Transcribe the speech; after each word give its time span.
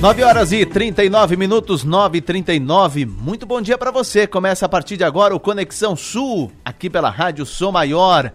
9 0.00 0.22
horas 0.22 0.52
e 0.52 0.64
39 0.64 1.36
minutos, 1.36 1.82
9 1.82 2.18
e 2.18 2.20
39 2.20 3.04
Muito 3.04 3.44
bom 3.44 3.60
dia 3.60 3.76
para 3.76 3.90
você. 3.90 4.28
Começa 4.28 4.64
a 4.64 4.68
partir 4.68 4.96
de 4.96 5.02
agora 5.02 5.34
o 5.34 5.40
Conexão 5.40 5.96
Sul, 5.96 6.52
aqui 6.64 6.88
pela 6.88 7.10
Rádio 7.10 7.44
Som 7.44 7.72
Maior. 7.72 8.32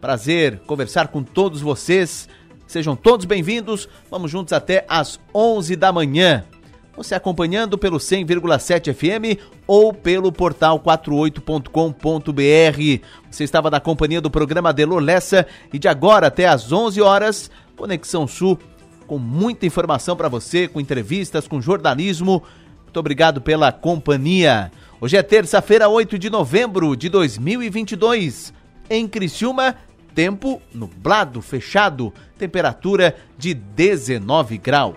Prazer 0.00 0.60
conversar 0.60 1.08
com 1.08 1.22
todos 1.22 1.60
vocês. 1.60 2.26
Sejam 2.66 2.96
todos 2.96 3.26
bem-vindos. 3.26 3.86
Vamos 4.10 4.30
juntos 4.30 4.54
até 4.54 4.86
às 4.88 5.20
11 5.34 5.76
da 5.76 5.92
manhã. 5.92 6.42
Você 6.96 7.14
acompanhando 7.14 7.76
pelo 7.76 7.98
100,7 7.98 8.94
FM 8.94 9.38
ou 9.66 9.92
pelo 9.92 10.32
portal 10.32 10.80
48.com.br. 10.80 13.06
Você 13.30 13.44
estava 13.44 13.68
na 13.68 13.78
companhia 13.78 14.22
do 14.22 14.30
programa 14.30 14.72
Delor 14.72 15.02
Lessa 15.02 15.46
e 15.70 15.78
de 15.78 15.86
agora 15.86 16.28
até 16.28 16.46
às 16.46 16.72
11 16.72 17.02
horas, 17.02 17.50
Conexão 17.76 18.26
Sul 18.26 18.58
com 19.06 19.18
muita 19.18 19.66
informação 19.66 20.16
para 20.16 20.28
você, 20.28 20.66
com 20.66 20.80
entrevistas, 20.80 21.46
com 21.46 21.60
jornalismo. 21.60 22.42
Muito 22.84 23.00
obrigado 23.00 23.40
pela 23.40 23.72
companhia. 23.72 24.70
Hoje 25.00 25.16
é 25.16 25.22
terça-feira, 25.22 25.88
8 25.88 26.18
de 26.18 26.30
novembro 26.30 26.96
de 26.96 27.08
2022. 27.08 28.52
Em 28.88 29.08
Criciúma, 29.08 29.76
tempo 30.14 30.62
nublado, 30.72 31.42
fechado, 31.42 32.12
temperatura 32.38 33.16
de 33.36 33.52
19 33.52 34.58
graus. 34.58 34.94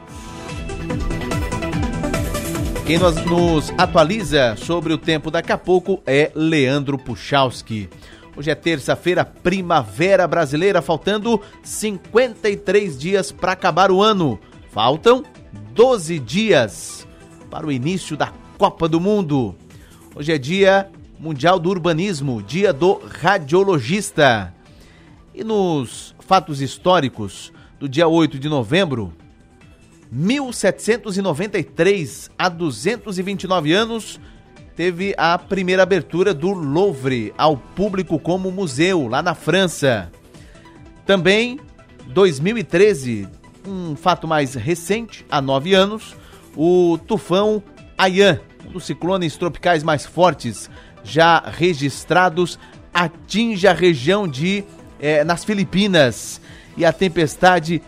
Quem 2.85 2.97
nos, 2.97 3.15
nos 3.25 3.73
atualiza 3.77 4.55
sobre 4.55 4.93
o 4.93 4.97
tempo 4.97 5.29
daqui 5.29 5.51
a 5.51 5.57
pouco 5.57 6.01
é 6.05 6.31
Leandro 6.33 6.97
Puchalski. 6.97 7.89
Hoje 8.37 8.51
é 8.51 8.55
terça-feira, 8.55 9.25
primavera 9.25 10.27
brasileira, 10.27 10.79
faltando 10.79 11.41
53 11.63 12.95
dias 12.95 13.31
para 13.31 13.53
acabar 13.53 13.89
o 13.89 14.03
ano. 14.03 14.39
Faltam 14.69 15.23
12 15.73 16.19
dias 16.19 17.07
para 17.49 17.65
o 17.65 17.71
início 17.71 18.15
da 18.15 18.31
Copa 18.59 18.87
do 18.87 19.01
Mundo. 19.01 19.55
Hoje 20.15 20.31
é 20.31 20.37
dia 20.37 20.87
mundial 21.19 21.57
do 21.57 21.67
urbanismo, 21.67 22.43
dia 22.43 22.71
do 22.71 23.01
radiologista. 23.21 24.53
E 25.33 25.43
nos 25.43 26.13
fatos 26.19 26.61
históricos 26.61 27.51
do 27.79 27.89
dia 27.89 28.07
8 28.07 28.37
de 28.37 28.47
novembro, 28.47 29.11
1793, 30.11 32.29
há 32.37 32.49
229 32.49 33.73
anos, 33.73 34.19
teve 34.77 35.15
a 35.17 35.39
primeira 35.39 35.81
abertura 35.81 36.35
do 36.35 36.51
Louvre 36.53 37.33
ao 37.35 37.57
público 37.57 38.19
como 38.19 38.51
museu, 38.51 39.07
lá 39.07 39.23
na 39.23 39.33
França. 39.33 40.11
Também, 41.03 41.59
2013, 42.05 43.27
um 43.67 43.95
fato 43.95 44.27
mais 44.27 44.53
recente, 44.53 45.25
há 45.31 45.41
nove 45.41 45.73
anos, 45.73 46.15
o 46.55 46.99
tufão 47.07 47.61
Ayan, 47.97 48.39
um 48.67 48.73
dos 48.73 48.85
ciclones 48.85 49.35
tropicais 49.35 49.81
mais 49.81 50.05
fortes 50.05 50.69
já 51.03 51.39
registrados, 51.39 52.59
atinge 52.93 53.67
a 53.67 53.73
região 53.73 54.27
de 54.27 54.63
eh, 54.99 55.23
nas 55.23 55.43
Filipinas 55.43 56.39
e 56.77 56.85
a 56.85 56.93
tempestade 56.93 57.81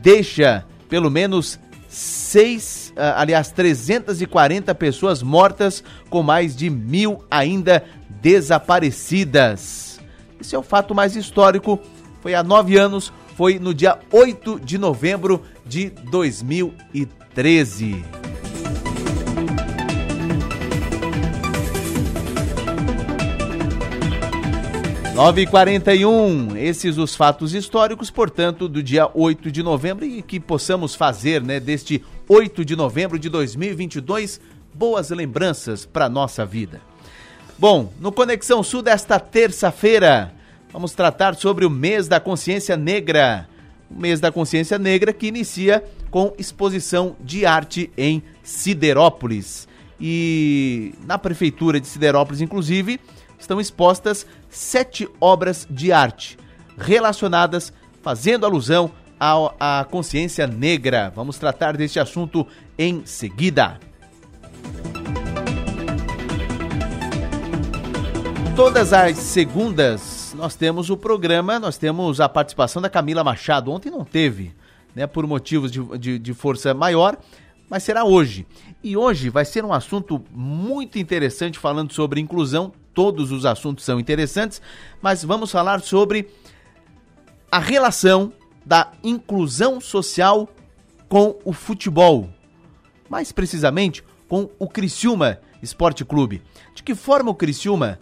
deixa 0.00 0.64
pelo 0.88 1.10
menos 1.10 1.60
seis, 1.90 2.92
ah, 2.96 3.20
aliás, 3.20 3.50
340 3.50 4.74
pessoas 4.76 5.22
mortas, 5.22 5.84
com 6.08 6.22
mais 6.22 6.56
de 6.56 6.70
mil 6.70 7.22
ainda 7.30 7.84
desaparecidas. 8.08 10.00
Esse 10.40 10.54
é 10.54 10.58
o 10.58 10.62
fato 10.62 10.94
mais 10.94 11.16
histórico. 11.16 11.78
Foi 12.22 12.34
há 12.34 12.42
nove 12.42 12.78
anos, 12.78 13.12
foi 13.36 13.58
no 13.58 13.74
dia 13.74 13.98
8 14.12 14.60
de 14.60 14.78
novembro 14.78 15.42
de 15.66 15.90
2013. 16.10 18.19
9h41, 25.20 26.56
esses 26.56 26.96
os 26.96 27.14
fatos 27.14 27.52
históricos, 27.52 28.10
portanto, 28.10 28.66
do 28.66 28.82
dia 28.82 29.06
8 29.12 29.52
de 29.52 29.62
novembro 29.62 30.02
e 30.02 30.22
que 30.22 30.40
possamos 30.40 30.94
fazer, 30.94 31.42
né, 31.42 31.60
deste 31.60 32.02
8 32.26 32.64
de 32.64 32.74
novembro 32.74 33.18
de 33.18 33.28
2022, 33.28 34.40
boas 34.72 35.10
lembranças 35.10 35.84
para 35.84 36.08
nossa 36.08 36.46
vida. 36.46 36.80
Bom, 37.58 37.92
no 38.00 38.10
Conexão 38.10 38.62
Sul 38.62 38.80
desta 38.80 39.20
terça-feira, 39.20 40.32
vamos 40.72 40.94
tratar 40.94 41.34
sobre 41.34 41.66
o 41.66 41.70
mês 41.70 42.08
da 42.08 42.18
consciência 42.18 42.74
negra. 42.74 43.46
O 43.90 44.00
mês 44.00 44.20
da 44.20 44.32
consciência 44.32 44.78
negra 44.78 45.12
que 45.12 45.26
inicia 45.26 45.84
com 46.10 46.32
exposição 46.38 47.14
de 47.20 47.44
arte 47.44 47.90
em 47.94 48.22
Siderópolis. 48.42 49.68
E 50.00 50.94
na 51.04 51.18
prefeitura 51.18 51.78
de 51.78 51.86
Siderópolis, 51.86 52.40
inclusive, 52.40 52.98
estão 53.38 53.60
expostas 53.60 54.26
sete 54.50 55.08
obras 55.20 55.66
de 55.70 55.92
arte 55.92 56.36
relacionadas, 56.76 57.72
fazendo 58.02 58.44
alusão 58.44 58.90
à, 59.18 59.86
consciência 59.90 60.46
negra. 60.46 61.12
Vamos 61.14 61.38
tratar 61.38 61.76
deste 61.76 62.00
assunto 62.00 62.46
em 62.78 63.04
seguida. 63.04 63.78
Todas 68.56 68.92
as 68.92 69.16
segundas 69.18 70.34
nós 70.36 70.54
temos 70.54 70.90
o 70.90 70.96
programa, 70.96 71.58
nós 71.58 71.76
temos 71.76 72.20
a 72.20 72.28
participação 72.28 72.80
da 72.80 72.90
Camila 72.90 73.22
Machado. 73.22 73.70
Ontem 73.70 73.90
não 73.90 74.04
teve, 74.04 74.54
né, 74.94 75.06
por 75.06 75.26
motivos 75.26 75.70
de, 75.70 75.82
de, 75.98 76.18
de 76.18 76.34
força 76.34 76.72
maior, 76.74 77.16
mas 77.68 77.82
será 77.82 78.04
hoje. 78.04 78.46
E 78.82 78.96
hoje 78.96 79.28
vai 79.28 79.44
ser 79.44 79.64
um 79.64 79.72
assunto 79.72 80.22
muito 80.30 80.98
interessante 80.98 81.58
falando 81.58 81.92
sobre 81.92 82.20
inclusão. 82.20 82.72
Todos 82.94 83.30
os 83.30 83.46
assuntos 83.46 83.84
são 83.84 84.00
interessantes, 84.00 84.60
mas 85.00 85.24
vamos 85.24 85.50
falar 85.50 85.80
sobre 85.80 86.28
a 87.50 87.58
relação 87.58 88.32
da 88.64 88.92
inclusão 89.02 89.80
social 89.80 90.48
com 91.08 91.38
o 91.44 91.52
futebol. 91.52 92.28
Mais 93.08 93.32
precisamente, 93.32 94.04
com 94.28 94.48
o 94.58 94.68
Criciúma 94.68 95.40
Esporte 95.62 96.04
Clube. 96.04 96.42
De 96.74 96.82
que 96.82 96.94
forma 96.94 97.30
o 97.30 97.34
Criciúma 97.34 97.98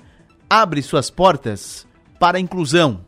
abre 0.48 0.82
suas 0.82 1.10
portas 1.10 1.86
para 2.18 2.38
a 2.38 2.40
inclusão? 2.40 3.04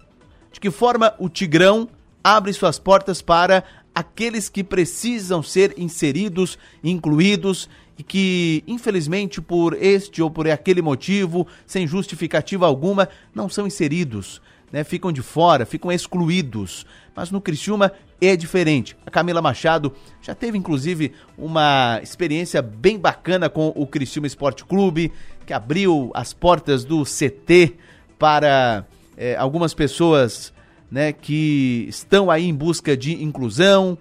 De 0.53 0.59
que 0.59 0.71
forma 0.71 1.15
o 1.19 1.29
Tigrão 1.29 1.89
abre 2.25 2.53
suas 2.53 2.79
portas 2.79 3.21
para 3.21 3.65
aqueles 3.95 4.49
que 4.49 4.65
precisam 4.65 5.43
ser 5.43 5.75
inseridos, 5.79 6.59
incluídos 6.83 7.69
e 8.01 8.03
que, 8.03 8.65
infelizmente, 8.67 9.43
por 9.43 9.75
este 9.75 10.23
ou 10.23 10.31
por 10.31 10.49
aquele 10.49 10.81
motivo, 10.81 11.47
sem 11.67 11.87
justificativa 11.87 12.67
alguma, 12.67 13.07
não 13.35 13.47
são 13.47 13.67
inseridos, 13.67 14.41
né? 14.73 14.83
ficam 14.85 15.13
de 15.13 15.21
fora, 15.21 15.67
ficam 15.67 15.93
excluídos. 15.93 16.87
Mas 17.15 17.31
no 17.31 17.43
Criciúma 17.43 17.93
é 18.19 18.35
diferente. 18.37 18.97
A 19.05 19.11
Camila 19.11 19.43
Machado 19.43 19.93
já 20.23 20.35
teve, 20.35 20.57
inclusive, 20.57 21.13
uma 21.37 22.01
experiência 22.03 22.63
bem 22.63 22.99
bacana 22.99 23.51
com 23.51 23.69
o 23.77 23.87
Criciúma 23.87 24.27
Esporte 24.27 24.65
Clube, 24.65 25.13
que 25.45 25.53
abriu 25.53 26.11
as 26.15 26.33
portas 26.33 26.87
do 26.87 27.05
CT 27.05 27.75
para 28.19 28.87
é, 29.15 29.37
algumas 29.37 29.75
pessoas 29.75 30.55
né, 30.91 31.13
que 31.13 31.85
estão 31.87 32.31
aí 32.31 32.49
em 32.49 32.55
busca 32.55 32.97
de 32.97 33.23
inclusão, 33.23 33.99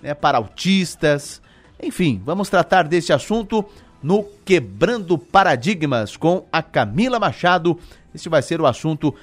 né, 0.00 0.14
para 0.14 0.38
autistas. 0.38 1.42
Enfim, 1.82 2.20
vamos 2.24 2.50
tratar 2.50 2.86
desse 2.86 3.12
assunto 3.12 3.64
no 4.02 4.24
Quebrando 4.44 5.16
Paradigmas 5.16 6.16
com 6.16 6.46
a 6.52 6.62
Camila 6.62 7.18
Machado. 7.18 7.78
Este 8.14 8.28
vai 8.28 8.42
ser 8.42 8.60
o 8.60 8.66
assunto 8.66 9.14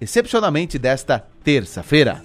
excepcionalmente 0.00 0.78
desta 0.78 1.18
terça-feira. 1.42 2.22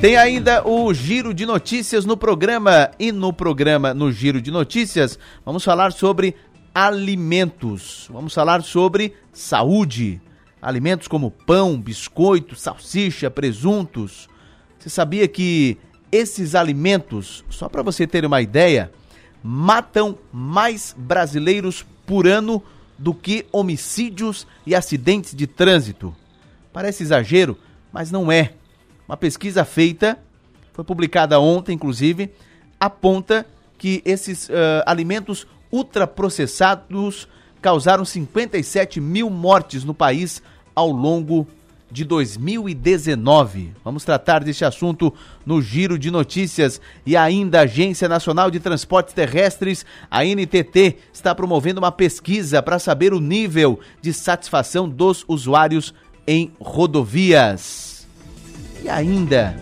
Tem 0.00 0.16
ainda 0.16 0.66
o 0.66 0.92
giro 0.94 1.34
de 1.34 1.44
notícias 1.44 2.06
no 2.06 2.16
programa 2.16 2.90
e 2.98 3.12
no 3.12 3.32
programa 3.34 3.92
no 3.92 4.10
giro 4.10 4.40
de 4.40 4.50
notícias 4.50 5.18
vamos 5.44 5.62
falar 5.62 5.92
sobre 5.92 6.34
alimentos. 6.74 8.08
Vamos 8.10 8.32
falar 8.32 8.62
sobre 8.62 9.14
saúde. 9.32 10.20
Alimentos 10.62 11.06
como 11.06 11.30
pão, 11.30 11.78
biscoito, 11.78 12.56
salsicha, 12.56 13.30
presuntos. 13.30 14.28
Você 14.80 14.88
sabia 14.88 15.28
que 15.28 15.76
esses 16.10 16.54
alimentos, 16.54 17.44
só 17.50 17.68
para 17.68 17.82
você 17.82 18.06
ter 18.06 18.24
uma 18.24 18.40
ideia, 18.40 18.90
matam 19.44 20.18
mais 20.32 20.94
brasileiros 20.96 21.84
por 22.06 22.26
ano 22.26 22.62
do 22.98 23.12
que 23.12 23.44
homicídios 23.52 24.46
e 24.66 24.74
acidentes 24.74 25.34
de 25.34 25.46
trânsito? 25.46 26.16
Parece 26.72 27.02
exagero, 27.02 27.58
mas 27.92 28.10
não 28.10 28.32
é. 28.32 28.54
Uma 29.06 29.18
pesquisa 29.18 29.66
feita, 29.66 30.18
foi 30.72 30.82
publicada 30.82 31.38
ontem, 31.38 31.74
inclusive, 31.74 32.30
aponta 32.78 33.46
que 33.76 34.00
esses 34.02 34.48
uh, 34.48 34.82
alimentos 34.86 35.46
ultraprocessados 35.70 37.28
causaram 37.60 38.02
57 38.02 38.98
mil 38.98 39.28
mortes 39.28 39.84
no 39.84 39.92
país 39.92 40.42
ao 40.74 40.90
longo 40.90 41.46
de 41.90 42.04
2019. 42.04 43.72
Vamos 43.84 44.04
tratar 44.04 44.44
deste 44.44 44.64
assunto 44.64 45.12
no 45.44 45.60
Giro 45.60 45.98
de 45.98 46.10
Notícias 46.10 46.80
e 47.04 47.16
ainda 47.16 47.60
a 47.60 47.62
Agência 47.62 48.08
Nacional 48.08 48.50
de 48.50 48.60
Transportes 48.60 49.12
Terrestres, 49.12 49.84
a 50.10 50.24
NTT, 50.24 50.96
está 51.12 51.34
promovendo 51.34 51.80
uma 51.80 51.90
pesquisa 51.90 52.62
para 52.62 52.78
saber 52.78 53.12
o 53.12 53.20
nível 53.20 53.80
de 54.00 54.12
satisfação 54.12 54.88
dos 54.88 55.24
usuários 55.26 55.92
em 56.26 56.52
rodovias. 56.60 58.06
E 58.82 58.88
ainda 58.88 59.56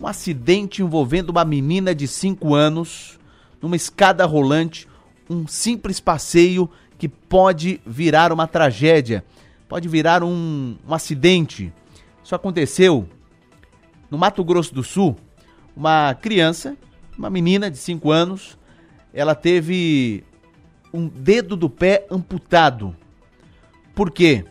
um 0.00 0.06
acidente 0.06 0.82
envolvendo 0.82 1.30
uma 1.30 1.44
menina 1.44 1.94
de 1.94 2.08
5 2.08 2.54
anos 2.54 3.18
numa 3.60 3.76
escada 3.76 4.24
rolante, 4.24 4.88
um 5.28 5.46
simples 5.46 6.00
passeio 6.00 6.70
que 6.98 7.08
pode 7.08 7.80
virar 7.86 8.32
uma 8.32 8.46
tragédia 8.46 9.22
pode 9.70 9.88
virar 9.88 10.24
um, 10.24 10.76
um 10.84 10.92
acidente. 10.92 11.72
Isso 12.24 12.34
aconteceu 12.34 13.08
no 14.10 14.18
Mato 14.18 14.42
Grosso 14.42 14.74
do 14.74 14.82
Sul. 14.82 15.16
Uma 15.76 16.12
criança, 16.12 16.76
uma 17.16 17.30
menina 17.30 17.70
de 17.70 17.78
5 17.78 18.10
anos, 18.10 18.58
ela 19.14 19.32
teve 19.32 20.24
um 20.92 21.06
dedo 21.06 21.54
do 21.54 21.70
pé 21.70 22.04
amputado. 22.10 22.96
Por 23.94 24.10
quê? 24.10 24.44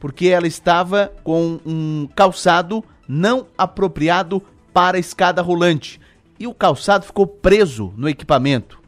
Porque 0.00 0.28
ela 0.28 0.46
estava 0.46 1.12
com 1.22 1.60
um 1.66 2.08
calçado 2.16 2.82
não 3.06 3.48
apropriado 3.58 4.42
para 4.72 4.96
a 4.96 5.00
escada 5.00 5.42
rolante 5.42 6.00
e 6.40 6.46
o 6.46 6.54
calçado 6.54 7.04
ficou 7.04 7.26
preso 7.26 7.92
no 7.94 8.08
equipamento. 8.08 8.80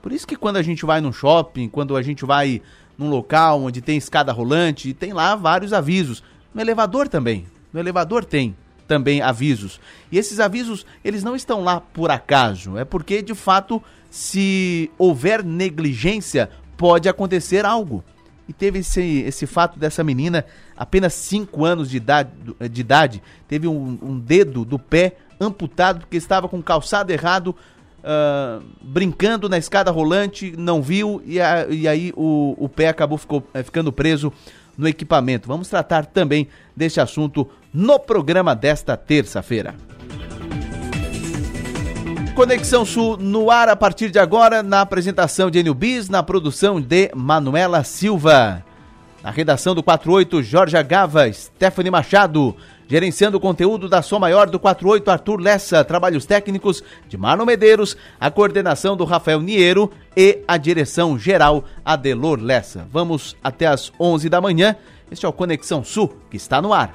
Por 0.00 0.12
isso 0.12 0.26
que 0.26 0.36
quando 0.36 0.58
a 0.58 0.62
gente 0.62 0.84
vai 0.84 1.00
no 1.00 1.12
shopping, 1.12 1.68
quando 1.68 1.96
a 1.96 2.02
gente 2.02 2.24
vai 2.24 2.62
num 2.96 3.08
local 3.08 3.62
onde 3.62 3.80
tem 3.80 3.96
escada 3.96 4.32
rolante 4.32 4.88
e 4.88 4.94
tem 4.94 5.12
lá 5.12 5.34
vários 5.34 5.72
avisos. 5.72 6.22
No 6.54 6.60
elevador 6.60 7.08
também. 7.08 7.46
No 7.72 7.80
elevador 7.80 8.24
tem 8.24 8.54
também 8.86 9.22
avisos. 9.22 9.80
E 10.10 10.18
esses 10.18 10.38
avisos, 10.38 10.84
eles 11.02 11.24
não 11.24 11.34
estão 11.34 11.62
lá 11.62 11.80
por 11.80 12.10
acaso. 12.10 12.76
É 12.76 12.84
porque, 12.84 13.22
de 13.22 13.34
fato, 13.34 13.82
se 14.10 14.90
houver 14.98 15.42
negligência, 15.42 16.50
pode 16.76 17.08
acontecer 17.08 17.64
algo. 17.64 18.04
E 18.48 18.52
teve 18.52 18.80
esse, 18.80 19.00
esse 19.00 19.46
fato 19.46 19.78
dessa 19.78 20.04
menina, 20.04 20.44
apenas 20.76 21.14
5 21.14 21.64
anos 21.64 21.88
de 21.88 21.96
idade, 21.96 22.30
de 22.70 22.80
idade 22.80 23.22
teve 23.48 23.66
um, 23.68 23.98
um 24.02 24.18
dedo 24.18 24.64
do 24.64 24.78
pé 24.78 25.16
amputado 25.40 26.00
porque 26.00 26.16
estava 26.16 26.48
com 26.48 26.62
calçado 26.62 27.12
errado 27.12 27.56
uh, 28.02 28.62
brincando 28.80 29.48
na 29.48 29.58
escada 29.58 29.90
rolante, 29.90 30.54
não 30.56 30.82
viu 30.82 31.22
e, 31.24 31.40
a, 31.40 31.66
e 31.68 31.88
aí 31.88 32.12
o, 32.16 32.54
o 32.58 32.68
pé 32.68 32.88
acabou 32.88 33.18
ficou, 33.18 33.42
é, 33.54 33.62
ficando 33.62 33.92
preso 33.92 34.32
no 34.76 34.88
equipamento. 34.88 35.48
Vamos 35.48 35.68
tratar 35.68 36.06
também 36.06 36.48
deste 36.76 37.00
assunto 37.00 37.48
no 37.72 37.98
programa 37.98 38.54
desta 38.54 38.96
terça-feira. 38.96 39.74
Conexão 42.34 42.84
Sul 42.84 43.18
no 43.18 43.50
ar 43.50 43.68
a 43.68 43.76
partir 43.76 44.10
de 44.10 44.18
agora, 44.18 44.62
na 44.62 44.80
apresentação 44.80 45.50
de 45.50 45.58
Enio 45.58 45.74
Bis, 45.74 46.08
na 46.08 46.22
produção 46.22 46.80
de 46.80 47.10
Manuela 47.14 47.84
Silva. 47.84 48.64
Na 49.22 49.30
redação 49.30 49.74
do 49.74 49.82
48, 49.82 50.42
Jorge 50.42 50.82
Gava, 50.82 51.30
Stephanie 51.30 51.90
Machado. 51.90 52.56
Gerenciando 52.92 53.38
o 53.38 53.40
conteúdo 53.40 53.88
da 53.88 54.02
Som 54.02 54.18
Maior 54.18 54.50
do 54.50 54.60
48, 54.60 55.10
Arthur 55.10 55.40
Lessa. 55.40 55.82
Trabalhos 55.82 56.26
técnicos 56.26 56.84
de 57.08 57.16
Mano 57.16 57.46
Medeiros, 57.46 57.96
a 58.20 58.30
coordenação 58.30 58.94
do 58.94 59.06
Rafael 59.06 59.40
Niero 59.40 59.90
e 60.14 60.40
a 60.46 60.58
direção 60.58 61.18
geral 61.18 61.64
Adelor 61.82 62.38
Lessa. 62.38 62.86
Vamos 62.92 63.34
até 63.42 63.64
às 63.64 63.90
11 63.98 64.28
da 64.28 64.42
manhã. 64.42 64.76
Este 65.10 65.24
é 65.24 65.28
o 65.30 65.32
Conexão 65.32 65.82
Sul, 65.82 66.14
que 66.30 66.36
está 66.36 66.60
no 66.60 66.74
ar. 66.74 66.94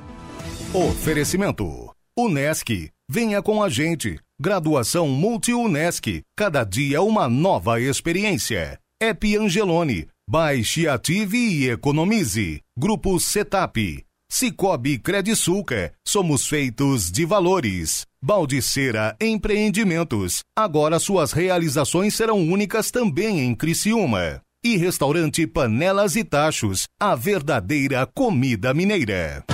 Oferecimento. 0.72 1.90
Unesc. 2.16 2.92
Venha 3.10 3.42
com 3.42 3.64
a 3.64 3.68
gente. 3.68 4.20
Graduação 4.40 5.08
Multi-Unesc. 5.08 6.22
Cada 6.38 6.64
dia 6.64 7.02
uma 7.02 7.28
nova 7.28 7.82
experiência. 7.82 8.78
Ep 9.02 9.36
Angelone. 9.36 10.08
Baixe, 10.30 10.88
ative 10.88 11.38
e 11.40 11.70
economize. 11.72 12.62
Grupo 12.78 13.20
Setap. 13.20 14.06
Cicobi 14.30 15.00
Credisulca, 15.00 15.94
somos 16.06 16.48
feitos 16.48 17.10
de 17.10 17.26
valores. 17.26 18.06
Baldiceira 18.22 19.16
Empreendimentos, 19.22 20.42
agora 20.56 21.00
suas 21.00 21.32
realizações 21.32 22.14
serão 22.14 22.38
únicas 22.38 22.92
também 22.92 23.40
em 23.40 23.56
Criciúma. 23.56 24.42
E 24.64 24.76
restaurante 24.76 25.48
Panelas 25.48 26.18
e 26.18 26.26
Tachos, 26.26 26.88
a 27.00 27.16
verdadeira 27.16 28.06
comida 28.06 28.74
mineira. 28.74 29.46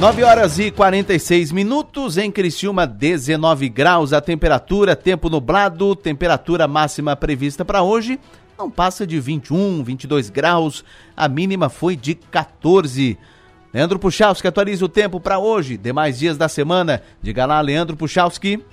9 0.00 0.24
horas 0.24 0.58
e 0.58 0.70
46 0.70 1.52
minutos 1.52 2.16
em 2.16 2.30
Criciúma, 2.30 2.86
19 2.86 3.68
graus 3.68 4.14
a 4.14 4.22
temperatura, 4.22 4.96
tempo 4.96 5.28
nublado, 5.28 5.94
temperatura 5.94 6.66
máxima 6.66 7.14
prevista 7.14 7.62
para 7.62 7.82
hoje 7.82 8.18
não 8.58 8.70
passa 8.70 9.06
de 9.06 9.18
21, 9.18 9.82
22 9.82 10.30
graus, 10.30 10.84
a 11.16 11.28
mínima 11.28 11.68
foi 11.68 11.96
de 11.96 12.14
14. 12.14 13.18
Leandro 13.72 13.98
Puchalski 13.98 14.46
atualiza 14.46 14.84
o 14.84 14.88
tempo 14.88 15.20
para 15.20 15.38
hoje, 15.38 15.76
demais 15.76 16.18
dias 16.18 16.38
da 16.38 16.48
semana. 16.48 17.02
Diga 17.20 17.44
lá, 17.44 17.60
Leandro 17.60 17.96
Puchalski. 17.96 18.64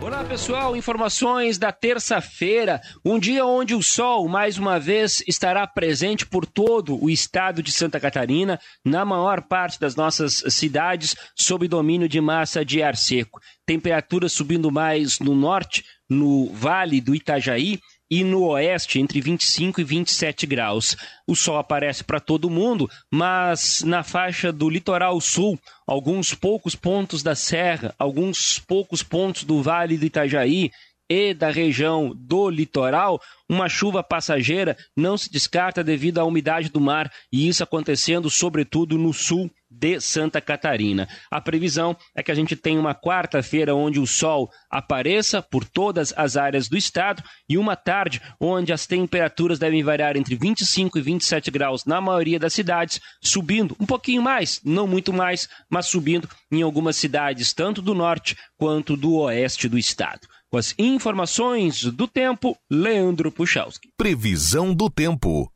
Olá 0.00 0.24
pessoal, 0.24 0.74
informações 0.74 1.58
da 1.58 1.70
terça-feira, 1.70 2.80
um 3.04 3.18
dia 3.18 3.44
onde 3.44 3.74
o 3.74 3.82
sol 3.82 4.26
mais 4.26 4.56
uma 4.56 4.80
vez 4.80 5.22
estará 5.28 5.66
presente 5.66 6.24
por 6.24 6.46
todo 6.46 6.98
o 7.04 7.10
estado 7.10 7.62
de 7.62 7.70
Santa 7.70 8.00
Catarina, 8.00 8.58
na 8.82 9.04
maior 9.04 9.42
parte 9.42 9.78
das 9.78 9.94
nossas 9.94 10.42
cidades, 10.48 11.14
sob 11.36 11.68
domínio 11.68 12.08
de 12.08 12.18
massa 12.18 12.64
de 12.64 12.82
ar 12.82 12.96
seco. 12.96 13.40
Temperatura 13.66 14.26
subindo 14.30 14.72
mais 14.72 15.18
no 15.18 15.34
norte, 15.34 15.84
no 16.08 16.50
vale 16.50 16.98
do 17.02 17.14
Itajaí, 17.14 17.78
e 18.10 18.24
no 18.24 18.42
oeste 18.48 18.98
entre 18.98 19.20
25 19.20 19.80
e 19.80 19.84
27 19.84 20.46
graus. 20.46 20.96
O 21.26 21.36
sol 21.36 21.58
aparece 21.58 22.02
para 22.02 22.18
todo 22.18 22.50
mundo, 22.50 22.90
mas 23.10 23.82
na 23.84 24.02
faixa 24.02 24.50
do 24.52 24.68
litoral 24.68 25.20
sul, 25.20 25.58
alguns 25.86 26.34
poucos 26.34 26.74
pontos 26.74 27.22
da 27.22 27.34
serra, 27.34 27.94
alguns 27.98 28.58
poucos 28.58 29.02
pontos 29.02 29.44
do 29.44 29.62
Vale 29.62 29.96
do 29.96 30.06
Itajaí 30.06 30.72
e 31.08 31.34
da 31.34 31.50
região 31.50 32.12
do 32.14 32.48
litoral, 32.48 33.20
uma 33.48 33.68
chuva 33.68 34.02
passageira 34.02 34.76
não 34.96 35.16
se 35.16 35.30
descarta 35.30 35.82
devido 35.82 36.18
à 36.18 36.24
umidade 36.24 36.68
do 36.68 36.80
mar 36.80 37.12
e 37.32 37.48
isso 37.48 37.64
acontecendo 37.64 38.30
sobretudo 38.30 38.96
no 38.96 39.12
sul 39.12 39.50
de 39.80 39.98
Santa 39.98 40.40
Catarina. 40.42 41.08
A 41.30 41.40
previsão 41.40 41.96
é 42.14 42.22
que 42.22 42.30
a 42.30 42.34
gente 42.34 42.54
tenha 42.54 42.78
uma 42.78 42.94
quarta-feira 42.94 43.74
onde 43.74 43.98
o 43.98 44.06
sol 44.06 44.50
apareça 44.70 45.40
por 45.40 45.64
todas 45.64 46.12
as 46.16 46.36
áreas 46.36 46.68
do 46.68 46.76
estado 46.76 47.22
e 47.48 47.56
uma 47.56 47.74
tarde 47.74 48.20
onde 48.38 48.74
as 48.74 48.86
temperaturas 48.86 49.58
devem 49.58 49.82
variar 49.82 50.18
entre 50.18 50.36
25 50.36 50.98
e 50.98 51.02
27 51.02 51.50
graus 51.50 51.86
na 51.86 52.00
maioria 52.00 52.38
das 52.38 52.52
cidades, 52.52 53.00
subindo 53.22 53.74
um 53.80 53.86
pouquinho 53.86 54.20
mais, 54.20 54.60
não 54.62 54.86
muito 54.86 55.12
mais, 55.12 55.48
mas 55.70 55.86
subindo 55.86 56.28
em 56.52 56.60
algumas 56.60 56.96
cidades 56.96 57.54
tanto 57.54 57.80
do 57.80 57.94
norte 57.94 58.36
quanto 58.58 58.96
do 58.96 59.14
oeste 59.14 59.66
do 59.66 59.78
estado. 59.78 60.28
Com 60.50 60.58
as 60.58 60.74
informações 60.76 61.84
do 61.84 62.06
tempo, 62.08 62.56
Leandro 62.68 63.30
Puchalski. 63.30 63.88
Previsão 63.96 64.74
do 64.74 64.90
tempo. 64.90 65.50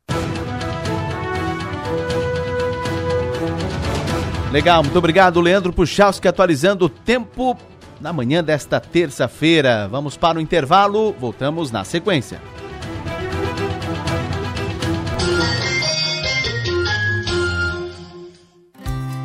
Legal, 4.54 4.84
muito 4.84 4.96
obrigado, 4.96 5.40
Leandro 5.40 5.72
Puchalski, 5.72 6.28
atualizando 6.28 6.84
o 6.84 6.88
tempo 6.88 7.58
na 8.00 8.12
manhã 8.12 8.40
desta 8.40 8.78
terça-feira. 8.78 9.88
Vamos 9.88 10.16
para 10.16 10.38
o 10.38 10.40
intervalo, 10.40 11.12
voltamos 11.18 11.72
na 11.72 11.82
sequência. 11.82 12.40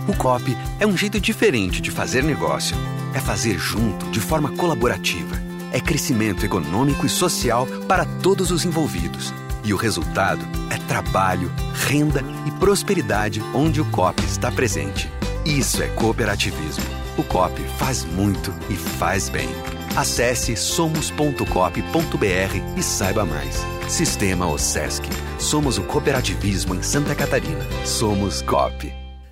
O 0.08 0.18
COP 0.18 0.58
é 0.80 0.88
um 0.88 0.98
jeito 0.98 1.20
diferente 1.20 1.80
de 1.80 1.92
fazer 1.92 2.24
negócio. 2.24 2.76
É 3.14 3.20
fazer 3.20 3.60
junto, 3.60 4.08
de 4.08 4.20
forma 4.20 4.50
colaborativa 4.58 5.48
é 5.72 5.80
crescimento 5.80 6.46
econômico 6.46 7.06
e 7.06 7.10
social 7.10 7.68
para 7.88 8.06
todos 8.06 8.52
os 8.52 8.66
envolvidos. 8.66 9.34
E 9.64 9.74
o 9.74 9.78
resultado 9.78 10.46
é 10.70 10.78
trabalho, 10.88 11.52
renda 11.74 12.24
e 12.48 12.52
prosperidade 12.52 13.42
onde 13.54 13.82
o 13.82 13.86
COP 13.86 14.24
está 14.24 14.52
presente. 14.52 15.10
Isso 15.46 15.82
é 15.82 15.88
cooperativismo. 15.88 16.86
O 17.18 17.24
COP 17.24 17.62
faz 17.78 18.06
muito 18.06 18.54
e 18.70 18.76
faz 18.76 19.30
bem. 19.30 19.50
Acesse 19.96 20.56
somos.cop.br 20.56 21.46
e 22.78 22.84
saiba 22.84 23.26
mais. 23.26 23.66
Sistema 23.88 24.48
OSESC. 24.48 25.04
Somos 25.40 25.78
o 25.78 25.84
cooperativismo 25.84 26.76
em 26.76 26.84
Santa 26.84 27.16
Catarina. 27.16 27.66
Somos 27.86 28.42
COP. 28.42 28.99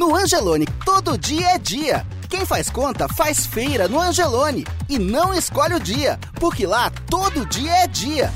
No 0.00 0.16
Angelone, 0.16 0.64
todo 0.82 1.18
dia 1.18 1.50
é 1.50 1.58
dia. 1.58 2.06
Quem 2.26 2.46
faz 2.46 2.70
conta 2.70 3.06
faz 3.06 3.44
feira 3.44 3.86
no 3.86 4.00
Angelone 4.00 4.66
e 4.88 4.98
não 4.98 5.34
escolhe 5.34 5.74
o 5.74 5.78
dia, 5.78 6.18
porque 6.36 6.66
lá 6.66 6.90
todo 7.10 7.44
dia 7.44 7.70
é 7.70 7.86
dia. 7.86 8.32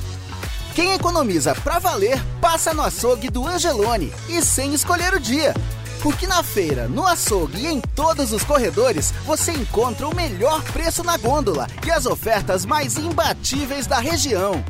Quem 0.75 0.93
economiza 0.93 1.55
pra 1.55 1.79
valer 1.79 2.23
passa 2.39 2.75
no 2.75 2.83
açougue 2.83 3.31
do 3.31 3.47
Angelone 3.49 4.13
e 4.29 4.43
sem 4.43 4.75
escolher 4.75 5.15
o 5.15 5.19
dia. 5.19 5.55
Porque 6.03 6.27
na 6.27 6.43
feira, 6.43 6.87
no 6.87 7.07
açougue 7.07 7.63
e 7.63 7.67
em 7.67 7.81
todos 7.81 8.31
os 8.31 8.45
corredores 8.45 9.15
você 9.25 9.53
encontra 9.53 10.07
o 10.07 10.15
melhor 10.15 10.63
preço 10.65 11.03
na 11.03 11.17
gôndola 11.17 11.67
e 11.87 11.91
as 11.91 12.05
ofertas 12.05 12.67
mais 12.67 12.99
imbatíveis 12.99 13.87
da 13.87 14.01
região. 14.01 14.63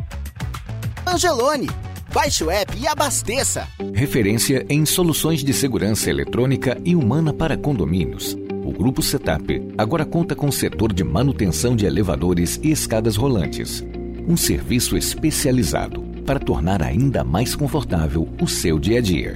Angelone, 1.04 1.68
Baixe 2.14 2.44
o 2.44 2.50
app 2.50 2.78
e 2.78 2.87
abasteça. 2.87 3.66
Referência 3.92 4.64
em 4.68 4.87
soluções 4.87 5.42
de 5.42 5.52
segurança 5.52 6.09
eletrônica 6.09 6.80
e 6.85 6.94
humana 6.94 7.33
para 7.33 7.56
condomínios. 7.56 8.38
O 8.64 8.71
Grupo 8.71 9.02
Setup 9.02 9.61
agora 9.76 10.04
conta 10.04 10.37
com 10.37 10.47
o 10.47 10.52
setor 10.52 10.92
de 10.92 11.02
manutenção 11.02 11.75
de 11.75 11.87
elevadores 11.87 12.61
e 12.62 12.71
escadas 12.71 13.16
rolantes. 13.16 13.85
Um 14.28 14.37
serviço 14.37 14.97
especializado 14.97 16.02
para 16.25 16.38
tornar 16.38 16.85
ainda 16.85 17.25
mais 17.25 17.56
confortável 17.56 18.28
o 18.40 18.47
seu 18.47 18.78
dia 18.78 18.99
a 18.99 19.02
dia. 19.02 19.35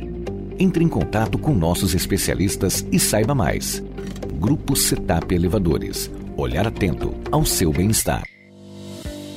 Entre 0.57 0.85
em 0.85 0.89
contato 0.89 1.37
com 1.37 1.53
nossos 1.55 1.97
especialistas 1.97 2.87
e 2.93 3.01
saiba 3.01 3.35
mais. 3.35 3.83
Grupo 4.35 4.77
Setup 4.77 5.35
Elevadores. 5.35 6.09
Olhar 6.37 6.65
atento 6.65 7.13
ao 7.33 7.45
seu 7.45 7.73
bem-estar. 7.73 8.23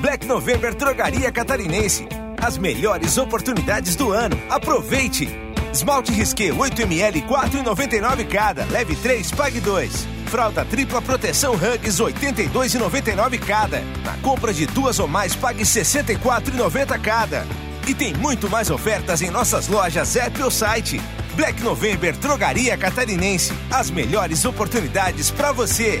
Black 0.00 0.26
November 0.26 0.72
Drogaria 0.74 1.32
Catarinense. 1.32 2.06
As 2.40 2.56
melhores 2.56 3.18
oportunidades 3.18 3.96
do 3.96 4.12
ano. 4.12 4.40
Aproveite! 4.48 5.28
Esmalte 5.72 6.12
Risqué 6.12 6.50
8ml 6.50 7.26
4,99 7.26 8.28
cada. 8.28 8.64
Leve 8.66 8.94
3, 8.94 9.32
pague 9.32 9.60
2. 9.60 10.06
Fralda 10.26 10.64
tripla 10.64 11.02
proteção 11.02 11.54
Hugs 11.54 11.98
82,99 12.00 13.40
cada. 13.40 13.80
Na 14.04 14.16
compra 14.22 14.54
de 14.54 14.66
duas 14.66 15.00
ou 15.00 15.08
mais, 15.08 15.34
pague 15.34 15.64
64,90 15.64 17.00
cada. 17.00 17.44
E 17.86 17.92
tem 17.92 18.14
muito 18.14 18.48
mais 18.48 18.70
ofertas 18.70 19.20
em 19.20 19.30
nossas 19.30 19.66
lojas, 19.66 20.14
app 20.14 20.40
ou 20.42 20.50
site. 20.50 21.00
Black 21.34 21.60
November 21.62 22.16
Drogaria 22.16 22.76
Catarinense. 22.76 23.52
As 23.70 23.90
melhores 23.90 24.44
oportunidades 24.44 25.30
para 25.30 25.50
você. 25.50 26.00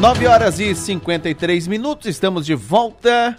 9 0.00 0.26
horas 0.26 0.60
e 0.60 0.74
53 0.74 1.66
minutos, 1.66 2.06
estamos 2.06 2.44
de 2.44 2.54
volta. 2.54 3.34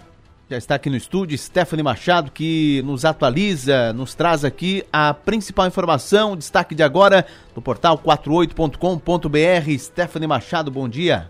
Já 0.49 0.57
está 0.57 0.73
aqui 0.73 0.89
no 0.89 0.97
estúdio 0.97 1.37
Stephanie 1.37 1.83
Machado, 1.83 2.31
que 2.31 2.81
nos 2.83 3.05
atualiza, 3.05 3.93
nos 3.93 4.15
traz 4.15 4.43
aqui 4.43 4.83
a 4.91 5.13
principal 5.13 5.67
informação, 5.67 6.35
destaque 6.35 6.73
de 6.73 6.81
agora 6.81 7.27
do 7.53 7.61
portal 7.61 7.99
48.com.br. 7.99 9.77
Stephanie 9.77 10.27
Machado, 10.27 10.71
bom 10.71 10.89
dia. 10.89 11.29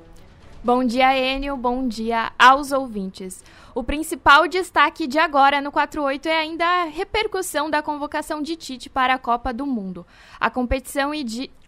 Bom 0.64 0.84
dia, 0.84 1.18
Enio. 1.18 1.58
Bom 1.58 1.88
dia 1.88 2.32
aos 2.40 2.72
ouvintes. 2.72 3.44
O 3.76 3.84
principal 3.84 4.48
destaque 4.48 5.06
de 5.06 5.20
agora 5.20 5.62
no 5.62 5.72
48 5.72 6.28
é 6.28 6.40
ainda 6.40 6.66
a 6.66 6.86
repercussão 6.86 7.70
da 7.70 7.82
convocação 7.82 8.42
de 8.42 8.56
Tite 8.56 8.90
para 8.90 9.14
a 9.14 9.20
Copa 9.20 9.54
do 9.54 9.68
Mundo. 9.68 10.06
A 10.40 10.50
competição 10.50 11.14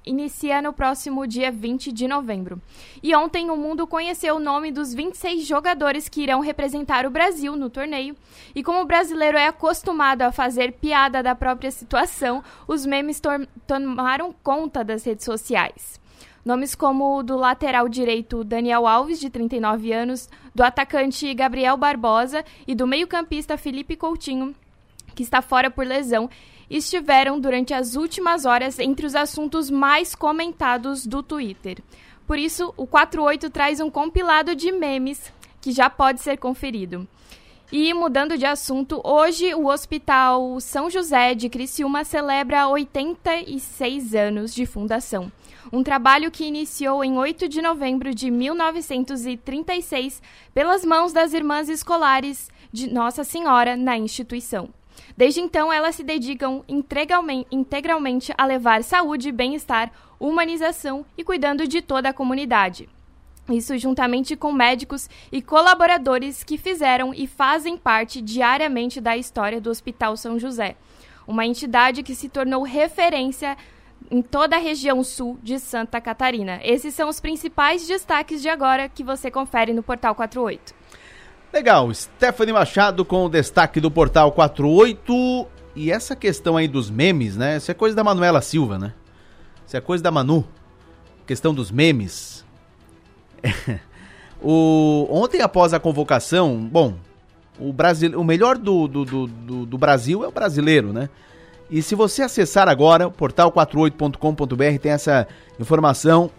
inicia 0.06 0.62
no 0.62 0.74
próximo 0.74 1.28
dia 1.28 1.52
20 1.52 1.92
de 1.92 2.08
novembro. 2.08 2.62
E 3.02 3.16
ontem 3.16 3.50
o 3.50 3.58
mundo 3.58 3.86
conheceu 3.86 4.36
o 4.36 4.40
nome 4.40 4.72
dos 4.72 4.94
26 4.94 5.46
jogadores 5.46 6.10
que 6.10 6.22
irão 6.22 6.40
representar 6.40 7.06
o 7.06 7.10
Brasil 7.10 7.56
no 7.56 7.70
torneio. 7.70 8.16
E 8.56 8.64
como 8.64 8.82
o 8.82 8.86
brasileiro 8.86 9.38
é 9.38 9.48
acostumado 9.48 10.24
a 10.24 10.32
fazer 10.32 10.74
piada 10.74 11.22
da 11.22 11.36
própria 11.36 11.72
situação, 11.72 12.44
os 12.68 12.86
memes 12.86 13.22
tomaram 13.68 14.34
conta 14.44 14.84
das 14.84 15.04
redes 15.04 15.26
sociais. 15.26 16.00
Nomes 16.44 16.74
como 16.74 17.18
o 17.18 17.24
do 17.24 17.36
lateral 17.36 17.90
direito 17.90 18.44
Daniel 18.44 18.88
Alves, 18.88 19.20
de 19.20 19.30
39 19.30 19.92
anos, 19.92 20.30
do 20.56 20.64
atacante 20.64 21.32
Gabriel 21.34 21.78
Barbosa 21.78 22.44
e 22.66 22.74
do 22.74 22.88
meio-campista 22.88 23.58
Felipe 23.58 23.96
Coutinho, 23.96 24.56
que 25.14 25.22
está 25.22 25.42
fora 25.42 25.70
por 25.70 25.86
lesão, 25.86 26.30
estiveram 26.70 27.40
durante 27.40 27.74
as 27.74 27.96
últimas 27.96 28.46
horas 28.46 28.80
entre 28.80 29.06
os 29.06 29.16
assuntos 29.16 29.70
mais 29.70 30.14
comentados 30.14 31.06
do 31.06 31.24
Twitter. 31.24 31.80
Por 32.28 32.38
isso, 32.38 32.74
o 32.78 32.86
48 32.86 33.50
traz 33.50 33.80
um 33.80 33.90
compilado 33.90 34.56
de 34.56 34.72
memes 34.72 35.34
que 35.60 35.72
já 35.72 35.90
pode 35.90 36.22
ser 36.22 36.38
conferido. 36.38 37.08
E 37.72 37.94
mudando 37.94 38.36
de 38.36 38.46
assunto, 38.46 39.00
hoje 39.04 39.54
o 39.54 39.68
Hospital 39.68 40.60
São 40.60 40.90
José 40.90 41.36
de 41.36 41.50
Criciúma 41.50 42.04
celebra 42.04 42.68
86 42.68 44.16
anos 44.16 44.56
de 44.56 44.66
fundação. 44.66 45.32
Um 45.72 45.84
trabalho 45.84 46.32
que 46.32 46.46
iniciou 46.46 47.04
em 47.04 47.18
8 47.18 47.48
de 47.48 47.62
novembro 47.62 48.14
de 48.14 48.32
1936 48.32 50.20
pelas 50.52 50.84
mãos 50.84 51.14
das 51.14 51.34
irmãs 51.34 51.70
escolares 51.70 52.50
de 52.74 52.92
Nossa 52.92 53.24
Senhora 53.24 53.76
na 53.76 53.96
instituição. 53.96 54.70
Desde 55.16 55.42
então, 55.42 55.72
elas 55.72 55.96
se 55.96 56.04
dedicam 56.04 56.64
integralmente 56.68 58.34
a 58.38 58.46
levar 58.46 58.84
saúde, 58.84 59.32
bem-estar, 59.32 59.92
humanização 60.20 61.06
e 61.18 61.24
cuidando 61.24 61.68
de 61.68 61.82
toda 61.82 62.10
a 62.10 62.14
comunidade. 62.14 62.90
Isso 63.50 63.78
juntamente 63.78 64.36
com 64.36 64.52
médicos 64.52 65.10
e 65.32 65.42
colaboradores 65.42 66.44
que 66.44 66.58
fizeram 66.58 67.14
e 67.14 67.26
fazem 67.26 67.78
parte 67.78 68.22
diariamente 68.22 69.02
da 69.02 69.18
história 69.18 69.60
do 69.60 69.70
Hospital 69.70 70.16
São 70.16 70.38
José, 70.38 70.76
uma 71.28 71.46
entidade 71.46 72.04
que 72.04 72.14
se 72.14 72.30
tornou 72.30 72.64
referência 72.64 73.58
em 74.12 74.22
toda 74.22 74.56
a 74.56 74.60
região 74.60 75.04
sul 75.04 75.38
de 75.42 75.60
Santa 75.60 76.00
Catarina. 76.00 76.60
Esses 76.64 76.94
são 76.94 77.10
os 77.10 77.20
principais 77.20 77.88
destaques 77.88 78.42
de 78.42 78.50
agora 78.50 78.88
que 78.88 79.04
você 79.04 79.30
confere 79.30 79.74
no 79.74 79.84
Portal 79.84 80.16
48. 80.16 80.79
Legal, 81.52 81.92
Stephanie 81.92 82.54
Machado 82.54 83.04
com 83.04 83.26
o 83.26 83.30
destaque 83.30 83.80
do 83.80 83.90
Portal 83.90 84.32
48. 84.32 85.48
E 85.76 85.92
essa 85.92 86.16
questão 86.16 86.56
aí 86.56 86.68
dos 86.68 86.92
memes, 86.92 87.36
né? 87.36 87.58
Isso 87.58 87.72
é 87.72 87.74
coisa 87.74 87.96
da 87.96 88.04
Manuela 88.04 88.40
Silva, 88.42 88.78
né? 88.78 88.94
Isso 89.66 89.76
é 89.76 89.82
coisa 89.82 90.04
da 90.04 90.12
Manu. 90.12 90.46
Questão 91.26 91.54
dos 91.54 91.72
memes. 91.72 92.46
o, 94.42 95.08
ontem, 95.10 95.42
após 95.42 95.74
a 95.74 95.80
convocação, 95.80 96.58
bom, 96.72 96.96
o, 97.60 97.74
Brasil, 97.74 98.20
o 98.20 98.24
melhor 98.24 98.58
do, 98.58 98.88
do, 98.88 99.06
do, 99.06 99.66
do, 99.66 99.78
Brasil 99.78 100.24
é 100.24 100.28
o 100.28 100.32
brasileiro, 100.32 100.94
né? 100.94 101.10
E 101.70 101.82
se 101.82 101.96
você 101.96 102.22
acessar 102.22 102.68
agora, 102.68 103.08
o 103.08 103.12
portal48.com.br 103.12 104.80
tem 104.82 104.92
essa 104.92 105.28
informação 105.60 106.30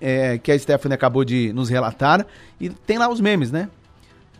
é, 0.00 0.38
que 0.38 0.50
a 0.50 0.58
Stephanie 0.58 0.94
acabou 0.94 1.24
de 1.24 1.52
nos 1.52 1.68
relatar. 1.68 2.26
E 2.60 2.70
tem 2.70 2.98
lá 2.98 3.08
os 3.08 3.20
memes, 3.20 3.50
né? 3.50 3.68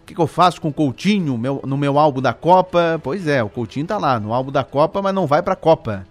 Que, 0.06 0.14
que 0.14 0.20
eu 0.20 0.26
faço 0.26 0.60
com 0.60 0.68
o 0.68 0.72
Coutinho 0.72 1.36
meu, 1.36 1.60
no 1.66 1.76
meu 1.76 1.98
álbum 1.98 2.22
da 2.22 2.32
Copa? 2.32 3.00
Pois 3.02 3.26
é, 3.26 3.42
o 3.42 3.48
Coutinho 3.48 3.86
tá 3.86 3.98
lá 3.98 4.20
no 4.20 4.32
álbum 4.32 4.52
da 4.52 4.62
Copa, 4.62 5.02
mas 5.02 5.12
não 5.12 5.26
vai 5.26 5.42
pra 5.42 5.56
Copa. 5.56 6.06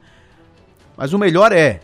Mas 0.98 1.14
o 1.14 1.18
melhor 1.18 1.52
é, 1.52 1.80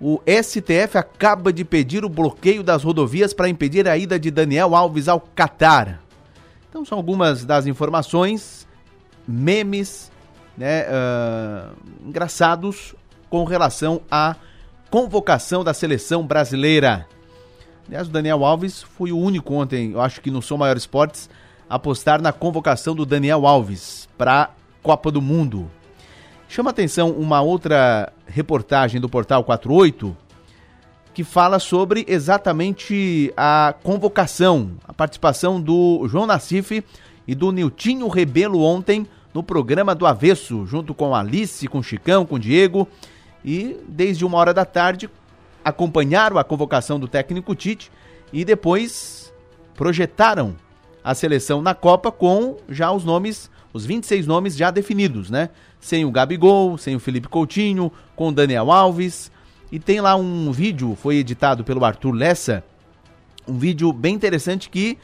o 0.00 0.20
STF 0.26 0.96
acaba 0.96 1.52
de 1.52 1.64
pedir 1.64 2.04
o 2.04 2.08
bloqueio 2.08 2.62
das 2.62 2.84
rodovias 2.84 3.34
para 3.34 3.48
impedir 3.48 3.88
a 3.88 3.96
ida 3.96 4.18
de 4.18 4.30
Daniel 4.30 4.74
Alves 4.74 5.08
ao 5.08 5.20
Catar. 5.20 6.00
Então 6.68 6.84
são 6.84 6.96
algumas 6.96 7.44
das 7.44 7.66
informações, 7.66 8.66
memes, 9.26 10.12
né, 10.56 10.84
uh, 10.84 11.76
engraçados 12.06 12.94
com 13.28 13.44
relação 13.44 14.00
à 14.10 14.36
convocação 14.90 15.64
da 15.64 15.74
seleção 15.74 16.26
brasileira. 16.26 17.06
Aliás, 17.88 18.06
o 18.06 18.10
Daniel 18.10 18.44
Alves 18.44 18.82
foi 18.82 19.10
o 19.12 19.18
único 19.18 19.54
ontem, 19.54 19.92
eu 19.92 20.00
acho 20.02 20.20
que 20.20 20.30
no 20.30 20.42
Sou 20.42 20.58
Maior 20.58 20.76
Esportes, 20.76 21.30
a 21.70 21.76
apostar 21.76 22.20
na 22.20 22.32
convocação 22.32 22.94
do 22.94 23.06
Daniel 23.06 23.46
Alves 23.46 24.06
para 24.18 24.42
a 24.42 24.50
Copa 24.82 25.10
do 25.10 25.22
Mundo. 25.22 25.70
Chama 26.50 26.68
atenção 26.68 27.10
uma 27.12 27.40
outra 27.40 28.12
reportagem 28.26 29.00
do 29.00 29.08
Portal 29.08 29.42
48 29.42 30.14
que 31.14 31.24
fala 31.24 31.58
sobre 31.58 32.04
exatamente 32.06 33.32
a 33.34 33.74
convocação, 33.82 34.72
a 34.86 34.92
participação 34.92 35.58
do 35.58 36.06
João 36.08 36.26
Nassif 36.26 36.84
e 37.26 37.34
do 37.34 37.50
Niltinho 37.50 38.06
Rebelo 38.08 38.60
ontem 38.60 39.06
no 39.32 39.42
programa 39.42 39.94
do 39.94 40.06
Avesso, 40.06 40.66
junto 40.66 40.94
com 40.94 41.14
Alice, 41.14 41.66
com 41.66 41.82
Chicão, 41.82 42.26
com 42.26 42.38
Diego. 42.38 42.86
E 43.44 43.78
desde 43.88 44.24
uma 44.24 44.36
hora 44.36 44.52
da 44.52 44.64
tarde 44.64 45.08
acompanharam 45.64 46.38
a 46.38 46.44
convocação 46.44 46.98
do 46.98 47.08
técnico 47.08 47.54
Tite 47.54 47.90
e 48.32 48.44
depois 48.44 49.32
projetaram 49.74 50.56
a 51.02 51.14
seleção 51.14 51.62
na 51.62 51.74
Copa 51.74 52.10
com 52.10 52.56
já 52.68 52.90
os 52.92 53.04
nomes, 53.04 53.50
os 53.72 53.86
26 53.86 54.26
nomes 54.26 54.56
já 54.56 54.70
definidos, 54.70 55.30
né? 55.30 55.50
sem 55.80 56.04
o 56.04 56.10
Gabigol, 56.10 56.76
sem 56.76 56.96
o 56.96 57.00
Felipe 57.00 57.28
Coutinho, 57.28 57.92
com 58.16 58.28
o 58.28 58.32
Daniel 58.32 58.70
Alves. 58.70 59.30
E 59.70 59.78
tem 59.78 60.00
lá 60.00 60.16
um 60.16 60.50
vídeo, 60.50 60.96
foi 61.00 61.16
editado 61.16 61.62
pelo 61.62 61.84
Arthur 61.84 62.12
Lessa, 62.12 62.64
um 63.46 63.58
vídeo 63.58 63.92
bem 63.92 64.14
interessante 64.14 64.68
que 64.68 64.98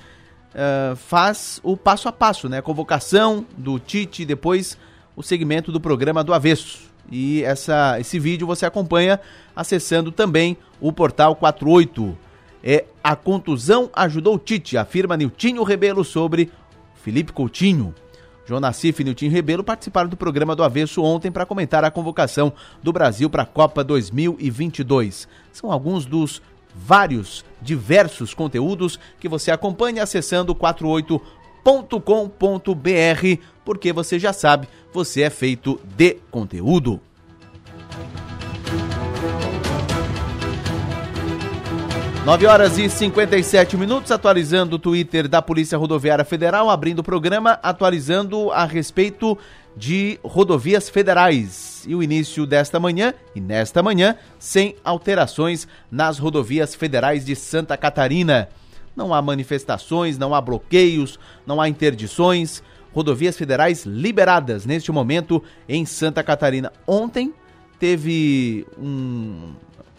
uh, 0.55 0.97
faz 0.97 1.61
o 1.63 1.77
passo 1.77 2.09
a 2.09 2.13
passo, 2.13 2.49
né? 2.49 2.61
Convocação 2.61 3.47
do 3.57 3.79
Tite, 3.79 4.25
depois 4.25 4.79
o 5.17 5.23
segmento 5.23 5.71
do 5.71 5.81
programa 5.81 6.25
do 6.25 6.33
Avesso. 6.33 6.94
E 7.11 7.43
essa, 7.43 7.99
esse 8.01 8.19
vídeo 8.19 8.47
você 8.47 8.67
acompanha 8.67 9.21
acessando 9.55 10.11
também 10.11 10.57
o 10.81 10.93
portal 10.93 11.37
48. 11.37 12.17
É 12.63 12.85
A 13.03 13.15
contusão 13.15 13.91
ajudou 13.93 14.37
o 14.37 14.39
Tite, 14.39 14.79
afirma 14.79 15.17
Niltinho 15.17 15.63
Rebelo 15.63 16.03
sobre 16.05 16.51
Felipe 16.95 17.33
Coutinho. 17.33 17.95
João 18.47 18.61
Nassif 18.61 19.01
e 19.01 19.05
Nilton 19.05 19.29
Rebelo 19.29 19.65
participaram 19.65 20.09
do 20.09 20.17
programa 20.17 20.55
do 20.55 20.63
Avesso 20.63 21.03
ontem 21.03 21.31
para 21.31 21.47
comentar 21.47 21.83
a 21.83 21.91
convocação 21.91 22.53
do 22.83 22.93
Brasil 22.93 23.31
para 23.31 23.43
a 23.43 23.47
Copa 23.47 23.83
2022. 23.83 25.27
São 25.51 25.73
alguns 25.73 26.05
dos 26.05 26.43
vários, 26.75 27.45
diversos 27.63 28.35
conteúdos 28.35 28.99
que 29.19 29.29
você 29.29 29.51
acompanha 29.51 30.03
acessando 30.03 30.55
48.com.br, 31.65 33.43
porque 33.65 33.93
você 33.93 34.19
já 34.19 34.33
sabe, 34.33 34.69
você 34.93 35.23
é 35.23 35.31
feito 35.31 35.81
de 35.97 36.19
conteúdo. 36.31 37.01
9 42.25 42.47
horas 42.47 42.79
e 42.79 42.89
57 42.89 43.77
minutos, 43.77 44.11
atualizando 44.11 44.77
o 44.77 44.79
Twitter 44.79 45.29
da 45.29 45.43
Polícia 45.43 45.77
Rodoviária 45.77 46.25
Federal, 46.25 46.71
abrindo 46.71 47.01
o 47.01 47.05
programa, 47.05 47.59
atualizando 47.63 48.51
a 48.51 48.65
respeito 48.65 49.37
de 49.77 50.19
rodovias 50.25 50.89
federais. 50.89 51.85
E 51.87 51.95
o 51.95 52.03
início 52.03 52.47
desta 52.47 52.81
manhã, 52.81 53.13
e 53.35 53.41
nesta 53.43 53.83
manhã, 53.83 54.17
sem 54.39 54.75
alterações 54.83 55.69
nas 55.91 56.19
rodovias 56.19 56.75
federais 56.75 57.27
de 57.27 57.37
Santa 57.37 57.77
Catarina. 57.77 58.49
Não 58.97 59.13
há 59.13 59.21
manifestações, 59.21 60.19
não 60.19 60.35
há 60.35 60.41
bloqueios, 60.41 61.19
não 61.47 61.61
há 61.61 61.69
interdições. 61.69 62.63
Rodovias 62.93 63.37
federais 63.37 63.85
liberadas 63.85 64.65
neste 64.65 64.93
momento 64.93 65.43
em 65.69 65.85
Santa 65.85 66.23
Catarina. 66.23 66.73
Ontem 66.87 67.35
teve 67.79 68.65
um, 68.79 69.53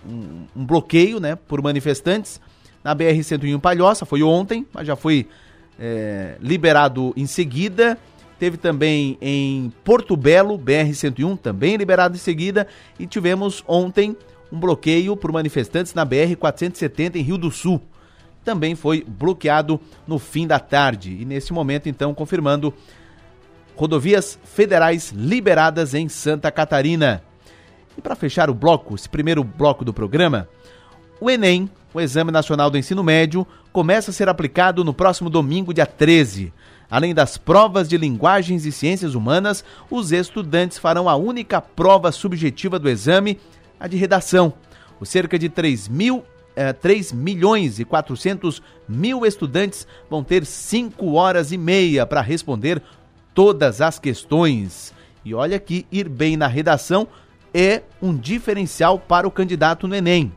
um, 0.07 0.45
um 0.55 0.65
bloqueio 0.65 1.19
né, 1.19 1.35
por 1.35 1.61
manifestantes 1.61 2.39
na 2.83 2.95
BR-101 2.95 3.59
Palhoça, 3.59 4.05
foi 4.05 4.21
ontem, 4.21 4.65
mas 4.71 4.85
já 4.85 4.95
foi 4.95 5.27
é, 5.79 6.37
liberado 6.39 7.13
em 7.17 7.25
seguida. 7.25 7.97
Teve 8.37 8.57
também 8.57 9.17
em 9.21 9.73
Porto 9.83 10.15
Belo, 10.15 10.57
BR-101, 10.57 11.39
também 11.39 11.77
liberado 11.77 12.15
em 12.15 12.19
seguida. 12.19 12.67
E 12.99 13.07
tivemos 13.07 13.63
ontem 13.67 14.15
um 14.51 14.59
bloqueio 14.59 15.17
por 15.17 15.31
manifestantes 15.31 15.93
na 15.93 16.05
BR-470 16.05 17.15
em 17.15 17.21
Rio 17.21 17.37
do 17.37 17.49
Sul. 17.49 17.81
Também 18.45 18.75
foi 18.75 19.03
bloqueado 19.05 19.81
no 20.07 20.19
fim 20.19 20.45
da 20.45 20.59
tarde. 20.59 21.17
E 21.19 21.25
nesse 21.25 21.51
momento, 21.51 21.89
então, 21.89 22.13
confirmando 22.13 22.71
rodovias 23.75 24.39
federais 24.45 25.11
liberadas 25.11 25.95
em 25.95 26.07
Santa 26.07 26.51
Catarina. 26.51 27.23
E 27.97 28.01
para 28.01 28.15
fechar 28.15 28.49
o 28.49 28.53
bloco, 28.53 28.93
esse 28.95 29.09
primeiro 29.09 29.43
bloco 29.43 29.83
do 29.83 29.91
programa, 29.91 30.47
o 31.19 31.29
Enem, 31.29 31.69
o 31.93 31.99
Exame 31.99 32.31
Nacional 32.31 32.69
do 32.69 32.77
Ensino 32.77 33.03
Médio, 33.03 33.47
começa 33.73 34.11
a 34.11 34.13
ser 34.13 34.29
aplicado 34.29 34.83
no 34.83 34.93
próximo 34.93 35.29
domingo, 35.29 35.73
dia 35.73 35.85
13. 35.85 36.53
Além 36.89 37.15
das 37.15 37.37
provas 37.37 37.89
de 37.89 37.97
linguagens 37.97 38.63
e 38.65 38.71
ciências 38.71 39.15
humanas, 39.15 39.65
os 39.89 40.11
estudantes 40.11 40.77
farão 40.77 41.09
a 41.09 41.15
única 41.15 41.59
prova 41.59 42.11
subjetiva 42.11 42.77
do 42.77 42.87
exame, 42.87 43.39
a 43.79 43.87
de 43.87 43.97
redação. 43.97 44.53
Os 44.99 45.09
cerca 45.09 45.39
de 45.39 45.49
3, 45.49 45.87
mil, 46.55 46.63
eh, 46.63 46.73
3 46.73 47.11
milhões 47.11 47.79
e 47.79 47.85
400 47.85 48.61
mil 48.87 49.25
estudantes 49.25 49.87
vão 50.09 50.23
ter 50.23 50.45
5 50.45 51.13
horas 51.13 51.51
e 51.51 51.57
meia 51.57 52.05
para 52.05 52.21
responder 52.21 52.81
todas 53.33 53.81
as 53.81 53.99
questões. 53.99 54.93
E 55.23 55.33
olha 55.33 55.59
que 55.59 55.85
ir 55.91 56.07
bem 56.07 56.37
na 56.37 56.47
redação 56.47 57.07
é 57.53 57.83
um 58.01 58.15
diferencial 58.15 58.99
para 58.99 59.27
o 59.27 59.31
candidato 59.31 59.87
no 59.87 59.95
Enem. 59.95 60.31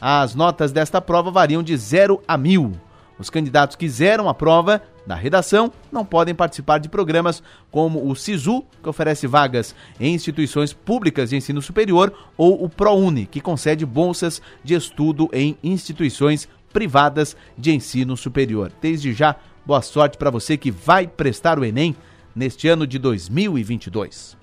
As 0.00 0.34
notas 0.34 0.72
desta 0.72 1.00
prova 1.00 1.30
variam 1.30 1.62
de 1.62 1.76
0 1.76 2.22
a 2.26 2.36
1000. 2.36 2.72
Os 3.18 3.30
candidatos 3.30 3.76
que 3.76 3.88
zeram 3.88 4.28
a 4.28 4.34
prova 4.34 4.82
da 5.06 5.14
redação 5.14 5.72
não 5.92 6.04
podem 6.04 6.34
participar 6.34 6.78
de 6.78 6.88
programas 6.88 7.42
como 7.70 8.10
o 8.10 8.14
SISU, 8.14 8.64
que 8.82 8.88
oferece 8.88 9.26
vagas 9.26 9.74
em 10.00 10.14
instituições 10.14 10.72
públicas 10.72 11.30
de 11.30 11.36
ensino 11.36 11.60
superior, 11.60 12.12
ou 12.36 12.64
o 12.64 12.68
ProUni, 12.68 13.26
que 13.26 13.40
concede 13.40 13.84
bolsas 13.84 14.40
de 14.62 14.74
estudo 14.74 15.28
em 15.32 15.56
instituições 15.62 16.48
privadas 16.72 17.36
de 17.56 17.72
ensino 17.72 18.16
superior. 18.16 18.72
Desde 18.80 19.12
já, 19.12 19.36
Boa 19.66 19.80
sorte 19.80 20.18
para 20.18 20.30
você 20.30 20.58
que 20.58 20.70
vai 20.70 21.06
prestar 21.06 21.58
o 21.58 21.64
Enem 21.64 21.96
neste 22.36 22.68
ano 22.68 22.86
de 22.86 22.98
2022. 22.98 24.36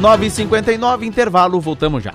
9h59, 0.00 1.02
intervalo, 1.02 1.60
voltamos 1.60 2.04
já. 2.04 2.14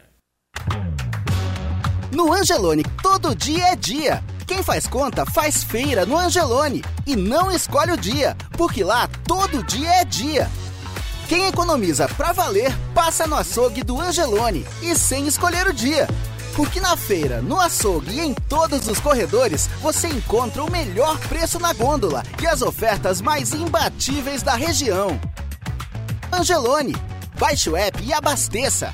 No 2.11 2.33
Angelone, 2.33 2.83
todo 3.01 3.33
dia 3.33 3.67
é 3.69 3.75
dia. 3.75 4.21
Quem 4.45 4.61
faz 4.61 4.85
conta 4.85 5.25
faz 5.25 5.63
feira 5.63 6.05
no 6.05 6.17
Angelone 6.17 6.83
e 7.07 7.15
não 7.15 7.49
escolhe 7.49 7.91
o 7.91 7.97
dia, 7.97 8.35
porque 8.57 8.83
lá 8.83 9.07
todo 9.25 9.63
dia 9.63 10.01
é 10.01 10.03
dia. 10.03 10.49
Quem 11.29 11.45
economiza 11.45 12.09
pra 12.09 12.33
valer 12.33 12.75
passa 12.93 13.25
no 13.25 13.37
açougue 13.37 13.81
do 13.81 14.01
Angelone 14.01 14.65
e 14.81 14.93
sem 14.93 15.25
escolher 15.25 15.67
o 15.67 15.73
dia. 15.73 16.05
Porque 16.53 16.81
na 16.81 16.97
feira, 16.97 17.41
no 17.41 17.57
açougue 17.57 18.11
e 18.11 18.19
em 18.19 18.33
todos 18.33 18.89
os 18.89 18.99
corredores 18.99 19.69
você 19.81 20.09
encontra 20.09 20.65
o 20.65 20.69
melhor 20.69 21.17
preço 21.29 21.59
na 21.59 21.71
gôndola 21.71 22.23
e 22.41 22.45
as 22.45 22.61
ofertas 22.61 23.21
mais 23.21 23.53
imbatíveis 23.53 24.43
da 24.43 24.55
região. 24.55 25.17
Angelone, 26.29 26.93
baixe 27.39 27.69
o 27.69 27.77
app 27.77 28.03
e 28.03 28.13
abasteça. 28.13 28.93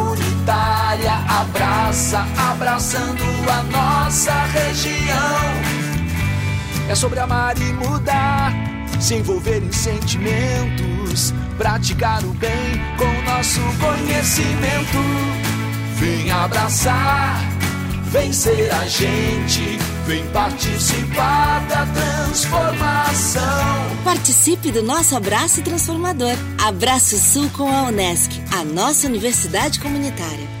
comunitária, 0.41 1.13
abraça, 1.27 2.25
abraçando 2.51 3.23
a 3.49 3.63
nossa 3.63 4.33
região. 4.45 5.41
É 6.89 6.95
sobre 6.95 7.19
amar 7.19 7.57
e 7.57 7.73
mudar, 7.73 8.53
se 8.99 9.15
envolver 9.15 9.63
em 9.63 9.71
sentimentos, 9.71 11.33
praticar 11.57 12.23
o 12.23 12.33
bem 12.33 12.81
com 12.97 13.31
nosso 13.31 13.61
conhecimento. 13.79 14.97
Vem 15.95 16.31
abraçar, 16.31 17.39
vem 18.05 18.33
ser 18.33 18.71
a 18.73 18.87
gente, 18.87 19.77
vem 20.11 20.27
participar 20.31 21.65
da 21.67 21.85
transformação. 21.85 23.41
Participe 24.03 24.69
do 24.69 24.83
nosso 24.83 25.15
abraço 25.15 25.61
transformador. 25.61 26.35
Abraço 26.61 27.17
Sul 27.17 27.49
com 27.51 27.71
a 27.71 27.83
Unesc, 27.83 28.29
a 28.53 28.65
nossa 28.65 29.07
universidade 29.07 29.79
comunitária. 29.79 30.60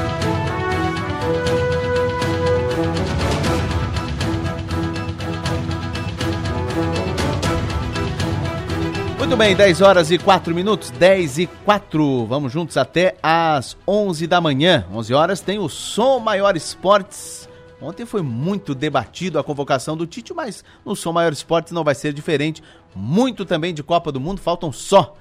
Muito 9.31 9.39
bem, 9.39 9.55
10 9.55 9.79
horas 9.79 10.11
e 10.11 10.17
4 10.17 10.53
minutos, 10.53 10.89
10 10.89 11.37
e 11.37 11.47
4. 11.47 12.25
Vamos 12.25 12.51
juntos 12.51 12.75
até 12.75 13.15
às 13.23 13.77
11 13.87 14.27
da 14.27 14.41
manhã. 14.41 14.85
11 14.91 15.13
horas 15.13 15.39
tem 15.39 15.57
o 15.57 15.69
Som 15.69 16.19
Maior 16.19 16.57
Esportes. 16.57 17.47
Ontem 17.81 18.05
foi 18.05 18.21
muito 18.21 18.75
debatido 18.75 19.39
a 19.39 19.43
convocação 19.43 19.95
do 19.95 20.05
Tite, 20.05 20.33
mas 20.33 20.65
no 20.83 20.97
Som 20.97 21.13
Maior 21.13 21.31
Esportes 21.31 21.71
não 21.71 21.81
vai 21.81 21.95
ser 21.95 22.11
diferente. 22.11 22.61
Muito 22.93 23.45
também 23.45 23.73
de 23.73 23.81
Copa 23.81 24.11
do 24.11 24.19
Mundo, 24.19 24.41
faltam 24.41 24.69
só, 24.69 25.15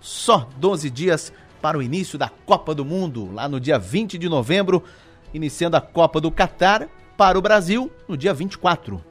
só 0.00 0.48
12 0.58 0.88
dias 0.88 1.32
para 1.60 1.76
o 1.76 1.82
início 1.82 2.16
da 2.16 2.28
Copa 2.28 2.72
do 2.72 2.84
Mundo, 2.84 3.32
lá 3.34 3.48
no 3.48 3.58
dia 3.58 3.80
20 3.80 4.16
de 4.16 4.28
novembro, 4.28 4.80
iniciando 5.34 5.76
a 5.76 5.80
Copa 5.80 6.20
do 6.20 6.30
Catar 6.30 6.86
para 7.16 7.36
o 7.36 7.42
Brasil 7.42 7.90
no 8.06 8.16
dia 8.16 8.32
24. 8.32 9.02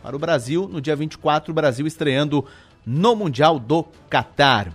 Para 0.00 0.14
o 0.14 0.20
Brasil, 0.20 0.68
no 0.70 0.80
dia 0.80 0.94
24, 0.94 1.50
o 1.50 1.54
Brasil 1.54 1.84
estreando 1.84 2.44
no 2.86 3.14
Mundial 3.16 3.58
do 3.58 3.84
Catar. 4.08 4.72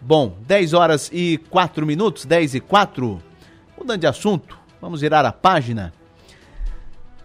Bom, 0.00 0.36
10 0.46 0.74
horas 0.74 1.10
e 1.12 1.38
4 1.50 1.86
minutos, 1.86 2.24
10 2.24 2.56
e 2.56 2.60
4. 2.60 3.22
Mudando 3.76 4.00
de 4.00 4.06
assunto, 4.06 4.58
vamos 4.80 5.00
virar 5.00 5.24
a 5.24 5.32
página. 5.32 5.92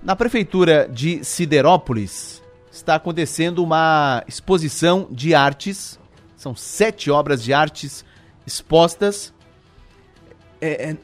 Na 0.02 0.15
prefeitura 0.15 0.88
de 0.88 1.24
Siderópolis 1.24 2.41
está 2.72 2.95
acontecendo 2.95 3.63
uma 3.63 4.24
exposição 4.28 5.08
de 5.12 5.36
artes. 5.36 6.00
São 6.38 6.56
sete 6.56 7.12
obras 7.12 7.43
de 7.43 7.54
artes 7.54 8.06
expostas 8.48 9.34
é, 10.62 10.91
é 10.91 10.98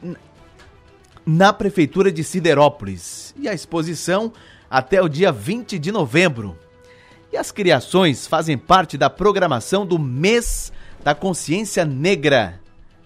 na 1.26 1.52
prefeitura 1.52 2.10
de 2.10 2.22
Siderópolis. 2.22 3.34
E 3.36 3.48
a 3.48 3.52
exposição 3.52 4.32
até 4.70 5.02
o 5.02 5.08
dia 5.08 5.32
20 5.32 5.78
de 5.78 5.90
novembro. 5.90 6.56
E 7.36 7.38
as 7.38 7.52
criações 7.52 8.26
fazem 8.26 8.56
parte 8.56 8.96
da 8.96 9.10
programação 9.10 9.84
do 9.84 9.98
Mês 9.98 10.72
da 11.04 11.14
Consciência 11.14 11.84
Negra, 11.84 12.58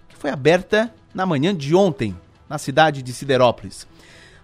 que 0.07 0.15
foi 0.15 0.29
aberta 0.29 0.89
na 1.13 1.25
manhã 1.25 1.53
de 1.53 1.75
ontem, 1.75 2.15
na 2.47 2.57
cidade 2.57 3.03
de 3.03 3.11
Siderópolis. 3.11 3.85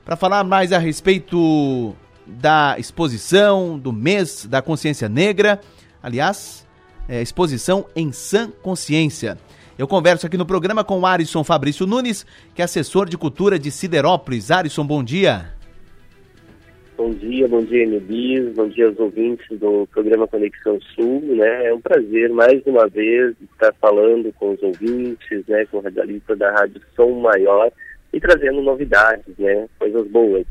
Para 0.04 0.18
falar 0.18 0.44
mais 0.44 0.74
a 0.74 0.78
respeito 0.78 1.96
da 2.26 2.76
exposição 2.78 3.80
do 3.80 3.94
Mês 3.94 4.46
da 4.46 4.62
Consciência 4.62 5.08
Negra, 5.08 5.62
aliás, 6.04 6.68
é, 7.08 7.22
exposição 7.22 7.86
em 7.96 8.12
Sã 8.12 8.52
Consciência. 8.62 9.38
Eu 9.78 9.88
converso 9.88 10.28
aqui 10.28 10.36
no 10.36 10.46
programa 10.46 10.84
com 10.84 11.00
o 11.00 11.06
Arisson 11.06 11.46
Fabrício 11.46 11.88
Nunes, 11.88 12.26
que 12.54 12.62
é 12.62 12.66
assessor 12.66 13.08
de 13.08 13.18
cultura 13.18 13.58
de 13.58 13.72
Siderópolis. 13.72 14.52
Arisson, 14.52 14.86
bom 14.86 15.02
dia. 15.02 15.57
Bom 16.98 17.12
dia, 17.12 17.48
bom 17.48 17.64
dia, 17.64 17.88
Nubis, 17.88 18.56
bom 18.56 18.68
dia 18.68 18.88
aos 18.88 18.98
ouvintes 18.98 19.46
do 19.60 19.88
programa 19.92 20.28
Conexão 20.28 20.80
Sul, 20.96 21.22
né? 21.22 21.68
É 21.68 21.74
um 21.74 21.80
prazer, 21.80 22.28
mais 22.32 22.66
uma 22.66 22.88
vez, 22.88 23.36
estar 23.54 23.72
falando 23.80 24.34
com 24.34 24.54
os 24.54 24.64
ouvintes, 24.64 25.46
né, 25.48 25.64
com 25.68 25.78
o 25.78 25.82
radialista 25.82 26.36
da 26.36 26.52
Rádio 26.52 26.82
Som 26.96 27.20
Maior 27.22 27.72
e 28.12 28.20
trazendo 28.20 28.64
novidades, 28.64 29.32
né, 29.38 29.68
coisas 29.78 30.08
boas. 30.08 30.44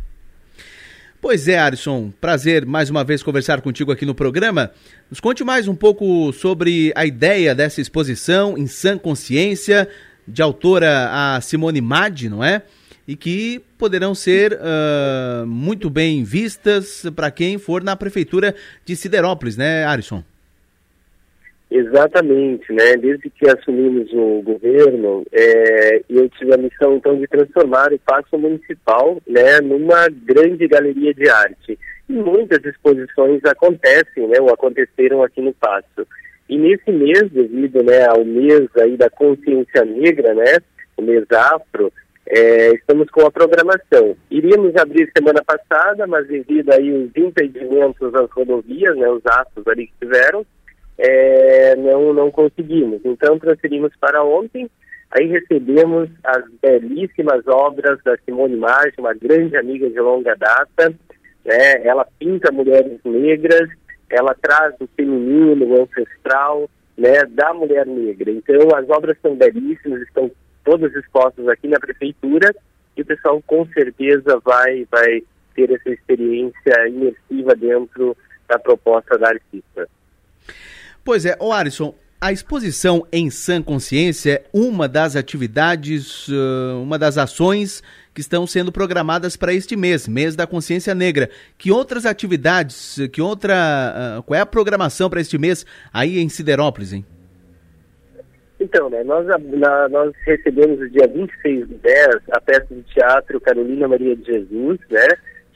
Pois 1.20 1.48
é, 1.48 1.58
Alisson, 1.58 2.12
prazer 2.20 2.64
mais 2.64 2.90
uma 2.90 3.02
vez 3.02 3.24
conversar 3.24 3.60
contigo 3.60 3.90
aqui 3.90 4.06
no 4.06 4.14
programa. 4.14 4.70
Nos 5.10 5.18
conte 5.18 5.42
mais 5.42 5.66
um 5.66 5.74
pouco 5.74 6.32
sobre 6.32 6.92
a 6.94 7.04
ideia 7.04 7.56
dessa 7.56 7.80
exposição 7.80 8.56
em 8.56 8.68
Sã 8.68 8.96
Consciência, 8.96 9.88
de 10.28 10.40
autora 10.42 11.08
a 11.10 11.40
Simone 11.40 11.80
Madi, 11.80 12.28
não 12.28 12.44
é? 12.44 12.62
E 13.06 13.14
que 13.16 13.62
poderão 13.78 14.14
ser 14.14 14.52
uh, 14.54 15.46
muito 15.46 15.88
bem 15.88 16.24
vistas 16.24 17.04
para 17.14 17.30
quem 17.30 17.58
for 17.58 17.82
na 17.82 17.94
prefeitura 17.94 18.54
de 18.84 18.96
Siderópolis, 18.96 19.56
né, 19.56 19.84
Arisson? 19.84 20.22
Exatamente, 21.70 22.72
né? 22.72 22.96
Desde 22.96 23.28
que 23.28 23.48
assumimos 23.48 24.08
o 24.12 24.40
governo, 24.42 25.26
é, 25.32 26.00
eu 26.08 26.28
tive 26.30 26.54
a 26.54 26.56
missão 26.56 26.96
então 26.96 27.18
de 27.18 27.26
transformar 27.26 27.92
o 27.92 27.98
Paço 27.98 28.38
Municipal, 28.38 29.20
né, 29.26 29.60
numa 29.60 30.08
grande 30.08 30.68
galeria 30.68 31.12
de 31.12 31.28
arte. 31.28 31.76
E 32.08 32.12
muitas 32.12 32.64
exposições 32.64 33.44
acontecem, 33.44 34.28
né, 34.28 34.40
ou 34.40 34.50
aconteceram 34.50 35.24
aqui 35.24 35.40
no 35.40 35.52
Paço. 35.52 36.06
E 36.48 36.56
nesse 36.56 36.92
mês, 36.92 37.28
devido, 37.32 37.82
né, 37.82 38.06
ao 38.06 38.24
mês 38.24 38.68
aí 38.80 38.96
da 38.96 39.10
consciência 39.10 39.84
negra, 39.84 40.34
né, 40.34 40.58
o 40.96 41.02
mês 41.02 41.24
afro, 41.32 41.92
é, 42.26 42.74
estamos 42.74 43.08
com 43.10 43.24
a 43.24 43.30
programação. 43.30 44.16
Iríamos 44.30 44.74
abrir 44.76 45.10
semana 45.16 45.42
passada, 45.44 46.06
mas 46.06 46.26
devido 46.26 46.72
aí 46.72 46.90
os 46.90 47.10
impedimentos 47.16 48.14
às 48.14 48.30
rodovias, 48.30 48.96
né, 48.96 49.08
os 49.08 49.24
atos 49.26 49.66
ali 49.68 49.86
que 49.86 50.06
tiveram, 50.06 50.44
é, 50.98 51.76
não, 51.76 52.12
não 52.12 52.30
conseguimos. 52.30 53.00
Então 53.04 53.38
transferimos 53.38 53.92
para 54.00 54.24
ontem, 54.24 54.68
aí 55.12 55.26
recebemos 55.28 56.08
as 56.24 56.42
belíssimas 56.60 57.46
obras 57.46 58.00
da 58.04 58.16
Simone 58.24 58.56
Maggi, 58.56 58.94
uma 58.98 59.14
grande 59.14 59.56
amiga 59.56 59.88
de 59.88 60.00
longa 60.00 60.34
data, 60.34 60.92
né, 61.44 61.84
ela 61.84 62.04
pinta 62.18 62.50
mulheres 62.50 62.98
negras, 63.04 63.70
ela 64.10 64.34
traz 64.34 64.74
o 64.80 64.88
feminino, 64.96 65.64
o 65.64 65.82
ancestral, 65.82 66.68
né, 66.98 67.24
da 67.28 67.54
mulher 67.54 67.86
negra. 67.86 68.32
Então 68.32 68.68
as 68.74 68.88
obras 68.90 69.16
são 69.22 69.36
belíssimas, 69.36 70.02
estão 70.02 70.28
todas 70.66 70.92
expostas 70.94 71.46
aqui 71.48 71.68
na 71.68 71.78
prefeitura 71.78 72.52
e 72.96 73.02
o 73.02 73.06
pessoal 73.06 73.40
com 73.46 73.64
certeza 73.68 74.40
vai, 74.44 74.84
vai 74.90 75.22
ter 75.54 75.70
essa 75.70 75.88
experiência 75.90 76.88
imersiva 76.88 77.54
dentro 77.54 78.16
da 78.48 78.58
proposta 78.58 79.16
da 79.16 79.28
artista. 79.28 79.88
Pois 81.04 81.24
é, 81.24 81.36
o 81.40 81.52
Alisson, 81.52 81.94
a 82.20 82.32
exposição 82.32 83.06
em 83.12 83.30
Sã 83.30 83.62
Consciência 83.62 84.32
é 84.32 84.44
uma 84.52 84.88
das 84.88 85.14
atividades, 85.14 86.26
uma 86.82 86.98
das 86.98 87.16
ações 87.16 87.82
que 88.12 88.20
estão 88.20 88.46
sendo 88.46 88.72
programadas 88.72 89.36
para 89.36 89.54
este 89.54 89.76
mês, 89.76 90.08
mês 90.08 90.34
da 90.34 90.46
consciência 90.46 90.94
negra. 90.94 91.30
Que 91.56 91.70
outras 91.70 92.06
atividades, 92.06 92.98
que 93.12 93.20
outra, 93.20 94.22
qual 94.26 94.36
é 94.36 94.40
a 94.40 94.46
programação 94.46 95.08
para 95.08 95.20
este 95.20 95.38
mês 95.38 95.64
aí 95.92 96.18
em 96.18 96.28
Siderópolis, 96.28 96.92
hein? 96.92 97.04
Então, 98.66 98.90
né, 98.90 99.04
nós, 99.04 99.24
na, 99.26 99.88
nós 99.88 100.12
recebemos 100.24 100.80
o 100.80 100.90
dia 100.90 101.06
26 101.06 101.68
do 101.68 101.74
10 101.76 102.08
a 102.32 102.40
peça 102.40 102.66
de 102.74 102.82
teatro 102.82 103.40
Carolina 103.40 103.86
Maria 103.86 104.16
de 104.16 104.24
Jesus, 104.24 104.80
né, 104.90 105.06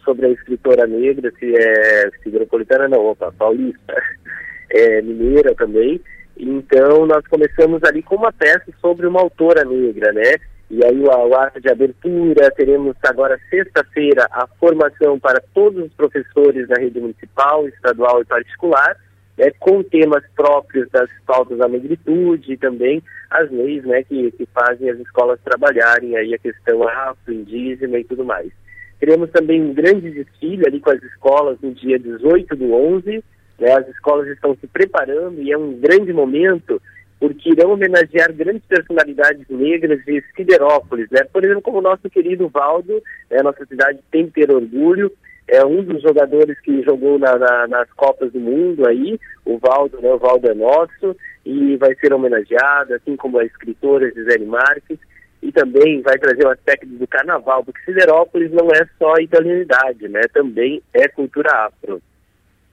sobre 0.04 0.26
a 0.26 0.28
escritora 0.28 0.86
negra, 0.86 1.32
se 1.36 1.52
é 1.56 2.08
sigropolitana, 2.22 2.86
não, 2.86 3.04
opa, 3.06 3.32
paulista, 3.32 4.00
é, 4.70 5.02
mineira 5.02 5.52
também. 5.56 6.00
Então, 6.36 7.04
nós 7.04 7.26
começamos 7.26 7.82
ali 7.82 8.00
com 8.00 8.14
uma 8.14 8.32
peça 8.32 8.66
sobre 8.80 9.08
uma 9.08 9.20
autora 9.20 9.64
negra, 9.64 10.12
né, 10.12 10.36
e 10.70 10.84
aí 10.84 11.00
o, 11.00 11.08
o 11.08 11.34
ato 11.34 11.60
de 11.60 11.68
abertura, 11.68 12.48
teremos 12.52 12.94
agora 13.02 13.40
sexta-feira 13.50 14.24
a 14.30 14.46
formação 14.60 15.18
para 15.18 15.42
todos 15.52 15.86
os 15.86 15.92
professores 15.94 16.68
da 16.68 16.76
rede 16.80 17.00
municipal, 17.00 17.66
estadual 17.66 18.22
e 18.22 18.24
particular, 18.24 18.96
né, 19.40 19.50
com 19.58 19.82
temas 19.82 20.22
próprios 20.36 20.86
das 20.90 21.08
pautas 21.26 21.56
da 21.56 21.66
negritude 21.66 22.52
e 22.52 22.58
também 22.58 23.02
as 23.30 23.50
leis 23.50 23.82
né, 23.84 24.02
que, 24.02 24.30
que 24.32 24.46
fazem 24.52 24.90
as 24.90 25.00
escolas 25.00 25.40
trabalharem 25.42 26.14
aí 26.14 26.34
a 26.34 26.38
questão 26.38 26.86
afro-indígena 26.86 27.98
e 27.98 28.04
tudo 28.04 28.22
mais. 28.22 28.52
Teremos 28.98 29.30
também 29.30 29.62
um 29.62 29.72
grande 29.72 30.10
desfile 30.10 30.66
ali 30.66 30.78
com 30.78 30.90
as 30.90 31.02
escolas 31.02 31.58
no 31.62 31.72
dia 31.72 31.98
18 31.98 32.54
do 32.54 32.74
11, 32.74 33.24
né, 33.58 33.72
as 33.72 33.88
escolas 33.88 34.28
estão 34.28 34.54
se 34.56 34.66
preparando 34.66 35.40
e 35.40 35.50
é 35.50 35.56
um 35.56 35.72
grande 35.72 36.12
momento 36.12 36.80
porque 37.18 37.50
irão 37.50 37.72
homenagear 37.72 38.32
grandes 38.34 38.62
personalidades 38.66 39.46
negras 39.48 40.02
de 40.04 40.24
Siderópolis, 40.34 41.06
né? 41.10 41.22
Por 41.30 41.44
exemplo, 41.44 41.60
como 41.60 41.78
o 41.78 41.82
nosso 41.82 42.08
querido 42.08 42.48
Valdo, 42.48 43.02
né, 43.30 43.42
nossa 43.42 43.64
cidade 43.66 43.98
tem 44.10 44.26
que 44.26 44.32
ter 44.32 44.50
orgulho, 44.50 45.12
é 45.50 45.66
um 45.66 45.82
dos 45.82 46.00
jogadores 46.00 46.58
que 46.60 46.82
jogou 46.82 47.18
na, 47.18 47.36
na, 47.36 47.66
nas 47.66 47.92
Copas 47.94 48.32
do 48.32 48.38
Mundo 48.38 48.86
aí, 48.86 49.18
o 49.44 49.58
Valdo, 49.58 50.00
né, 50.00 50.08
o 50.12 50.18
Valdo 50.18 50.48
é 50.48 50.54
nosso, 50.54 51.16
e 51.44 51.76
vai 51.76 51.92
ser 51.96 52.12
homenageado, 52.12 52.94
assim 52.94 53.16
como 53.16 53.38
a 53.38 53.44
escritora 53.44 54.12
Gisele 54.12 54.46
Marques, 54.46 54.98
e 55.42 55.50
também 55.50 56.02
vai 56.02 56.16
trazer 56.18 56.46
o 56.46 56.50
aspecto 56.50 56.86
do 56.86 57.06
carnaval, 57.08 57.64
porque 57.64 57.82
Siderópolis 57.82 58.52
não 58.52 58.68
é 58.68 58.86
só 58.96 59.14
italianidade, 59.16 60.08
né, 60.08 60.20
também 60.32 60.80
é 60.94 61.08
cultura 61.08 61.66
afro. 61.66 62.00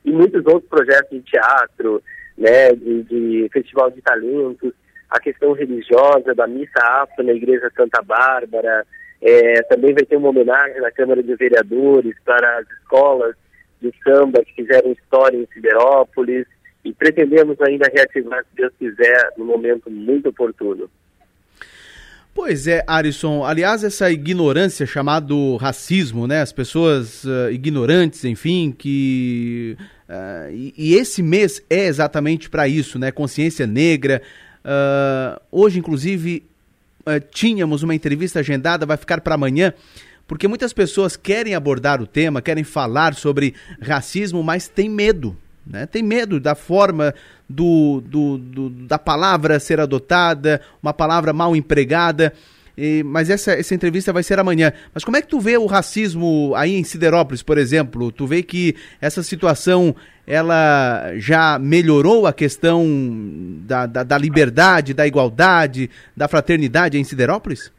E 0.05 0.11
muitos 0.11 0.45
outros 0.45 0.69
projetos 0.69 1.09
de 1.09 1.21
teatro, 1.21 2.03
né, 2.37 2.73
de, 2.73 3.03
de 3.03 3.49
festival 3.51 3.89
de 3.89 4.01
talentos, 4.03 4.71
a 5.09 5.19
questão 5.19 5.53
religiosa 5.53 6.35
da 6.35 6.45
missa 6.45 6.79
afro 7.01 7.23
na 7.23 7.33
Igreja 7.33 7.71
Santa 7.75 8.03
Bárbara, 8.03 8.85
é, 9.21 9.61
também 9.63 9.93
vai 9.93 10.05
ter 10.05 10.17
uma 10.17 10.29
homenagem 10.29 10.79
na 10.81 10.91
Câmara 10.91 11.21
de 11.23 11.35
Vereadores 11.35 12.15
para 12.23 12.59
as 12.59 12.69
escolas 12.79 13.35
de 13.81 13.93
samba 14.03 14.43
que 14.43 14.53
fizeram 14.53 14.91
história 14.91 15.37
em 15.37 15.47
Siderópolis 15.53 16.45
e 16.83 16.93
pretendemos 16.93 17.59
ainda 17.61 17.91
reativar, 17.93 18.43
se 18.43 18.55
Deus 18.55 18.73
quiser, 18.77 19.31
no 19.37 19.45
momento 19.45 19.89
muito 19.89 20.29
oportuno. 20.29 20.89
Pois 22.33 22.67
é, 22.67 22.83
Arisson. 22.85 23.43
Aliás, 23.43 23.83
essa 23.83 24.11
ignorância 24.11 24.85
chamado 24.85 25.55
racismo, 25.55 26.27
né? 26.27 26.41
As 26.41 26.53
pessoas 26.53 27.23
uh, 27.23 27.49
ignorantes, 27.51 28.23
enfim, 28.25 28.71
que 28.71 29.75
Uh, 30.07 30.49
e, 30.53 30.73
e, 30.77 30.95
esse 30.95 31.21
mês 31.21 31.61
é 31.69 31.85
exatamente 31.85 32.49
para 32.49 32.65
isso, 32.67 32.97
né? 32.97 33.11
Consciência 33.11 33.67
negra. 33.67 34.21
Uh, 34.63 35.41
hoje, 35.51 35.79
inclusive, 35.79 36.43
uh, 37.07 37.19
tínhamos 37.31 37.83
uma 37.83 37.95
entrevista 37.95 38.39
agendada, 38.39 38.85
vai 38.85 38.97
ficar 38.97 39.21
para 39.21 39.35
amanhã, 39.35 39.73
porque 40.27 40.47
muitas 40.47 40.73
pessoas 40.73 41.15
querem 41.15 41.55
abordar 41.55 42.01
o 42.01 42.07
tema, 42.07 42.41
querem 42.41 42.63
falar 42.63 43.13
sobre 43.13 43.55
racismo, 43.81 44.43
mas 44.43 44.67
tem 44.67 44.89
medo. 44.89 45.35
Né? 45.65 45.85
Tem 45.85 46.03
medo 46.03 46.39
da 46.39 46.53
forma 46.53 47.13
do, 47.47 48.01
do, 48.05 48.37
do 48.37 48.69
da 48.69 48.99
palavra 48.99 49.59
ser 49.59 49.79
adotada, 49.79 50.61
uma 50.83 50.93
palavra 50.93 51.31
mal 51.31 51.55
empregada. 51.55 52.33
E, 52.77 53.01
mas 53.03 53.29
essa, 53.29 53.53
essa 53.53 53.73
entrevista 53.73 54.13
vai 54.13 54.21
ser 54.21 54.37
amanhã. 54.37 54.71
Mas 54.93 55.03
como 55.03 55.17
é 55.17 55.21
que 55.21 55.27
tu 55.27 55.39
vê 55.39 55.57
o 55.57 55.65
racismo 55.65 56.53
aí 56.55 56.75
em 56.75 56.83
Siderópolis, 56.83 57.41
por 57.41 57.57
exemplo? 57.57 58.11
Tu 58.11 58.27
vê 58.27 58.43
que 58.43 58.75
essa 59.01 59.23
situação 59.23 59.95
ela 60.27 61.13
já 61.15 61.57
melhorou 61.57 62.27
a 62.27 62.33
questão 62.33 62.85
da, 63.65 63.85
da, 63.85 64.03
da 64.03 64.17
liberdade, 64.17 64.93
da 64.93 65.07
igualdade, 65.07 65.89
da 66.15 66.27
fraternidade 66.27 66.99
em 66.99 67.03
Siderópolis? 67.05 67.71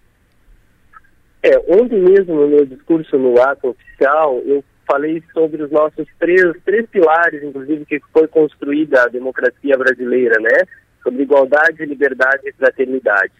É, 1.42 1.58
ontem 1.68 2.00
mesmo 2.00 2.34
no 2.34 2.48
meu 2.48 2.64
discurso 2.64 3.18
no 3.18 3.40
ato 3.40 3.68
oficial, 3.68 4.40
eu 4.46 4.64
falei 4.90 5.22
sobre 5.34 5.62
os 5.62 5.70
nossos 5.70 6.06
três, 6.18 6.42
três 6.64 6.86
pilares, 6.88 7.42
inclusive, 7.42 7.84
que 7.84 8.00
foi 8.12 8.26
construída 8.26 9.02
a 9.02 9.08
democracia 9.08 9.76
brasileira, 9.76 10.40
né? 10.40 10.66
Sobre 11.02 11.22
igualdade, 11.22 11.84
liberdade 11.84 12.48
e 12.48 12.52
fraternidade. 12.52 13.32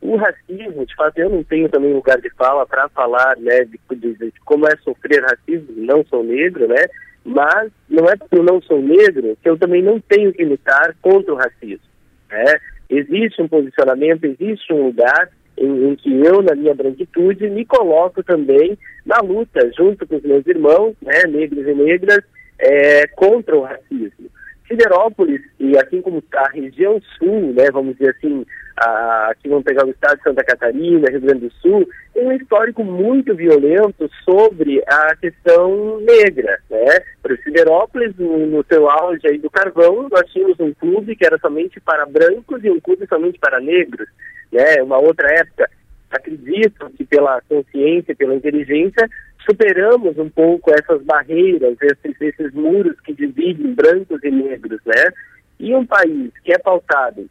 O 0.00 0.16
racismo, 0.16 0.86
de 0.86 0.94
fato, 0.94 1.18
eu 1.18 1.28
não 1.28 1.44
tenho 1.44 1.68
também 1.68 1.92
lugar 1.92 2.18
de 2.20 2.30
fala 2.30 2.66
para 2.66 2.88
falar 2.88 3.36
né, 3.38 3.64
de, 3.64 3.78
de, 3.96 4.14
de, 4.14 4.32
como 4.44 4.66
é 4.66 4.76
sofrer 4.78 5.22
racismo, 5.22 5.74
não 5.76 6.04
sou 6.04 6.24
negro, 6.24 6.66
né? 6.66 6.86
Mas 7.26 7.72
não 7.88 8.08
é 8.08 8.16
porque 8.16 8.38
eu 8.38 8.44
não 8.44 8.62
sou 8.62 8.80
negro 8.80 9.36
que 9.42 9.50
eu 9.50 9.58
também 9.58 9.82
não 9.82 9.98
tenho 9.98 10.32
que 10.32 10.44
lutar 10.44 10.94
contra 11.02 11.34
o 11.34 11.36
racismo. 11.36 11.84
Né? 12.30 12.54
Existe 12.88 13.42
um 13.42 13.48
posicionamento, 13.48 14.24
existe 14.24 14.72
um 14.72 14.86
lugar 14.86 15.28
em, 15.58 15.88
em, 15.88 15.96
que 15.96 16.08
eu, 16.24 16.40
na 16.40 16.54
minha 16.54 16.72
branquitude, 16.72 17.50
me 17.50 17.64
coloco 17.64 18.22
também 18.22 18.78
na 19.04 19.18
luta, 19.18 19.68
junto 19.76 20.06
com 20.06 20.16
os 20.16 20.22
meus 20.22 20.46
irmãos, 20.46 20.94
né, 21.02 21.24
negros 21.28 21.66
e 21.66 21.74
negras, 21.74 22.20
é, 22.60 23.08
contra 23.08 23.56
o 23.56 23.62
racismo. 23.62 24.30
Siderópolis, 24.66 25.42
e 25.60 25.76
assim 25.78 26.00
como 26.02 26.22
a 26.34 26.48
região 26.50 27.00
sul, 27.18 27.52
né, 27.54 27.70
vamos 27.72 27.96
dizer 27.96 28.16
assim, 28.16 28.44
a, 28.76 29.30
aqui 29.30 29.48
vamos 29.48 29.64
pegar 29.64 29.86
o 29.86 29.90
estado 29.90 30.18
de 30.18 30.22
Santa 30.24 30.44
Catarina, 30.44 31.10
Rio 31.10 31.20
Grande 31.20 31.46
do 31.46 31.52
Sul, 31.54 31.88
tem 32.12 32.26
um 32.26 32.32
histórico 32.32 32.84
muito 32.84 33.34
violento 33.34 34.10
sobre 34.24 34.82
a 34.86 35.14
questão 35.16 36.00
negra, 36.00 36.58
né? 36.70 37.00
Para 37.22 37.36
Siderópolis, 37.38 38.16
no, 38.16 38.46
no 38.46 38.64
seu 38.64 38.88
auge 38.88 39.26
aí 39.26 39.38
do 39.38 39.50
carvão, 39.50 40.08
nós 40.10 40.30
tínhamos 40.32 40.58
um 40.60 40.72
clube 40.74 41.16
que 41.16 41.26
era 41.26 41.38
somente 41.38 41.80
para 41.80 42.06
brancos 42.06 42.62
e 42.64 42.70
um 42.70 42.80
clube 42.80 43.06
somente 43.06 43.38
para 43.38 43.60
negros, 43.60 44.08
né? 44.52 44.82
Uma 44.82 44.98
outra 44.98 45.28
época. 45.32 45.70
Acredito 46.10 46.88
que 46.96 47.04
pela 47.04 47.40
consciência, 47.48 48.14
pela 48.14 48.34
inteligência, 48.34 49.08
superamos 49.48 50.18
um 50.18 50.28
pouco 50.28 50.70
essas 50.72 51.02
barreiras, 51.02 51.76
esses, 51.80 52.20
esses 52.20 52.52
muros 52.52 52.98
que 53.00 53.14
dividem 53.14 53.72
brancos 53.74 54.22
e 54.22 54.30
negros, 54.30 54.80
né? 54.84 55.12
E 55.58 55.74
um 55.74 55.86
país 55.86 56.32
que 56.44 56.52
é 56.52 56.58
pautado 56.58 57.28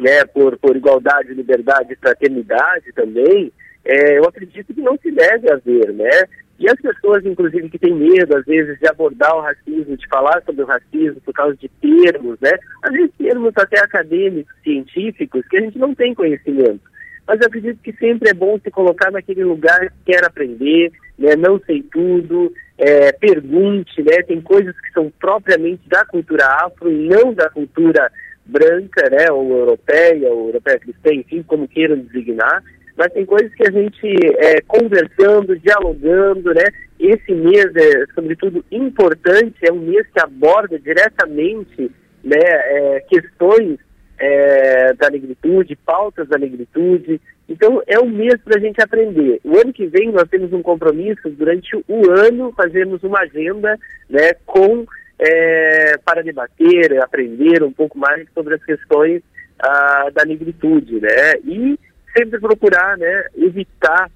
né, 0.00 0.24
por, 0.24 0.56
por 0.58 0.76
igualdade, 0.76 1.34
liberdade 1.34 1.92
e 1.92 1.96
fraternidade 1.96 2.92
também, 2.94 3.52
é, 3.84 4.18
eu 4.18 4.24
acredito 4.24 4.72
que 4.72 4.80
não 4.80 4.96
se 4.98 5.10
deve 5.10 5.50
haver, 5.50 5.92
né? 5.92 6.24
E 6.58 6.68
as 6.68 6.80
pessoas, 6.80 7.24
inclusive, 7.26 7.68
que 7.68 7.78
têm 7.78 7.94
medo, 7.94 8.36
às 8.36 8.44
vezes, 8.44 8.78
de 8.78 8.86
abordar 8.86 9.34
o 9.34 9.40
racismo, 9.40 9.96
de 9.96 10.06
falar 10.06 10.42
sobre 10.44 10.62
o 10.62 10.66
racismo 10.66 11.20
por 11.22 11.34
causa 11.34 11.56
de 11.56 11.68
termos, 11.68 12.38
né? 12.40 12.52
Às 12.82 12.92
vezes 12.92 13.10
termos 13.18 13.52
até 13.56 13.80
acadêmicos, 13.80 14.54
científicos, 14.62 15.44
que 15.48 15.56
a 15.56 15.60
gente 15.60 15.78
não 15.78 15.94
tem 15.94 16.14
conhecimento. 16.14 16.91
Mas 17.26 17.40
eu 17.40 17.46
acredito 17.46 17.78
que 17.82 17.92
sempre 17.92 18.30
é 18.30 18.34
bom 18.34 18.58
se 18.58 18.70
colocar 18.70 19.10
naquele 19.10 19.44
lugar 19.44 19.80
que 19.90 20.12
quer 20.12 20.24
aprender, 20.24 20.90
né? 21.18 21.36
Não 21.36 21.60
sei 21.64 21.82
tudo, 21.82 22.52
é, 22.76 23.12
pergunte, 23.12 24.02
né? 24.02 24.22
Tem 24.26 24.40
coisas 24.40 24.78
que 24.80 24.92
são 24.92 25.12
propriamente 25.20 25.88
da 25.88 26.04
cultura 26.04 26.44
afro 26.64 26.90
e 26.90 27.08
não 27.08 27.32
da 27.32 27.48
cultura 27.48 28.10
branca, 28.44 29.08
né, 29.10 29.30
ou 29.30 29.58
europeia, 29.58 30.30
ou 30.30 30.46
europeia 30.46 30.78
cristã, 30.78 31.12
enfim, 31.12 31.42
como 31.42 31.68
queiram 31.68 31.96
designar, 31.98 32.62
mas 32.96 33.12
tem 33.12 33.24
coisas 33.24 33.52
que 33.54 33.66
a 33.66 33.70
gente 33.70 34.16
é, 34.38 34.60
conversando, 34.62 35.58
dialogando, 35.58 36.52
né, 36.52 36.64
esse 36.98 37.32
mês 37.32 37.66
é, 37.74 38.04
sobretudo, 38.14 38.64
importante, 38.70 39.56
é 39.62 39.72
um 39.72 39.80
mês 39.80 40.06
que 40.12 40.20
aborda 40.20 40.78
diretamente, 40.78 41.90
né, 42.22 42.38
é, 42.38 43.04
questões 43.08 43.78
é, 44.22 44.92
da 44.94 45.10
negritude, 45.10 45.74
pautas 45.74 46.28
da 46.28 46.38
negritude, 46.38 47.20
então 47.48 47.82
é 47.88 47.98
um 47.98 48.08
mês 48.08 48.40
para 48.44 48.56
a 48.56 48.60
gente 48.60 48.80
aprender. 48.80 49.40
O 49.42 49.58
ano 49.58 49.72
que 49.72 49.84
vem 49.86 50.12
nós 50.12 50.28
temos 50.28 50.52
um 50.52 50.62
compromisso, 50.62 51.28
durante 51.30 51.74
o 51.88 52.08
ano, 52.08 52.52
fazermos 52.52 53.02
uma 53.02 53.18
agenda, 53.18 53.76
né, 54.08 54.32
com 54.46 54.86
é, 55.18 55.98
para 56.04 56.22
debater, 56.22 57.02
aprender 57.02 57.64
um 57.64 57.72
pouco 57.72 57.98
mais 57.98 58.28
sobre 58.32 58.54
as 58.54 58.64
questões 58.64 59.22
ah, 59.58 60.08
da 60.14 60.24
negritude, 60.24 61.00
né? 61.00 61.34
E 61.44 61.78
sempre 62.16 62.40
procurar, 62.40 62.96
né, 62.96 63.24
evitar 63.36 64.10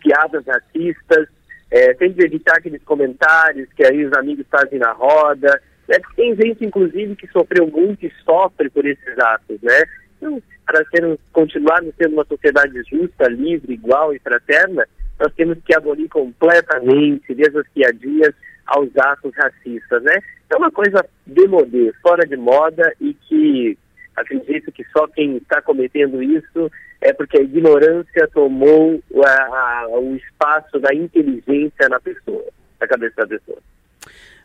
piadas 0.00 0.44
racistas, 0.46 1.28
é, 1.70 1.94
sempre 1.94 2.26
evitar 2.26 2.58
aqueles 2.58 2.82
comentários 2.82 3.68
que 3.74 3.84
aí 3.84 4.04
os 4.04 4.12
amigos 4.12 4.46
fazem 4.50 4.78
na 4.78 4.92
roda, 4.92 5.60
né? 5.88 5.96
Tem 6.16 6.34
gente, 6.36 6.64
inclusive, 6.64 7.16
que 7.16 7.26
sofreu 7.28 7.66
muito 7.66 8.04
e 8.06 8.12
sofre 8.24 8.70
por 8.70 8.84
esses 8.86 9.18
atos, 9.18 9.60
né? 9.62 9.82
Então, 10.16 10.42
para 10.64 10.84
sermos, 10.86 11.18
continuarmos 11.32 11.94
sendo 11.96 12.14
uma 12.14 12.24
sociedade 12.24 12.80
justa, 12.88 13.28
livre, 13.28 13.74
igual 13.74 14.14
e 14.14 14.18
fraterna, 14.18 14.86
nós 15.18 15.32
temos 15.34 15.58
que 15.64 15.74
abolir 15.74 16.08
completamente, 16.08 17.34
desde 17.34 17.58
as 17.58 17.68
piadinhas, 17.68 18.34
aos 18.66 18.88
atos 18.96 19.32
racistas, 19.36 20.02
né? 20.02 20.14
É 20.50 20.56
uma 20.56 20.70
coisa 20.70 21.04
demodê, 21.26 21.92
fora 22.02 22.26
de 22.26 22.36
moda 22.36 22.92
e 23.00 23.14
que 23.14 23.78
acredito 24.14 24.70
que 24.70 24.84
só 24.96 25.06
quem 25.08 25.36
está 25.38 25.60
cometendo 25.62 26.22
isso 26.22 26.70
é 27.00 27.12
porque 27.12 27.38
a 27.38 27.42
ignorância 27.42 28.28
tomou 28.32 29.02
a, 29.24 29.82
a, 29.84 29.88
o 29.98 30.14
espaço 30.14 30.78
da 30.78 30.94
inteligência 30.94 31.88
na 31.88 31.98
pessoa, 31.98 32.44
na 32.80 32.86
cabeça 32.86 33.22
da 33.22 33.26
pessoa. 33.26 33.58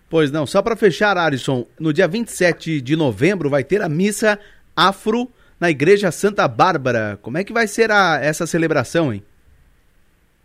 Pois 0.09 0.31
não, 0.31 0.45
só 0.45 0.61
para 0.61 0.75
fechar, 0.75 1.17
Alisson, 1.17 1.67
no 1.79 1.91
dia 1.91 2.07
27 2.07 2.79
de 2.79 2.95
novembro 2.95 3.49
vai 3.49 3.63
ter 3.63 3.81
a 3.81 3.89
missa 3.89 4.39
afro 4.75 5.29
na 5.59 5.69
Igreja 5.69 6.11
Santa 6.11 6.47
Bárbara. 6.47 7.19
Como 7.21 7.37
é 7.37 7.43
que 7.43 7.51
vai 7.51 7.67
ser 7.67 7.91
a, 7.91 8.19
essa 8.21 8.47
celebração, 8.47 9.13
hein? 9.13 9.23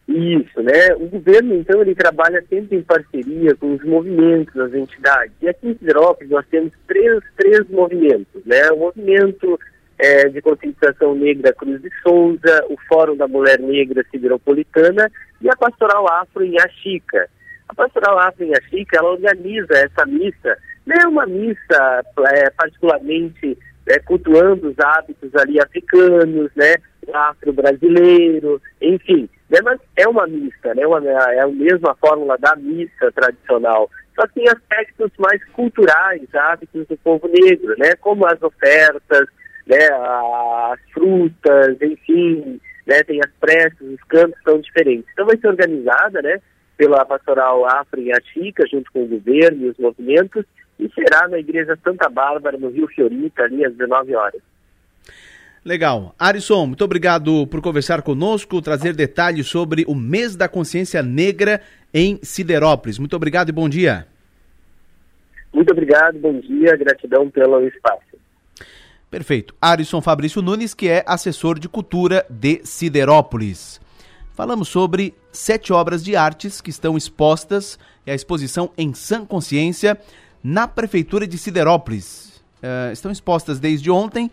Isso, 0.09 0.61
né? 0.63 0.95
O 0.97 1.07
governo, 1.07 1.55
então, 1.55 1.81
ele 1.81 1.95
trabalha 1.95 2.45
sempre 2.49 2.77
em 2.77 2.83
parceria 2.83 3.55
com 3.55 3.75
os 3.75 3.85
movimentos, 3.85 4.55
as 4.59 4.75
entidades. 4.75 5.33
E 5.41 5.49
aqui 5.49 5.69
em 5.69 5.79
Siderópolis 5.79 6.31
nós 6.31 6.45
temos 6.51 6.73
três, 6.89 7.23
três 7.37 7.69
movimentos, 7.71 8.45
né? 8.45 8.71
O 8.73 8.79
movimento 8.79 9.59
é, 9.99 10.29
de 10.29 10.43
conscientização 10.43 11.15
negra 11.15 11.53
Cruz 11.53 11.81
de 11.81 11.89
Souza, 12.03 12.65
o 12.69 12.77
Fórum 12.89 13.17
da 13.17 13.29
Mulher 13.29 13.61
Negra 13.61 14.05
Sideropolitana 14.11 15.09
e 15.41 15.49
a 15.49 15.57
Pastoral 15.57 16.07
Afro 16.13 16.45
em 16.45 16.59
Axica. 16.61 17.29
A 17.73 17.75
Pastoral 17.75 18.35
em 18.41 18.55
Axica, 18.55 18.99
ela 18.99 19.13
organiza 19.13 19.75
essa 19.75 20.07
missa, 20.07 20.57
não 20.87 20.97
é 20.97 21.07
uma 21.07 21.27
missa 21.27 22.05
é, 22.31 22.51
particularmente 22.51 23.59
é, 23.89 23.99
cultuando 24.01 24.71
os 24.71 24.79
hábitos 24.79 25.35
ali 25.37 25.61
africanos, 25.61 26.51
né? 26.55 26.75
Afro-brasileiro, 27.13 28.61
enfim 28.81 29.29
né? 29.53 29.59
Mas 29.63 29.79
é 29.97 30.09
uma 30.09 30.27
missa, 30.27 30.75
né? 30.75 30.87
Uma, 30.87 31.07
é 31.07 31.41
a 31.41 31.47
mesma 31.47 31.95
fórmula 31.97 32.39
da 32.39 32.57
missa 32.57 33.13
tradicional. 33.13 33.91
Só 34.15 34.27
que 34.27 34.35
tem 34.35 34.49
aspectos 34.49 35.11
mais 35.19 35.45
culturais, 35.53 36.23
hábitos 36.35 36.87
do 36.87 36.97
povo 36.97 37.29
negro, 37.29 37.75
né? 37.79 37.95
Como 37.97 38.27
as 38.27 38.43
ofertas, 38.43 39.29
né? 39.67 39.89
As 40.73 40.81
frutas, 40.93 41.77
enfim, 41.83 42.59
né? 42.87 43.03
Tem 43.05 43.21
as 43.23 43.31
preces, 43.39 43.81
os 43.81 44.03
cantos 44.09 44.41
são 44.43 44.59
diferentes. 44.59 45.07
Então 45.13 45.27
vai 45.27 45.37
ser 45.37 45.49
organizada, 45.49 46.23
né? 46.23 46.41
Pela 46.83 47.05
Pastoral 47.05 47.65
Afro 47.65 48.01
em 48.01 48.11
Achica, 48.13 48.67
junto 48.67 48.91
com 48.91 49.05
o 49.05 49.07
governo 49.07 49.67
e 49.67 49.69
os 49.69 49.79
movimentos, 49.79 50.45
e 50.81 50.91
será 50.93 51.29
na 51.29 51.39
Igreja 51.39 51.79
Santa 51.85 52.09
Bárbara, 52.09 52.59
no 52.59 52.71
Rio 52.71 52.89
Fiorita, 52.89 53.45
ali 53.45 53.65
às 53.65 53.73
19 53.73 54.17
horas. 54.17 54.43
Legal. 55.65 56.13
Arisson, 56.19 56.67
muito 56.67 56.85
obrigado 56.85 57.47
por 57.47 57.63
conversar 57.63 58.03
conosco, 58.03 58.61
trazer 58.61 58.97
detalhes 58.97 59.47
sobre 59.47 59.85
o 59.87 59.95
mês 59.95 60.35
da 60.35 60.49
consciência 60.49 61.05
negra 61.05 61.61
em 61.95 62.19
Siderópolis. 62.21 62.99
Muito 62.99 63.15
obrigado 63.15 63.51
e 63.51 63.53
bom 63.53 63.69
dia. 63.69 64.09
Muito 65.55 65.71
obrigado, 65.71 66.19
bom 66.19 66.41
dia, 66.41 66.75
gratidão 66.75 67.31
pelo 67.31 67.65
espaço. 67.65 68.19
Perfeito. 69.09 69.55
Arisson 69.61 70.01
Fabrício 70.01 70.43
Nunes, 70.43 70.75
que 70.75 70.89
é 70.89 71.05
assessor 71.07 71.61
de 71.61 71.69
cultura 71.69 72.27
de 72.29 72.61
Siderópolis. 72.65 73.81
Falamos 74.35 74.69
sobre 74.69 75.15
sete 75.31 75.73
obras 75.73 76.03
de 76.03 76.17
artes 76.17 76.61
que 76.61 76.71
estão 76.71 76.97
expostas 76.97 77.79
e 78.07 78.11
a 78.11 78.15
exposição 78.15 78.71
em 78.79 78.95
Sã 78.95 79.27
Consciência 79.27 79.99
na 80.43 80.67
Prefeitura 80.67 81.27
de 81.27 81.37
Siderópolis. 81.37 82.43
Uh, 82.63 82.93
estão 82.93 83.13
expostas 83.13 83.61
desde 83.61 83.91
ontem 83.91 84.31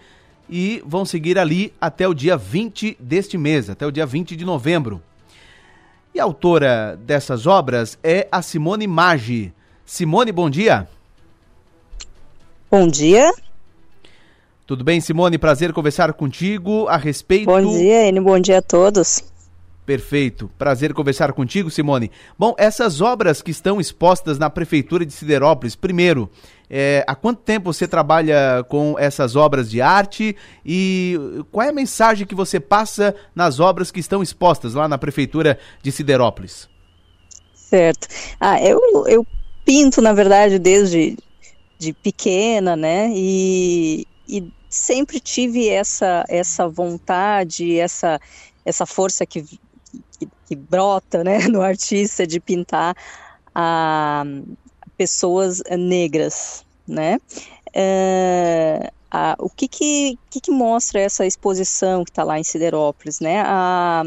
e 0.50 0.82
vão 0.86 1.04
seguir 1.04 1.38
ali 1.38 1.74
até 1.82 2.08
o 2.08 2.14
dia 2.14 2.38
20 2.38 2.98
deste 3.00 3.38
mês, 3.38 3.70
até 3.70 3.86
o 3.86 3.92
dia 3.92 4.06
20 4.06 4.38
de 4.38 4.46
novembro. 4.46 5.02
E 6.14 6.20
a 6.20 6.24
autora 6.24 6.98
dessas 7.06 7.46
obras 7.46 8.00
é 8.02 8.28
a 8.32 8.42
Simone 8.42 8.88
Maggi. 8.88 9.54
Simone, 9.86 10.32
bom 10.32 10.50
dia. 10.50 10.88
Bom 12.72 12.88
dia. 12.88 13.30
Tudo 14.66 14.84
bem, 14.84 15.02
Simone? 15.02 15.38
Prazer 15.38 15.74
conversar 15.74 16.14
contigo 16.14 16.88
a 16.88 16.96
respeito. 16.96 17.46
Bom 17.48 17.78
dia, 17.78 18.08
Enio. 18.08 18.24
Bom 18.24 18.40
dia 18.40 18.60
a 18.60 18.62
todos. 18.62 19.24
Perfeito. 19.90 20.52
Prazer 20.56 20.94
conversar 20.94 21.34
contigo, 21.34 21.72
Simone. 21.72 22.12
Bom, 22.38 22.54
essas 22.60 23.02
obras 23.02 23.42
que 23.42 23.50
estão 23.50 23.82
expostas 23.82 24.38
na 24.38 24.48
Prefeitura 24.48 25.04
de 25.04 25.12
Siderópolis, 25.12 25.76
primeiro, 25.76 26.30
é, 26.70 27.04
há 27.08 27.16
quanto 27.16 27.42
tempo 27.42 27.74
você 27.74 27.88
trabalha 27.88 28.64
com 28.70 28.96
essas 29.00 29.36
obras 29.36 29.68
de 29.68 29.82
arte 29.82 30.36
e 30.64 31.18
qual 31.52 31.66
é 31.66 31.70
a 31.70 31.74
mensagem 31.74 32.28
que 32.28 32.36
você 32.36 32.60
passa 32.60 33.16
nas 33.34 33.60
obras 33.60 33.90
que 33.90 34.00
estão 34.00 34.22
expostas 34.22 34.76
lá 34.76 34.88
na 34.88 34.96
Prefeitura 34.96 35.58
de 35.82 35.92
Siderópolis? 35.92 36.70
Certo. 37.56 38.10
Ah, 38.40 38.62
eu, 38.62 38.80
eu 39.08 39.26
pinto, 39.66 40.04
na 40.04 40.14
verdade, 40.14 40.60
desde 40.60 41.18
de 41.80 41.94
pequena, 41.94 42.76
né? 42.76 43.10
E, 43.12 44.06
e 44.28 44.54
sempre 44.70 45.20
tive 45.20 45.68
essa, 45.68 46.24
essa 46.30 46.68
vontade, 46.68 47.80
essa, 47.80 48.22
essa 48.64 48.86
força 48.86 49.26
que 49.26 49.44
que, 50.20 50.28
que 50.48 50.56
brota 50.56 51.24
né, 51.24 51.40
no 51.50 51.62
artista 51.62 52.28
de 52.28 52.40
pintar 52.40 52.96
a, 53.54 54.24
pessoas 54.98 55.62
negras, 55.78 56.66
né? 56.88 57.20
É, 57.74 58.92
a, 59.10 59.36
o 59.40 59.50
que 59.50 59.68
que, 59.68 60.20
que 60.30 60.42
que, 60.42 60.52
mostra 60.52 61.00
essa 61.00 61.26
exposição 61.26 62.04
que 62.04 62.12
está 62.12 62.24
lá 62.24 62.40
em 62.40 62.44
Siderópolis, 62.44 63.20
né? 63.20 63.42
A, 63.42 64.04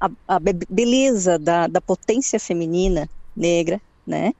a, 0.00 0.10
a 0.28 0.38
beleza 0.68 1.38
da, 1.38 1.66
da 1.66 1.80
potência 1.80 2.38
feminina 2.38 3.08
negra, 3.36 3.80
né? 4.06 4.32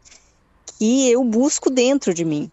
Que 0.79 1.11
eu 1.11 1.25
busco 1.25 1.71
dentro 1.71 2.15
de 2.15 2.25
mim. 2.25 2.51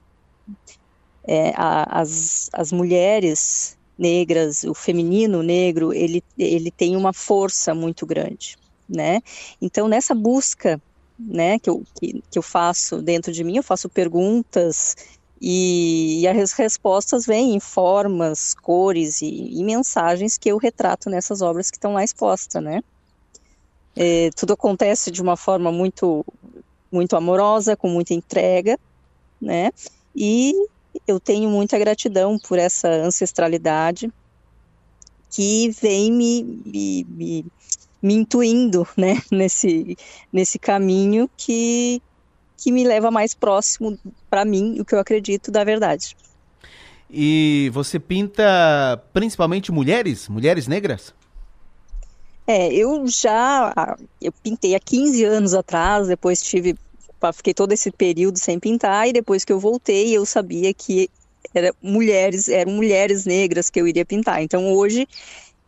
É, 1.23 1.53
as, 1.55 2.49
as 2.51 2.71
mulheres 2.71 3.77
negras, 4.01 4.63
o 4.63 4.73
feminino 4.73 5.43
negro, 5.43 5.93
ele, 5.93 6.23
ele 6.37 6.71
tem 6.71 6.95
uma 6.95 7.13
força 7.13 7.75
muito 7.75 8.05
grande, 8.05 8.57
né? 8.89 9.21
Então, 9.61 9.87
nessa 9.87 10.15
busca, 10.15 10.81
né, 11.19 11.59
que 11.59 11.69
eu, 11.69 11.83
que, 11.95 12.23
que 12.31 12.39
eu 12.39 12.41
faço 12.41 12.99
dentro 12.99 13.31
de 13.31 13.43
mim, 13.43 13.57
eu 13.57 13.63
faço 13.63 13.87
perguntas 13.87 14.95
e, 15.39 16.21
e 16.21 16.27
as 16.27 16.51
respostas 16.53 17.25
vêm 17.27 17.55
em 17.55 17.59
formas, 17.59 18.55
cores 18.55 19.21
e, 19.21 19.27
e, 19.27 19.63
mensagens 19.63 20.37
que 20.37 20.49
eu 20.49 20.57
retrato 20.57 21.09
nessas 21.09 21.43
obras 21.43 21.69
que 21.69 21.77
estão 21.77 21.93
lá 21.93 22.03
expostas, 22.03 22.63
né? 22.63 22.81
É, 23.95 24.31
tudo 24.35 24.53
acontece 24.53 25.11
de 25.11 25.21
uma 25.21 25.37
forma 25.37 25.71
muito, 25.71 26.25
muito 26.91 27.15
amorosa, 27.15 27.75
com 27.75 27.87
muita 27.87 28.13
entrega, 28.13 28.79
né? 29.39 29.71
E 30.15 30.53
eu 31.11 31.19
tenho 31.19 31.49
muita 31.49 31.77
gratidão 31.77 32.39
por 32.39 32.57
essa 32.57 32.87
ancestralidade 32.87 34.11
que 35.29 35.69
vem 35.81 36.11
me, 36.11 36.43
me, 36.43 37.05
me, 37.09 37.45
me 38.01 38.13
intuindo 38.15 38.87
né, 38.97 39.21
nesse, 39.31 39.97
nesse 40.31 40.59
caminho 40.59 41.29
que, 41.37 42.01
que 42.57 42.71
me 42.71 42.83
leva 42.83 43.11
mais 43.11 43.33
próximo 43.33 43.97
para 44.29 44.43
mim, 44.43 44.79
o 44.79 44.85
que 44.85 44.95
eu 44.95 44.99
acredito 44.99 45.51
da 45.51 45.63
verdade. 45.63 46.15
E 47.09 47.69
você 47.73 47.99
pinta 47.99 49.01
principalmente 49.13 49.71
mulheres, 49.71 50.29
mulheres 50.29 50.67
negras? 50.67 51.13
É, 52.47 52.73
eu 52.73 53.05
já 53.07 53.95
eu 54.21 54.31
pintei 54.31 54.75
há 54.75 54.79
15 54.79 55.23
anos 55.25 55.53
atrás, 55.53 56.07
depois 56.07 56.41
tive 56.41 56.75
fiquei 57.33 57.53
todo 57.53 57.71
esse 57.71 57.91
período 57.91 58.39
sem 58.39 58.59
pintar 58.59 59.07
e 59.07 59.13
depois 59.13 59.45
que 59.45 59.53
eu 59.53 59.59
voltei 59.59 60.15
eu 60.15 60.25
sabia 60.25 60.73
que 60.73 61.09
era 61.53 61.73
mulheres 61.81 62.47
eram 62.47 62.71
mulheres 62.71 63.25
negras 63.25 63.69
que 63.69 63.79
eu 63.79 63.87
iria 63.87 64.05
pintar. 64.05 64.41
Então 64.41 64.73
hoje 64.73 65.07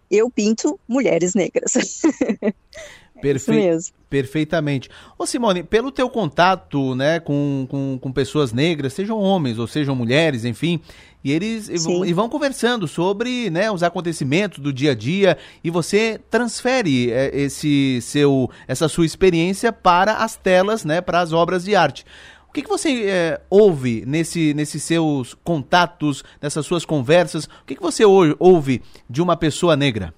eu 0.10 0.30
pinto 0.30 0.80
mulheres 0.88 1.34
negras 1.34 1.74
Perfe 3.22 3.78
Perfeitamente. 4.10 4.90
Ô 5.18 5.26
Simone, 5.26 5.64
pelo 5.64 5.92
teu 5.92 6.10
contato 6.10 6.94
né, 6.94 7.20
com, 7.20 7.66
com, 7.70 7.98
com, 8.00 8.12
pessoas 8.12 8.54
negras, 8.54 8.94
sejam 8.94 9.18
homens 9.18 9.58
ou 9.58 9.66
sejam 9.66 9.96
mulheres, 9.96 10.46
enfim, 10.46 10.80
e 11.24 11.32
eles 11.32 11.68
e 11.68 12.14
vão 12.14 12.30
conversando 12.30 12.88
sobre 12.88 13.50
né, 13.50 13.72
os 13.72 13.82
acontecimentos 13.82 14.60
do 14.60 14.72
dia 14.72 14.92
a 14.92 14.96
dia 14.96 15.38
e 15.64 15.72
você 15.72 16.20
transfere 16.30 17.12
é, 17.12 17.36
esse 17.36 18.00
seu 18.02 18.52
essa 18.68 18.88
sua 18.88 19.06
experiência 19.06 19.74
para 19.74 20.18
as 20.18 20.36
telas, 20.36 20.86
né, 20.86 21.02
para 21.02 21.20
as 21.20 21.34
obras 21.34 21.64
de 21.64 21.76
arte. 21.76 22.06
O 22.50 22.54
que, 22.54 22.62
que 22.62 22.70
você 22.70 23.06
é, 23.08 23.42
ouve 23.50 24.04
nesse, 24.06 24.54
nesses 24.54 24.84
seus 24.84 25.34
contatos, 25.44 26.24
nessas 26.40 26.64
suas 26.68 26.86
conversas? 26.86 27.46
O 27.46 27.66
que, 27.66 27.76
que 27.76 27.82
você 27.82 28.04
ouve 28.06 28.84
de 29.10 29.24
uma 29.24 29.36
pessoa 29.36 29.76
negra? 29.76 30.14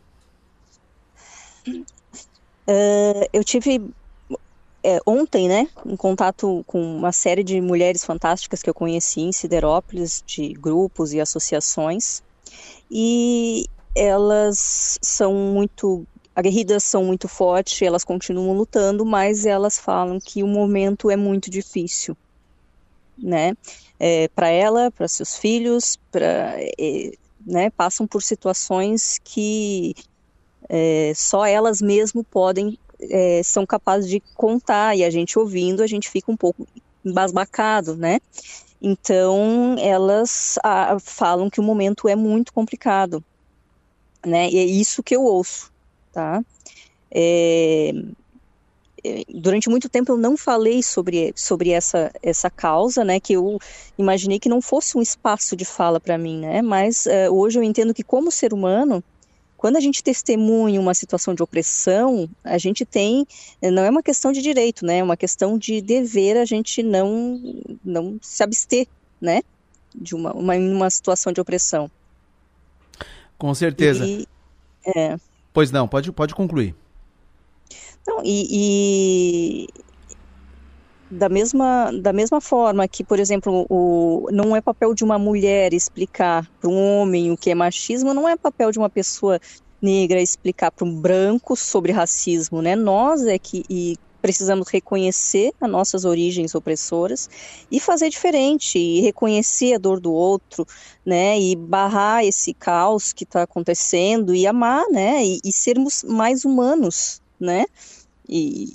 Uh, 2.68 3.28
eu 3.32 3.44
tive 3.44 3.94
é, 4.86 5.00
ontem, 5.04 5.48
né, 5.48 5.68
em 5.84 5.96
contato 5.96 6.64
com 6.68 6.80
uma 6.80 7.12
série 7.12 7.44
de 7.44 7.60
mulheres 7.60 8.06
fantásticas 8.06 8.62
que 8.62 8.70
eu 8.70 8.74
conheci 8.74 9.22
em 9.22 9.32
Siderópolis, 9.32 10.24
de 10.28 10.54
grupos 10.54 11.12
e 11.12 11.20
associações, 11.20 12.22
e 12.90 13.66
elas 13.96 15.00
são 15.02 15.34
muito 15.34 16.06
aguerridas, 16.36 16.84
são 16.84 17.04
muito 17.04 17.28
fortes, 17.28 17.82
elas 17.82 18.04
continuam 18.04 18.56
lutando, 18.56 19.04
mas 19.04 19.48
elas 19.48 19.80
falam 19.80 20.20
que 20.20 20.44
o 20.44 20.48
momento 20.48 21.10
é 21.10 21.16
muito 21.16 21.50
difícil, 21.50 22.16
né, 23.18 23.54
é, 24.00 24.28
para 24.28 24.50
ela, 24.50 24.92
para 24.92 25.08
seus 25.08 25.36
filhos, 25.36 25.98
para 26.12 26.58
é, 26.80 27.12
né, 27.44 27.72
passam 27.72 28.06
por 28.06 28.22
situações 28.22 29.20
que 29.24 29.96
é, 30.70 31.14
só 31.16 31.46
elas 31.46 31.82
mesmo 31.82 32.24
podem, 32.24 32.78
é, 33.00 33.42
são 33.44 33.66
capazes 33.66 34.10
de 34.10 34.20
contar, 34.36 34.96
e 34.96 35.04
a 35.04 35.10
gente 35.10 35.38
ouvindo, 35.38 35.84
a 35.84 35.88
gente 35.88 36.10
fica 36.10 36.32
um 36.32 36.38
pouco 36.38 36.68
embasbacado, 37.04 37.96
né? 37.96 38.20
Então, 38.82 39.76
elas 39.80 40.60
a, 40.64 40.98
falam 41.00 41.50
que 41.50 41.60
o 41.60 41.64
momento 41.64 42.08
é 42.08 42.16
muito 42.16 42.54
complicado, 42.54 43.24
né? 44.26 44.50
E 44.50 44.58
é 44.58 44.64
isso 44.64 45.04
que 45.04 45.16
eu 45.16 45.24
ouço, 45.24 45.72
tá? 46.12 46.44
É, 47.12 47.94
é 49.04 49.24
durante 49.34 49.70
muito 49.70 49.88
tempo 49.88 50.12
eu 50.12 50.18
não 50.18 50.36
falei 50.36 50.82
sobre, 50.82 51.32
sobre 51.36 51.70
essa, 51.70 52.12
essa 52.22 52.50
causa, 52.50 53.04
né, 53.04 53.20
que 53.20 53.34
eu 53.34 53.60
imaginei 53.98 54.40
que 54.40 54.50
não 54.50 54.62
fosse 54.62 54.98
um 54.98 55.02
espaço 55.02 55.56
de 55.56 55.64
fala 55.64 56.00
para 56.00 56.18
mim, 56.18 56.40
né, 56.40 56.62
mas 56.62 57.06
uh, 57.06 57.32
hoje 57.32 57.60
eu 57.60 57.64
entendo 57.64 57.94
que 57.94 58.04
como 58.04 58.32
ser 58.32 58.52
humano, 58.52 59.04
quando 59.58 59.78
a 59.78 59.80
gente 59.80 60.04
testemunha 60.04 60.80
uma 60.80 60.94
situação 60.94 61.34
de 61.34 61.42
opressão, 61.42 62.30
a 62.44 62.58
gente 62.58 62.86
tem, 62.86 63.26
não 63.62 63.84
é 63.84 63.90
uma 63.90 64.04
questão 64.04 64.32
de 64.32 64.42
direito, 64.42 64.86
né? 64.86 65.00
É 65.00 65.04
uma 65.04 65.18
questão 65.18 65.58
de 65.58 65.82
dever 65.82 66.38
a 66.38 66.46
gente 66.46 66.84
não, 66.84 67.42
não 67.84 68.18
se 68.22 68.44
abster, 68.44 68.88
né? 69.20 69.42
De 69.94 70.14
uma, 70.14 70.34
uma, 70.34 70.56
uma 70.56 70.90
situação 70.90 71.32
de 71.32 71.40
opressão. 71.40 71.90
Com 73.38 73.54
certeza. 73.54 74.06
E, 74.06 74.28
é. 74.86 75.18
Pois 75.54 75.72
não, 75.72 75.88
pode, 75.88 76.12
pode 76.12 76.36
concluir. 76.36 76.76
Não, 78.08 78.22
e, 78.24 78.48
e, 78.52 79.68
da 81.10 81.30
mesma, 81.30 81.92
da 81.92 82.12
mesma 82.12 82.42
forma 82.42 82.88
que, 82.88 83.04
por 83.04 83.20
exemplo, 83.20 83.66
o, 83.70 84.28
não 84.32 84.56
é 84.56 84.62
papel 84.62 84.94
de 84.94 85.04
uma 85.04 85.20
mulher 85.20 85.74
explicar 85.74 86.50
para 86.60 86.70
um 86.70 87.00
homem 87.00 87.32
o 87.32 87.38
que 87.38 87.52
é 87.52 87.56
machismo, 87.56 88.14
não 88.14 88.28
é 88.28 88.36
papel 88.36 88.72
de 88.72 88.80
uma 88.80 88.90
pessoa 88.90 89.40
negra 89.82 90.22
explicar 90.22 90.72
para 90.72 90.86
um 90.86 91.00
branco 91.00 91.56
sobre 91.56 91.92
racismo, 91.92 92.62
né? 92.62 92.76
Nós 92.76 93.26
é 93.26 93.38
que 93.38 93.64
e 93.70 93.98
precisamos 94.22 94.70
reconhecer 94.70 95.52
as 95.62 95.70
nossas 95.70 96.04
origens 96.04 96.56
opressoras 96.56 97.30
e 97.70 97.80
fazer 97.80 98.10
diferente, 98.10 98.80
e 98.80 99.02
reconhecer 99.02 99.76
a 99.76 99.78
dor 99.78 100.00
do 100.00 100.12
outro, 100.12 100.66
né? 101.06 101.40
E 101.40 101.56
barrar 101.56 102.26
esse 102.26 102.52
caos 102.52 103.14
que 103.14 103.24
está 103.24 103.44
acontecendo 103.44 104.34
e 104.34 104.48
amar, 104.48 104.84
né? 104.90 105.24
E, 105.24 105.40
e 105.46 105.54
sermos 105.54 106.04
mais 106.04 106.44
humanos, 106.44 107.22
né? 107.40 107.66
E 108.28 108.74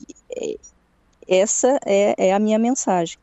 essa 1.30 1.78
é, 1.86 2.28
é 2.28 2.34
a 2.34 2.38
minha 2.38 2.58
mensagem. 2.58 3.16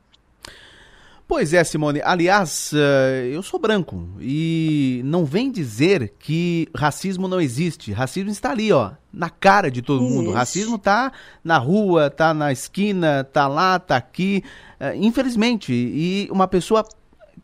Pois 1.27 1.53
é, 1.53 1.61
Simone. 1.61 2.01
Aliás, 2.05 2.71
eh, 2.73 3.31
eu 3.33 3.43
sou 3.43 3.59
branco 3.59 4.07
e 4.17 5.01
não 5.03 5.25
vem 5.25 5.51
dizer 5.51 6.13
que 6.17 6.69
racismo 6.73 7.27
não 7.27 7.41
existe. 7.41 7.91
Racismo 7.91 8.31
está 8.31 8.51
ali, 8.51 8.71
ó, 8.71 8.91
na 9.11 9.29
cara 9.29 9.69
de 9.69 9.81
todo 9.81 10.05
mundo. 10.05 10.31
Racismo 10.31 10.77
tá 10.77 11.11
na 11.43 11.57
rua, 11.57 12.09
tá 12.09 12.33
na 12.33 12.53
esquina, 12.53 13.25
tá 13.25 13.45
lá, 13.45 13.77
tá 13.77 13.97
aqui. 13.97 14.41
Eh, 14.79 14.95
infelizmente, 14.95 15.73
e 15.73 16.29
uma 16.31 16.47
pessoa 16.47 16.87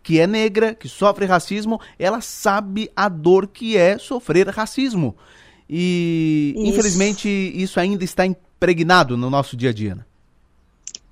que 0.02 0.18
é 0.18 0.26
negra, 0.26 0.74
que 0.74 0.88
sofre 0.88 1.26
racismo, 1.26 1.80
ela 2.00 2.22
sabe 2.22 2.90
a 2.96 3.10
dor 3.10 3.48
que 3.48 3.76
é 3.76 3.98
sofrer 3.98 4.48
racismo. 4.48 5.14
E 5.70 6.54
Isso. 6.56 6.68
infelizmente 6.68 7.30
isso 7.30 7.80
ainda 7.80 8.04
está 8.04 8.26
impregnado 8.26 9.18
no 9.18 9.30
nosso 9.30 9.58
dia 9.58 9.72
a 9.72 9.74
dia. 9.74 10.06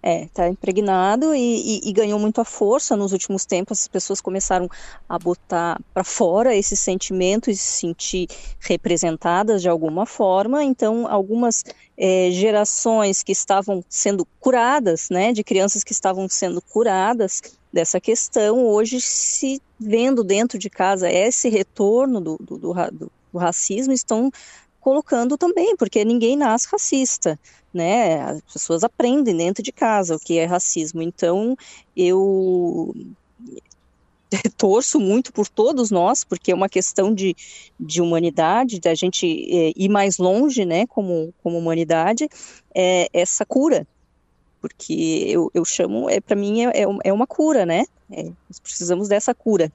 É, 0.04 0.28
tá 0.34 0.48
impregnado 0.50 1.36
e, 1.36 1.40
e- 1.86 1.90
e 1.90 1.94
ganhou 1.94 2.18
muita 2.20 2.44
força 2.44 2.96
nos 2.98 3.12
últimos 3.12 3.46
tempos. 3.46 3.82
As 3.82 3.88
pessoas 3.88 4.20
começaram 4.20 4.68
a 5.08 5.20
botar 5.20 5.80
para 5.94 6.04
fora 6.04 6.56
esse 6.56 6.76
sentimento 6.76 7.52
e 7.52 7.56
se 7.56 7.80
sentir 7.82 8.28
representadas 8.60 9.62
de 9.62 9.70
alguma 9.70 10.06
forma. 10.08 10.64
Então, 10.64 11.08
algumas 11.08 11.64
eh, 11.98 12.30
gerações 12.32 13.22
que 13.22 13.32
estavam 13.32 13.84
sendo 13.88 14.26
curadas, 14.40 15.08
né, 15.12 15.32
de 15.34 15.44
crianças 15.44 15.84
que 15.84 15.92
estavam 15.92 16.28
sendo 16.28 16.62
curadas 16.62 17.42
dessa 17.72 18.02
questão, 18.02 18.66
hoje 18.66 19.00
se 19.00 19.62
vendo 19.80 20.24
dentro 20.24 20.58
de 20.58 20.70
casa 20.70 21.12
esse 21.12 21.48
retorno 21.48 22.20
do, 22.20 22.38
do, 22.40 22.58
do- 22.58 23.12
do 23.32 23.38
racismo, 23.38 23.94
estão 23.94 24.30
colocando 24.82 25.38
também, 25.38 25.76
porque 25.78 26.04
ninguém 26.04 26.36
nasce 26.36 26.68
racista, 26.70 27.40
né? 27.74 28.22
As 28.22 28.42
pessoas 28.42 28.84
aprendem 28.84 29.38
dentro 29.38 29.64
de 29.64 29.72
casa 29.72 30.16
o 30.16 30.20
que 30.20 30.38
é 30.38 30.46
racismo. 30.46 31.02
Então, 31.02 31.56
eu 31.96 32.94
torço 34.58 35.00
muito 35.00 35.32
por 35.32 35.48
todos 35.48 35.92
nós, 35.92 36.24
porque 36.24 36.52
é 36.52 36.56
uma 36.56 36.68
questão 36.70 37.14
de, 37.14 37.36
de 37.80 38.02
humanidade, 38.02 38.80
da 38.80 38.94
gente 38.96 39.26
eh, 39.26 39.74
ir 39.76 39.90
mais 39.90 40.18
longe, 40.18 40.66
né, 40.66 40.86
como, 40.88 41.34
como 41.44 41.58
humanidade, 41.58 42.28
é 42.74 43.08
essa 43.14 43.46
cura, 43.46 43.88
porque 44.62 45.26
eu, 45.28 45.50
eu 45.54 45.66
chamo, 45.66 46.10
é, 46.10 46.20
para 46.20 46.36
mim, 46.36 46.66
é, 46.66 46.84
é 46.84 46.86
é 47.04 47.14
uma 47.14 47.26
cura, 47.26 47.66
né? 47.66 47.86
É, 48.12 48.24
nós 48.24 48.60
precisamos 48.62 49.08
dessa 49.08 49.34
cura. 49.34 49.72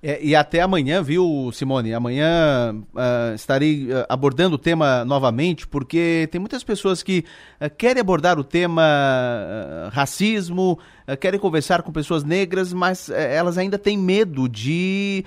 É, 0.00 0.20
e 0.22 0.36
até 0.36 0.60
amanhã, 0.60 1.02
viu, 1.02 1.50
Simone? 1.52 1.92
Amanhã 1.92 2.72
ah, 2.94 3.32
estarei 3.34 3.88
ah, 3.92 4.06
abordando 4.08 4.54
o 4.54 4.58
tema 4.58 5.04
novamente, 5.04 5.66
porque 5.66 6.28
tem 6.30 6.40
muitas 6.40 6.62
pessoas 6.62 7.02
que 7.02 7.24
ah, 7.58 7.68
querem 7.68 8.00
abordar 8.00 8.38
o 8.38 8.44
tema 8.44 9.90
racismo, 9.90 10.78
querem 11.20 11.40
conversar 11.40 11.82
com 11.82 11.90
pessoas 11.90 12.22
negras, 12.22 12.72
mas 12.72 13.08
eh, 13.08 13.34
elas 13.34 13.56
ainda 13.56 13.78
têm 13.78 13.96
medo 13.96 14.46
de 14.46 15.24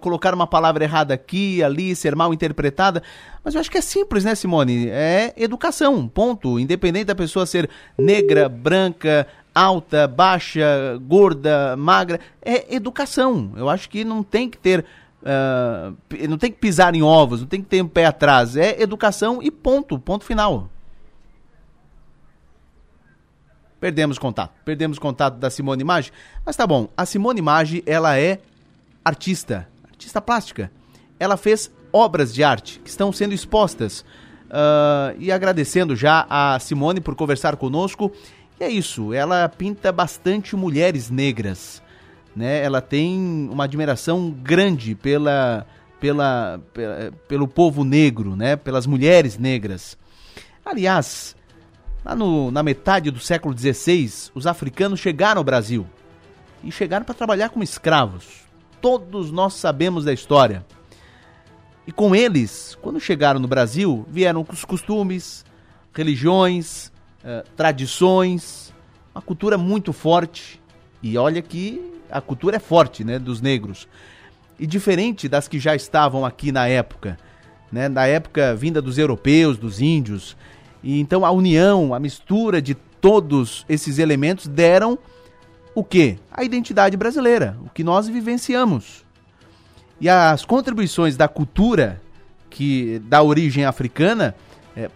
colocar 0.00 0.32
uma 0.32 0.46
palavra 0.46 0.84
errada 0.84 1.12
aqui, 1.12 1.62
ali, 1.64 1.96
ser 1.96 2.14
mal 2.14 2.32
interpretada. 2.32 3.02
Mas 3.44 3.54
eu 3.54 3.60
acho 3.60 3.70
que 3.70 3.78
é 3.78 3.80
simples, 3.80 4.24
né, 4.24 4.34
Simone? 4.34 4.88
É 4.88 5.34
educação, 5.36 6.06
ponto. 6.06 6.60
Independente 6.60 7.06
da 7.06 7.14
pessoa 7.14 7.44
ser 7.44 7.68
negra, 7.98 8.48
branca, 8.48 9.26
alta, 9.56 10.06
baixa, 10.06 10.98
gorda, 11.00 11.74
magra, 11.78 12.20
é 12.42 12.74
educação. 12.74 13.52
Eu 13.56 13.70
acho 13.70 13.88
que 13.88 14.04
não 14.04 14.22
tem 14.22 14.50
que 14.50 14.58
ter. 14.58 14.84
p- 16.10 16.28
não 16.28 16.36
tem 16.36 16.52
que 16.52 16.58
pisar 16.58 16.94
em 16.94 17.02
ovos, 17.02 17.40
não 17.40 17.48
tem 17.48 17.62
que 17.62 17.66
ter 17.68 17.82
um 17.82 17.88
pé 17.88 18.04
atrás. 18.04 18.54
É 18.54 18.80
educação 18.82 19.42
e 19.42 19.50
ponto, 19.50 19.98
ponto 19.98 20.24
final. 20.26 20.68
Perdemos 23.80 24.18
contato. 24.18 24.52
Perdemos 24.64 24.98
contato 24.98 25.36
da 25.38 25.48
Simone 25.48 25.84
Maggi. 25.84 26.12
Mas 26.44 26.54
tá 26.54 26.66
bom, 26.66 26.88
a 26.94 27.06
Simone 27.06 27.40
Maggi, 27.40 27.82
ela 27.86 28.18
é 28.18 28.40
artista, 29.04 29.66
artista 29.88 30.20
plástica. 30.20 30.70
Ela 31.18 31.36
fez 31.38 31.70
obras 31.92 32.34
de 32.34 32.44
arte 32.44 32.78
que 32.80 32.90
estão 32.90 33.10
sendo 33.10 33.32
expostas. 33.32 34.04
Ah, 34.50 35.14
e 35.18 35.32
agradecendo 35.32 35.94
já 35.96 36.26
a 36.28 36.58
Simone 36.58 37.00
por 37.00 37.14
conversar 37.14 37.56
conosco. 37.56 38.12
E 38.58 38.64
é 38.64 38.68
isso, 38.70 39.12
ela 39.12 39.48
pinta 39.48 39.92
bastante 39.92 40.56
mulheres 40.56 41.10
negras. 41.10 41.82
Né? 42.34 42.62
Ela 42.62 42.80
tem 42.80 43.48
uma 43.50 43.64
admiração 43.64 44.30
grande 44.30 44.94
pela, 44.94 45.66
pela, 46.00 46.60
pela- 46.72 47.12
pelo 47.28 47.48
povo 47.48 47.84
negro, 47.84 48.34
né? 48.36 48.56
pelas 48.56 48.86
mulheres 48.86 49.38
negras. 49.38 49.96
Aliás, 50.64 51.36
lá 52.04 52.14
no- 52.14 52.50
na 52.50 52.62
metade 52.62 53.10
do 53.10 53.18
século 53.20 53.56
XVI, 53.56 54.30
os 54.34 54.46
africanos 54.46 55.00
chegaram 55.00 55.38
ao 55.40 55.44
Brasil 55.44 55.86
e 56.64 56.72
chegaram 56.72 57.04
para 57.04 57.14
trabalhar 57.14 57.50
como 57.50 57.62
escravos. 57.64 58.24
Todos 58.80 59.30
nós 59.30 59.54
sabemos 59.54 60.04
da 60.04 60.12
história. 60.12 60.64
E 61.86 61.92
com 61.92 62.14
eles, 62.16 62.76
quando 62.82 62.98
chegaram 63.00 63.38
no 63.38 63.46
Brasil, 63.48 64.04
vieram 64.10 64.44
os 64.50 64.64
costumes, 64.64 65.44
religiões, 65.94 66.90
eh, 67.28 67.42
tradições, 67.56 68.72
uma 69.12 69.20
cultura 69.20 69.58
muito 69.58 69.92
forte. 69.92 70.62
E 71.02 71.18
olha 71.18 71.42
que 71.42 71.82
a 72.08 72.20
cultura 72.20 72.54
é 72.54 72.60
forte, 72.60 73.02
né, 73.02 73.18
dos 73.18 73.40
negros. 73.40 73.88
E 74.60 74.64
diferente 74.64 75.28
das 75.28 75.48
que 75.48 75.58
já 75.58 75.74
estavam 75.74 76.24
aqui 76.24 76.52
na 76.52 76.68
época, 76.68 77.18
né, 77.72 77.88
na 77.88 78.06
época 78.06 78.54
vinda 78.54 78.80
dos 78.80 78.96
europeus, 78.96 79.58
dos 79.58 79.80
índios. 79.80 80.36
E 80.84 81.00
então 81.00 81.26
a 81.26 81.32
união, 81.32 81.92
a 81.92 81.98
mistura 81.98 82.62
de 82.62 82.74
todos 82.74 83.66
esses 83.68 83.98
elementos 83.98 84.46
deram 84.46 84.96
o 85.74 85.82
quê? 85.82 86.20
A 86.30 86.44
identidade 86.44 86.96
brasileira, 86.96 87.58
o 87.64 87.70
que 87.70 87.82
nós 87.82 88.06
vivenciamos. 88.06 89.04
E 90.00 90.08
as 90.08 90.44
contribuições 90.44 91.16
da 91.16 91.26
cultura 91.26 92.00
que 92.48 93.00
dá 93.00 93.20
origem 93.20 93.64
africana 93.64 94.32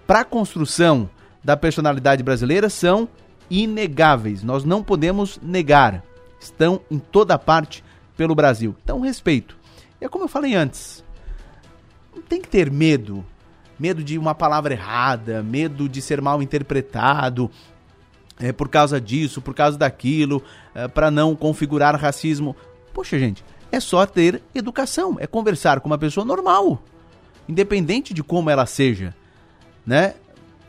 para 0.07 0.21
a 0.21 0.25
construção 0.25 1.11
da 1.43 1.57
personalidade 1.57 2.23
brasileira 2.23 2.69
são 2.69 3.09
inegáveis. 3.51 4.43
Nós 4.43 4.65
não 4.65 4.83
podemos 4.83 5.39
negar. 5.43 6.03
Estão 6.41 6.81
em 6.91 6.99
toda 6.99 7.39
parte 7.39 7.85
pelo 8.17 8.35
Brasil. 8.35 8.75
Então, 8.83 9.01
respeito. 9.01 9.57
E 10.01 10.05
é 10.05 10.09
como 10.09 10.25
eu 10.25 10.29
falei 10.29 10.55
antes. 10.55 11.05
Não 12.15 12.23
tem 12.23 12.41
que 12.41 12.49
ter 12.49 12.71
medo. 12.71 13.25
Medo 13.79 14.05
de 14.05 14.19
uma 14.19 14.35
palavra 14.35 14.75
errada, 14.75 15.43
medo 15.43 15.89
de 15.89 16.03
ser 16.03 16.21
mal 16.21 16.43
interpretado, 16.43 17.51
é, 18.39 18.53
por 18.53 18.69
causa 18.69 19.01
disso, 19.01 19.41
por 19.41 19.55
causa 19.55 19.79
daquilo, 19.79 20.43
é, 20.75 20.87
para 20.87 21.11
não 21.11 21.35
configurar 21.35 21.99
racismo. 21.99 22.55
Poxa, 22.93 23.19
gente, 23.19 23.45
é 23.73 23.81
só 23.81 24.05
ter 24.05 24.43
educação, 24.55 25.17
é 25.19 25.27
conversar 25.27 25.81
com 25.81 25.87
uma 25.87 25.99
pessoa 25.99 26.25
normal, 26.25 26.83
independente 27.49 28.13
de 28.13 28.23
como 28.23 28.51
ela 28.51 28.67
seja, 28.67 29.15
né? 29.87 30.15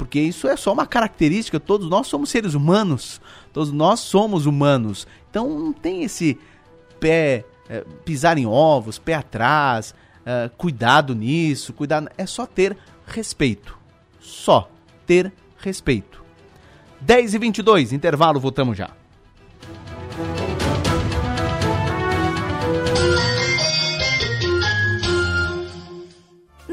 Porque 0.01 0.19
isso 0.19 0.47
é 0.47 0.57
só 0.57 0.73
uma 0.73 0.87
característica, 0.87 1.59
todos 1.59 1.87
nós 1.87 2.07
somos 2.07 2.31
seres 2.31 2.55
humanos, 2.55 3.21
todos 3.53 3.71
nós 3.71 3.99
somos 3.99 4.47
humanos. 4.47 5.05
Então 5.29 5.47
não 5.47 5.71
tem 5.71 6.01
esse 6.01 6.39
pé, 6.99 7.45
é, 7.69 7.85
pisar 8.03 8.35
em 8.39 8.47
ovos, 8.47 8.97
pé 8.97 9.13
atrás, 9.13 9.93
é, 10.25 10.49
cuidado 10.57 11.13
nisso, 11.13 11.71
cuidado. 11.71 12.09
É 12.17 12.25
só 12.25 12.47
ter 12.47 12.75
respeito. 13.05 13.77
Só 14.19 14.71
ter 15.05 15.31
respeito. 15.59 16.25
10 16.99 17.35
e 17.35 17.37
22 17.37 17.93
intervalo, 17.93 18.39
voltamos 18.39 18.75
já. 18.75 18.89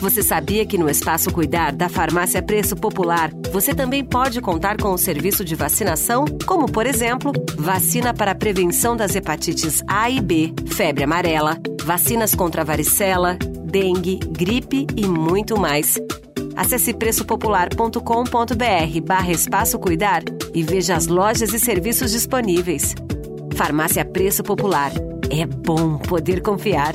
Você 0.00 0.22
sabia 0.22 0.64
que 0.64 0.78
no 0.78 0.88
Espaço 0.88 1.30
Cuidar 1.30 1.72
da 1.72 1.86
Farmácia 1.86 2.42
Preço 2.42 2.74
Popular 2.74 3.30
você 3.52 3.74
também 3.74 4.02
pode 4.02 4.40
contar 4.40 4.78
com 4.78 4.94
o 4.94 4.98
serviço 4.98 5.44
de 5.44 5.54
vacinação, 5.54 6.24
como 6.46 6.64
por 6.64 6.86
exemplo, 6.86 7.32
vacina 7.58 8.14
para 8.14 8.30
a 8.30 8.34
prevenção 8.34 8.96
das 8.96 9.14
hepatites 9.14 9.82
A 9.86 10.08
e 10.08 10.18
B, 10.18 10.54
febre 10.68 11.04
amarela, 11.04 11.58
vacinas 11.84 12.34
contra 12.34 12.64
varicela, 12.64 13.36
dengue, 13.62 14.18
gripe 14.30 14.86
e 14.96 15.06
muito 15.06 15.60
mais. 15.60 15.98
Acesse 16.56 16.94
preçopopular.com.br 16.94 19.00
barra 19.04 19.32
Espaço 19.32 19.78
Cuidar 19.78 20.22
e 20.54 20.62
veja 20.62 20.96
as 20.96 21.08
lojas 21.08 21.52
e 21.52 21.58
serviços 21.58 22.10
disponíveis. 22.10 22.94
Farmácia 23.54 24.04
Preço 24.04 24.42
Popular. 24.42 24.92
É 25.30 25.44
bom 25.44 25.98
poder 25.98 26.40
confiar. 26.40 26.94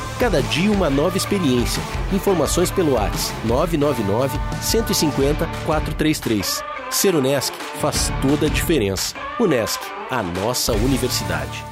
Cada 0.21 0.39
dia 0.39 0.71
uma 0.71 0.87
nova 0.87 1.17
experiência. 1.17 1.81
Informações 2.13 2.69
pelo 2.69 2.91
WhatsApp 2.91 3.35
999 3.47 4.37
150 4.61 5.47
433. 5.65 6.63
Ser 6.91 7.15
Unesc 7.15 7.51
faz 7.81 8.11
toda 8.21 8.45
a 8.45 8.49
diferença. 8.49 9.15
Unesc, 9.39 9.79
a 10.11 10.21
nossa 10.21 10.73
universidade. 10.73 11.65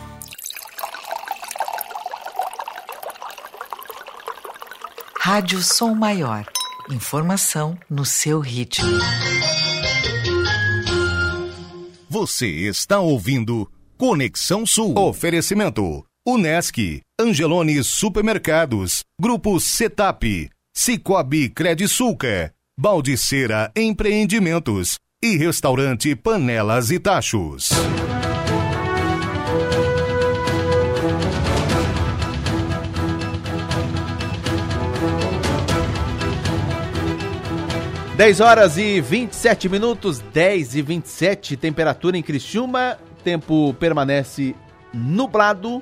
Rádio 5.20 5.62
Som 5.62 5.94
Maior. 5.94 6.44
Informação 6.90 7.78
no 7.88 8.04
seu 8.04 8.40
ritmo. 8.40 8.90
Você 12.10 12.48
está 12.48 13.00
ouvindo 13.00 13.70
Conexão 13.96 14.66
Sul. 14.66 14.98
Oferecimento: 14.98 16.04
Unesc, 16.28 17.02
Angelone 17.20 17.82
Supermercados, 17.82 19.04
Grupo 19.20 19.60
Setap, 19.60 20.50
Cicobi 20.76 21.50
Credisulca, 21.50 22.54
Baldiceira 22.78 23.72
Empreendimentos 23.76 25.00
e 25.24 25.38
Restaurante 25.38 26.14
Panelas 26.16 26.92
e 26.92 27.00
Tachos. 27.00 27.70
Dez 38.18 38.42
horas 38.42 38.78
e 38.78 39.00
27 39.00 39.70
minutos, 39.70 40.20
10 40.20 40.76
e 40.76 40.82
27, 40.82 41.56
temperatura 41.56 42.18
em 42.18 42.22
Criciúma, 42.22 43.00
tempo 43.24 43.74
permanece 43.80 44.54
nublado, 44.94 45.82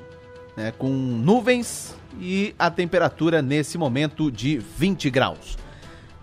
né, 0.58 0.74
com 0.76 0.90
nuvens 0.90 1.96
e 2.20 2.56
a 2.58 2.72
temperatura 2.72 3.44
nesse 3.44 3.78
momento 3.78 4.32
de 4.32 4.58
20 4.58 5.10
graus. 5.12 5.56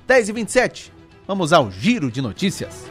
10 0.08 0.28
e 0.28 0.32
27, 0.32 0.92
vamos 1.26 1.52
ao 1.52 1.70
giro 1.70 2.10
de 2.10 2.20
notícias. 2.20 2.84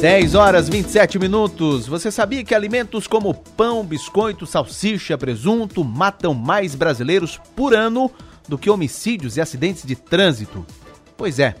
10 0.00 0.34
horas 0.36 0.68
27 0.68 1.18
minutos. 1.18 1.86
Você 1.86 2.10
sabia 2.10 2.44
que 2.44 2.54
alimentos 2.54 3.06
como 3.06 3.34
pão, 3.34 3.84
biscoito, 3.84 4.46
salsicha, 4.46 5.18
presunto 5.18 5.82
matam 5.82 6.34
mais 6.34 6.74
brasileiros 6.74 7.40
por 7.56 7.74
ano 7.74 8.10
do 8.46 8.56
que 8.56 8.70
homicídios 8.70 9.36
e 9.36 9.40
acidentes 9.40 9.84
de 9.84 9.96
trânsito? 9.96 10.64
Pois 11.16 11.40
é. 11.40 11.56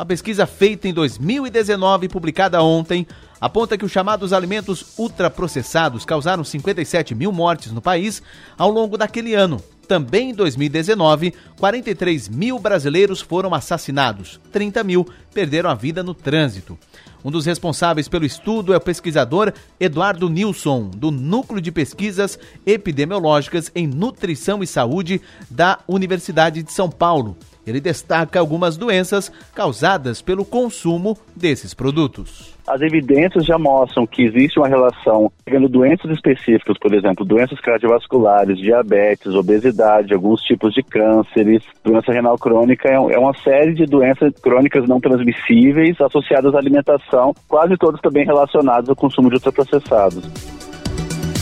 Uma 0.00 0.06
pesquisa 0.06 0.46
feita 0.46 0.88
em 0.88 0.94
2019 0.94 2.08
publicada 2.08 2.62
ontem 2.62 3.06
aponta 3.38 3.76
que 3.76 3.84
os 3.84 3.92
chamados 3.92 4.32
alimentos 4.32 4.98
ultraprocessados 4.98 6.06
causaram 6.06 6.42
57 6.42 7.14
mil 7.14 7.30
mortes 7.30 7.70
no 7.70 7.82
país 7.82 8.22
ao 8.56 8.70
longo 8.70 8.96
daquele 8.96 9.34
ano. 9.34 9.62
também 9.86 10.30
em 10.30 10.34
2019, 10.34 11.34
43 11.58 12.30
mil 12.30 12.58
brasileiros 12.58 13.20
foram 13.20 13.52
assassinados, 13.52 14.40
30 14.50 14.82
mil 14.84 15.06
perderam 15.34 15.68
a 15.68 15.74
vida 15.74 16.02
no 16.02 16.14
trânsito. 16.14 16.78
Um 17.22 17.30
dos 17.30 17.44
responsáveis 17.44 18.08
pelo 18.08 18.24
estudo 18.24 18.72
é 18.72 18.78
o 18.78 18.80
pesquisador 18.80 19.52
Eduardo 19.78 20.30
Nilson, 20.30 20.88
do 20.88 21.10
Núcleo 21.10 21.60
de 21.60 21.70
Pesquisas 21.70 22.38
Epidemiológicas 22.64 23.70
em 23.74 23.86
Nutrição 23.86 24.62
e 24.62 24.66
Saúde 24.66 25.20
da 25.50 25.80
Universidade 25.86 26.62
de 26.62 26.72
São 26.72 26.88
Paulo. 26.88 27.36
Ele 27.66 27.80
destaca 27.80 28.38
algumas 28.38 28.76
doenças 28.76 29.30
causadas 29.54 30.22
pelo 30.22 30.44
consumo 30.44 31.16
desses 31.36 31.74
produtos. 31.74 32.54
As 32.66 32.80
evidências 32.82 33.44
já 33.44 33.58
mostram 33.58 34.06
que 34.06 34.22
existe 34.22 34.58
uma 34.58 34.68
relação 34.68 35.30
pegando 35.44 35.68
doenças 35.68 36.10
específicas, 36.10 36.78
por 36.78 36.94
exemplo, 36.94 37.24
doenças 37.24 37.60
cardiovasculares, 37.60 38.58
diabetes, 38.58 39.34
obesidade, 39.34 40.14
alguns 40.14 40.40
tipos 40.42 40.72
de 40.72 40.82
cânceres, 40.82 41.64
doença 41.82 42.12
renal 42.12 42.38
crônica, 42.38 42.88
é, 42.88 42.94
é 42.94 43.18
uma 43.18 43.34
série 43.34 43.74
de 43.74 43.86
doenças 43.86 44.32
crônicas 44.40 44.88
não 44.88 45.00
transmissíveis 45.00 46.00
associadas 46.00 46.54
à 46.54 46.58
alimentação, 46.58 47.34
quase 47.48 47.76
todas 47.76 48.00
também 48.00 48.24
relacionadas 48.24 48.88
ao 48.88 48.96
consumo 48.96 49.28
de 49.28 49.34
ultraprocessados. 49.34 50.69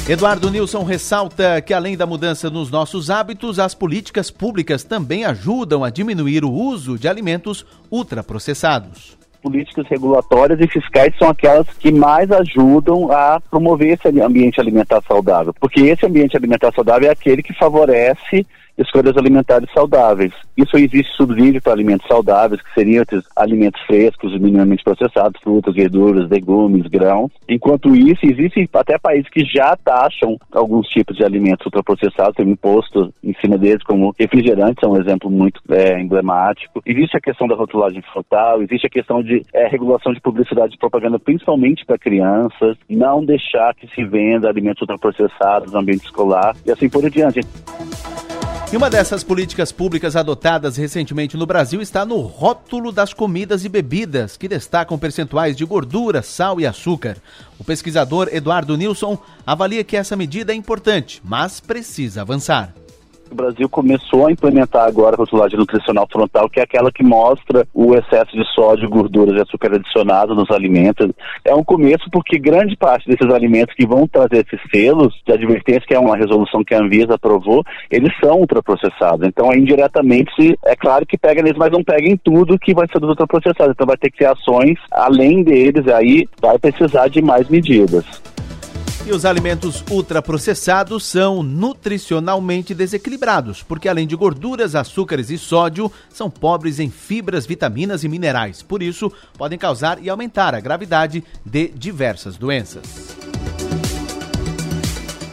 Eduardo 0.08 0.50
Nilson 0.50 0.84
ressalta 0.84 1.60
que, 1.60 1.74
além 1.74 1.94
da 1.94 2.06
mudança 2.06 2.48
nos 2.48 2.70
nossos 2.70 3.10
hábitos, 3.10 3.58
as 3.58 3.74
políticas 3.74 4.30
públicas 4.30 4.82
também 4.82 5.26
ajudam 5.26 5.84
a 5.84 5.90
diminuir 5.90 6.46
o 6.46 6.50
uso 6.50 6.98
de 6.98 7.06
alimentos 7.06 7.66
ultraprocessados. 7.90 9.18
Políticas 9.42 9.86
regulatórias 9.86 10.58
e 10.60 10.66
fiscais 10.66 11.14
são 11.18 11.28
aquelas 11.28 11.68
que 11.78 11.92
mais 11.92 12.32
ajudam 12.32 13.12
a 13.12 13.38
promover 13.50 13.98
esse 13.98 14.08
ambiente 14.22 14.58
alimentar 14.58 15.02
saudável, 15.06 15.52
porque 15.60 15.82
esse 15.82 16.06
ambiente 16.06 16.34
alimentar 16.34 16.72
saudável 16.72 17.10
é 17.10 17.12
aquele 17.12 17.42
que 17.42 17.52
favorece 17.52 18.46
escolhas 18.78 19.16
alimentares 19.16 19.68
saudáveis. 19.72 20.32
Isso 20.56 20.76
existe 20.76 21.12
subsídio 21.16 21.60
para 21.60 21.72
alimentos 21.72 22.06
saudáveis, 22.06 22.62
que 22.62 22.74
seriam 22.74 23.02
esses 23.02 23.24
alimentos 23.36 23.80
frescos 23.82 24.32
minimamente 24.40 24.84
processados, 24.84 25.40
frutas, 25.42 25.74
verduras, 25.74 26.28
legumes, 26.28 26.86
grãos. 26.86 27.30
Enquanto 27.48 27.94
isso, 27.94 28.20
existem 28.24 28.68
até 28.72 28.98
países 28.98 29.28
que 29.30 29.44
já 29.44 29.76
taxam 29.76 30.36
alguns 30.52 30.86
tipos 30.88 31.16
de 31.16 31.24
alimentos 31.24 31.66
ultraprocessados, 31.66 32.36
tem 32.36 32.46
um 32.46 32.50
imposto 32.50 33.12
em 33.22 33.34
cima 33.40 33.58
deles, 33.58 33.82
como 33.82 34.14
refrigerantes, 34.18 34.82
é 34.82 34.86
um 34.86 35.00
exemplo 35.00 35.30
muito 35.30 35.60
é, 35.70 36.00
emblemático. 36.00 36.82
Existe 36.86 37.16
a 37.16 37.20
questão 37.20 37.46
da 37.46 37.54
rotulagem 37.54 38.02
frontal, 38.12 38.62
existe 38.62 38.86
a 38.86 38.90
questão 38.90 39.22
de 39.22 39.42
é, 39.52 39.66
regulação 39.68 40.12
de 40.12 40.20
publicidade 40.20 40.74
e 40.74 40.78
propaganda, 40.78 41.18
principalmente 41.18 41.84
para 41.84 41.98
crianças, 41.98 42.76
não 42.88 43.24
deixar 43.24 43.74
que 43.74 43.88
se 43.94 44.04
venda 44.04 44.48
alimentos 44.48 44.82
ultraprocessados 44.82 45.72
no 45.72 45.80
ambiente 45.80 46.04
escolar 46.04 46.54
e 46.66 46.70
assim 46.70 46.88
por 46.88 47.08
diante. 47.10 47.40
E 48.70 48.76
uma 48.76 48.90
dessas 48.90 49.24
políticas 49.24 49.72
públicas 49.72 50.14
adotadas 50.14 50.76
recentemente 50.76 51.38
no 51.38 51.46
Brasil 51.46 51.80
está 51.80 52.04
no 52.04 52.20
rótulo 52.20 52.92
das 52.92 53.14
comidas 53.14 53.64
e 53.64 53.68
bebidas, 53.68 54.36
que 54.36 54.46
destacam 54.46 54.98
percentuais 54.98 55.56
de 55.56 55.64
gordura, 55.64 56.20
sal 56.20 56.60
e 56.60 56.66
açúcar. 56.66 57.16
O 57.58 57.64
pesquisador 57.64 58.28
Eduardo 58.30 58.76
Nilson 58.76 59.16
avalia 59.46 59.82
que 59.82 59.96
essa 59.96 60.14
medida 60.14 60.52
é 60.52 60.54
importante, 60.54 61.22
mas 61.24 61.60
precisa 61.60 62.20
avançar. 62.20 62.74
O 63.30 63.34
Brasil 63.34 63.68
começou 63.68 64.26
a 64.26 64.32
implementar 64.32 64.86
agora 64.86 65.14
a 65.14 65.18
rotulagem 65.18 65.58
nutricional 65.58 66.08
frontal, 66.10 66.48
que 66.48 66.60
é 66.60 66.62
aquela 66.62 66.90
que 66.90 67.02
mostra 67.02 67.66
o 67.74 67.94
excesso 67.94 68.32
de 68.32 68.44
sódio, 68.54 68.88
gorduras 68.88 69.36
e 69.36 69.42
açúcar 69.42 69.74
adicionado 69.74 70.34
nos 70.34 70.50
alimentos. 70.50 71.10
É 71.44 71.54
um 71.54 71.62
começo 71.62 72.08
porque 72.10 72.38
grande 72.38 72.76
parte 72.76 73.08
desses 73.08 73.32
alimentos 73.32 73.74
que 73.74 73.86
vão 73.86 74.06
trazer 74.06 74.46
esses 74.46 74.60
selos 74.70 75.14
de 75.26 75.32
advertência, 75.32 75.86
que 75.86 75.94
é 75.94 75.98
uma 75.98 76.16
resolução 76.16 76.64
que 76.64 76.74
a 76.74 76.80
Anvisa 76.80 77.14
aprovou, 77.14 77.62
eles 77.90 78.12
são 78.22 78.40
ultraprocessados. 78.40 79.26
Então, 79.26 79.52
indiretamente, 79.52 80.58
é 80.64 80.74
claro 80.74 81.06
que 81.06 81.18
pega 81.18 81.42
neles, 81.42 81.58
mas 81.58 81.70
não 81.70 81.84
pega 81.84 82.08
em 82.08 82.16
tudo 82.16 82.58
que 82.58 82.74
vai 82.74 82.86
ser 82.88 82.98
dos 82.98 83.10
ultraprocessados. 83.10 83.72
Então, 83.72 83.86
vai 83.86 83.96
ter 83.96 84.10
que 84.10 84.18
ter 84.18 84.26
ações 84.26 84.78
além 84.90 85.42
deles, 85.42 85.86
aí 85.88 86.26
vai 86.40 86.58
precisar 86.58 87.08
de 87.08 87.20
mais 87.20 87.48
medidas. 87.48 88.04
E 89.06 89.12
os 89.12 89.24
alimentos 89.24 89.82
ultraprocessados 89.90 91.04
são 91.04 91.42
nutricionalmente 91.42 92.74
desequilibrados, 92.74 93.62
porque 93.62 93.88
além 93.88 94.06
de 94.06 94.14
gorduras, 94.14 94.74
açúcares 94.74 95.30
e 95.30 95.38
sódio, 95.38 95.90
são 96.10 96.28
pobres 96.28 96.78
em 96.78 96.90
fibras, 96.90 97.46
vitaminas 97.46 98.04
e 98.04 98.08
minerais. 98.08 98.60
Por 98.60 98.82
isso, 98.82 99.10
podem 99.38 99.58
causar 99.58 100.02
e 100.02 100.10
aumentar 100.10 100.54
a 100.54 100.60
gravidade 100.60 101.24
de 101.44 101.68
diversas 101.68 102.36
doenças. 102.36 103.16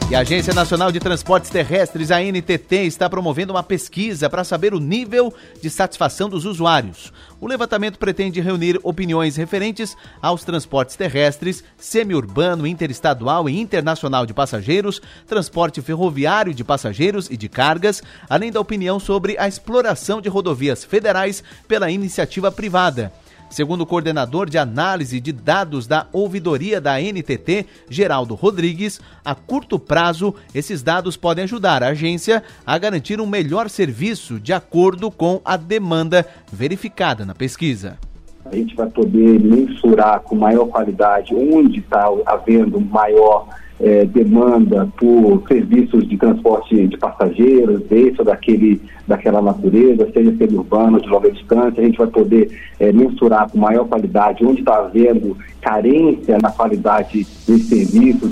E 0.08 0.14
a 0.14 0.20
Agência 0.20 0.54
Nacional 0.54 0.92
de 0.92 1.00
Transportes 1.00 1.50
Terrestres, 1.50 2.12
a 2.12 2.20
NTT, 2.20 2.84
está 2.84 3.10
promovendo 3.10 3.52
uma 3.52 3.62
pesquisa 3.64 4.30
para 4.30 4.44
saber 4.44 4.72
o 4.72 4.78
nível 4.78 5.34
de 5.60 5.68
satisfação 5.68 6.28
dos 6.28 6.44
usuários. 6.44 7.12
O 7.40 7.46
levantamento 7.48 7.98
pretende 7.98 8.40
reunir 8.40 8.78
opiniões 8.84 9.34
referentes 9.34 9.96
aos 10.22 10.44
transportes 10.44 10.94
terrestres, 10.94 11.64
semi-urbano, 11.76 12.68
interestadual 12.68 13.48
e 13.48 13.60
internacional 13.60 14.24
de 14.24 14.32
passageiros, 14.32 15.02
transporte 15.26 15.82
ferroviário 15.82 16.54
de 16.54 16.62
passageiros 16.62 17.28
e 17.28 17.36
de 17.36 17.48
cargas, 17.48 18.00
além 18.30 18.52
da 18.52 18.60
opinião 18.60 19.00
sobre 19.00 19.36
a 19.40 19.48
exploração 19.48 20.20
de 20.20 20.28
rodovias 20.28 20.84
federais 20.84 21.42
pela 21.66 21.90
iniciativa 21.90 22.52
privada. 22.52 23.12
Segundo 23.48 23.82
o 23.82 23.86
coordenador 23.86 24.50
de 24.50 24.58
análise 24.58 25.20
de 25.20 25.32
dados 25.32 25.86
da 25.86 26.06
ouvidoria 26.12 26.80
da 26.80 27.00
NTT, 27.00 27.66
Geraldo 27.88 28.34
Rodrigues, 28.34 29.00
a 29.24 29.34
curto 29.34 29.78
prazo, 29.78 30.34
esses 30.54 30.82
dados 30.82 31.16
podem 31.16 31.44
ajudar 31.44 31.82
a 31.82 31.88
agência 31.88 32.42
a 32.66 32.76
garantir 32.76 33.20
um 33.20 33.26
melhor 33.26 33.70
serviço 33.70 34.40
de 34.40 34.52
acordo 34.52 35.10
com 35.10 35.40
a 35.44 35.56
demanda 35.56 36.26
verificada 36.52 37.24
na 37.24 37.34
pesquisa. 37.34 37.96
A 38.44 38.54
gente 38.54 38.76
vai 38.76 38.88
poder 38.88 39.40
mensurar 39.40 40.20
com 40.20 40.36
maior 40.36 40.66
qualidade 40.66 41.34
onde 41.34 41.80
está 41.80 42.08
havendo 42.26 42.80
maior 42.80 43.48
é, 43.80 44.04
demanda 44.04 44.88
por 44.98 45.42
serviços 45.46 46.08
de 46.08 46.16
transporte 46.16 46.86
de 46.86 46.96
passageiros, 46.96 47.82
desse 47.82 48.16
ou 48.18 48.24
daquele, 48.24 48.80
daquela 49.06 49.42
natureza, 49.42 50.08
seja 50.12 50.34
urbano, 50.56 51.00
de 51.00 51.08
longa 51.08 51.30
distância, 51.30 51.82
a 51.82 51.86
gente 51.86 51.98
vai 51.98 52.06
poder 52.06 52.50
é, 52.80 52.92
mensurar 52.92 53.50
com 53.50 53.58
maior 53.58 53.86
qualidade 53.86 54.44
onde 54.44 54.60
está 54.60 54.78
havendo 54.78 55.36
carência 55.60 56.38
na 56.40 56.50
qualidade 56.50 57.26
dos 57.46 57.62
serviços. 57.64 58.30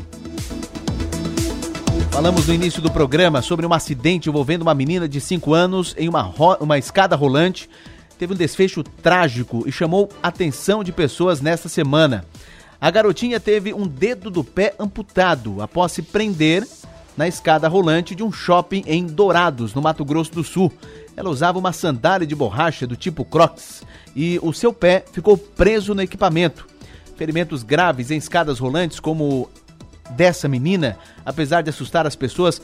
Falamos 2.10 2.48
no 2.48 2.56
início 2.56 2.82
do 2.82 2.90
programa 2.90 3.44
sobre 3.44 3.68
um 3.68 3.74
acidente 3.74 4.28
envolvendo 4.28 4.64
uma 4.64 4.74
menina 4.74 5.08
de 5.08 5.22
5 5.22 5.54
anos 5.54 5.94
em 5.96 6.10
uma, 6.10 6.34
uma 6.60 6.80
escada 6.80 7.16
rolante 7.16 7.70
teve 8.18 8.34
um 8.34 8.38
desfecho 8.38 8.84
trágico 8.84 9.64
e 9.68 9.72
chamou 9.72 10.10
atenção 10.22 10.84
de 10.84 10.92
pessoas 10.92 11.42
nesta 11.42 11.70
semana. 11.70 12.26
A 12.80 12.92
garotinha 12.92 13.40
teve 13.40 13.74
um 13.74 13.88
dedo 13.88 14.30
do 14.30 14.44
pé 14.44 14.76
amputado 14.80 15.62
após 15.62 15.92
se 15.92 16.02
prender 16.02 16.68
na 17.18 17.28
escada 17.28 17.68
rolante 17.68 18.14
de 18.14 18.24
um 18.24 18.32
shopping 18.32 18.84
em 18.86 19.06
Dourados, 19.06 19.74
no 19.74 19.82
Mato 19.82 20.06
Grosso 20.06 20.32
do 20.32 20.44
Sul. 20.44 20.72
Ela 21.16 21.32
usava 21.32 21.58
uma 21.58 21.74
sandália 21.74 22.28
de 22.28 22.36
borracha 22.36 22.86
do 22.86 22.96
tipo 22.96 23.26
Crocs 23.26 23.82
e 24.16 24.40
o 24.44 24.54
seu 24.54 24.72
pé 24.72 25.04
ficou 25.12 25.36
preso 25.36 25.96
no 25.96 26.02
equipamento. 26.02 26.68
Ferimentos 27.16 27.64
graves 27.64 28.12
em 28.12 28.18
escadas 28.18 28.60
rolantes, 28.60 29.00
como 29.00 29.50
dessa 30.12 30.48
menina, 30.48 30.98
apesar 31.26 31.62
de 31.64 31.72
assustar 31.72 32.06
as 32.06 32.16
pessoas, 32.16 32.62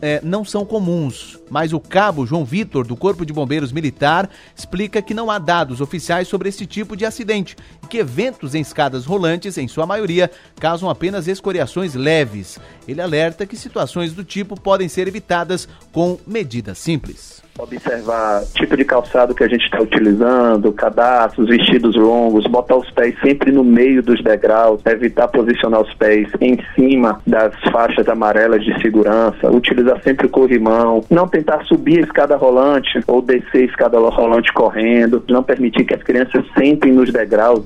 é, 0.00 0.20
não 0.22 0.44
são 0.44 0.64
comuns, 0.64 1.38
mas 1.50 1.72
o 1.72 1.80
cabo 1.80 2.26
João 2.26 2.44
Vitor, 2.44 2.86
do 2.86 2.96
Corpo 2.96 3.24
de 3.24 3.32
Bombeiros 3.32 3.72
Militar, 3.72 4.28
explica 4.56 5.02
que 5.02 5.14
não 5.14 5.30
há 5.30 5.38
dados 5.38 5.80
oficiais 5.80 6.28
sobre 6.28 6.48
esse 6.48 6.66
tipo 6.66 6.96
de 6.96 7.04
acidente 7.04 7.56
e 7.82 7.86
que 7.86 7.98
eventos 7.98 8.54
em 8.54 8.60
escadas 8.60 9.04
rolantes, 9.04 9.56
em 9.58 9.68
sua 9.68 9.86
maioria, 9.86 10.30
causam 10.60 10.88
apenas 10.88 11.28
escoriações 11.28 11.94
leves. 11.94 12.58
Ele 12.86 13.00
alerta 13.00 13.46
que 13.46 13.56
situações 13.56 14.12
do 14.12 14.24
tipo 14.24 14.60
podem 14.60 14.88
ser 14.88 15.08
evitadas 15.08 15.68
com 15.92 16.18
medidas 16.26 16.78
simples 16.78 17.42
observar 17.58 18.42
tipo 18.54 18.76
de 18.76 18.84
calçado 18.84 19.34
que 19.34 19.44
a 19.44 19.48
gente 19.48 19.64
está 19.64 19.80
utilizando, 19.80 20.72
cadastros, 20.72 21.48
vestidos 21.48 21.94
longos, 21.96 22.46
botar 22.46 22.76
os 22.76 22.90
pés 22.90 23.14
sempre 23.20 23.52
no 23.52 23.62
meio 23.62 24.02
dos 24.02 24.22
degraus, 24.22 24.80
evitar 24.86 25.28
posicionar 25.28 25.80
os 25.80 25.94
pés 25.94 26.28
em 26.40 26.58
cima 26.74 27.20
das 27.26 27.54
faixas 27.70 28.08
amarelas 28.08 28.64
de 28.64 28.80
segurança, 28.80 29.50
utilizar 29.50 30.02
sempre 30.02 30.26
o 30.26 30.30
corrimão, 30.30 31.04
não 31.10 31.28
tentar 31.28 31.64
subir 31.64 31.98
a 31.98 32.02
escada 32.02 32.36
rolante 32.36 33.00
ou 33.06 33.20
descer 33.20 33.62
a 33.62 33.66
escada 33.66 33.98
rolante 33.98 34.52
correndo, 34.52 35.22
não 35.28 35.42
permitir 35.42 35.84
que 35.84 35.94
as 35.94 36.02
crianças 36.02 36.44
sentem 36.56 36.92
nos 36.92 37.12
degraus. 37.12 37.64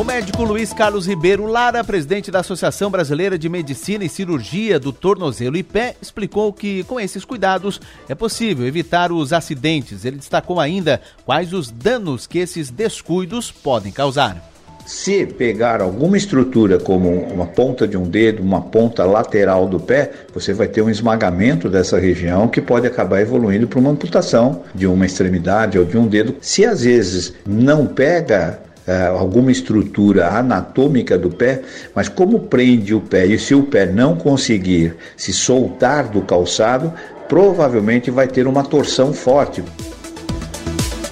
O 0.00 0.04
médico 0.04 0.42
Luiz 0.44 0.72
Carlos 0.72 1.06
Ribeiro 1.06 1.44
Lara, 1.44 1.84
presidente 1.84 2.30
da 2.30 2.40
Associação 2.40 2.90
Brasileira 2.90 3.38
de 3.38 3.50
Medicina 3.50 4.02
e 4.02 4.08
Cirurgia 4.08 4.80
do 4.80 4.94
Tornozelo 4.94 5.58
e 5.58 5.62
Pé, 5.62 5.94
explicou 6.00 6.54
que 6.54 6.82
com 6.84 6.98
esses 6.98 7.22
cuidados 7.22 7.78
é 8.08 8.14
possível 8.14 8.66
evitar 8.66 9.12
os 9.12 9.30
acidentes. 9.30 10.06
Ele 10.06 10.16
destacou 10.16 10.58
ainda 10.58 11.02
quais 11.26 11.52
os 11.52 11.70
danos 11.70 12.26
que 12.26 12.38
esses 12.38 12.70
descuidos 12.70 13.52
podem 13.52 13.92
causar. 13.92 14.42
Se 14.86 15.26
pegar 15.26 15.82
alguma 15.82 16.16
estrutura 16.16 16.78
como 16.78 17.10
uma 17.10 17.46
ponta 17.46 17.86
de 17.86 17.98
um 17.98 18.04
dedo, 18.04 18.42
uma 18.42 18.62
ponta 18.62 19.04
lateral 19.04 19.68
do 19.68 19.78
pé, 19.78 20.12
você 20.32 20.54
vai 20.54 20.66
ter 20.66 20.80
um 20.80 20.88
esmagamento 20.88 21.68
dessa 21.68 21.98
região 21.98 22.48
que 22.48 22.62
pode 22.62 22.86
acabar 22.86 23.20
evoluindo 23.20 23.68
para 23.68 23.78
uma 23.78 23.90
amputação 23.90 24.62
de 24.74 24.86
uma 24.86 25.04
extremidade 25.04 25.78
ou 25.78 25.84
de 25.84 25.98
um 25.98 26.06
dedo. 26.06 26.36
Se 26.40 26.64
às 26.64 26.84
vezes 26.84 27.34
não 27.46 27.86
pega 27.86 28.69
alguma 29.18 29.52
estrutura 29.52 30.28
anatômica 30.28 31.16
do 31.16 31.30
pé, 31.30 31.62
mas 31.94 32.08
como 32.08 32.40
prende 32.40 32.94
o 32.94 33.00
pé 33.00 33.26
e 33.26 33.38
se 33.38 33.54
o 33.54 33.62
pé 33.62 33.86
não 33.86 34.16
conseguir 34.16 34.96
se 35.16 35.32
soltar 35.32 36.08
do 36.08 36.22
calçado, 36.22 36.92
provavelmente 37.28 38.10
vai 38.10 38.26
ter 38.26 38.46
uma 38.46 38.64
torção 38.64 39.12
forte. 39.12 39.62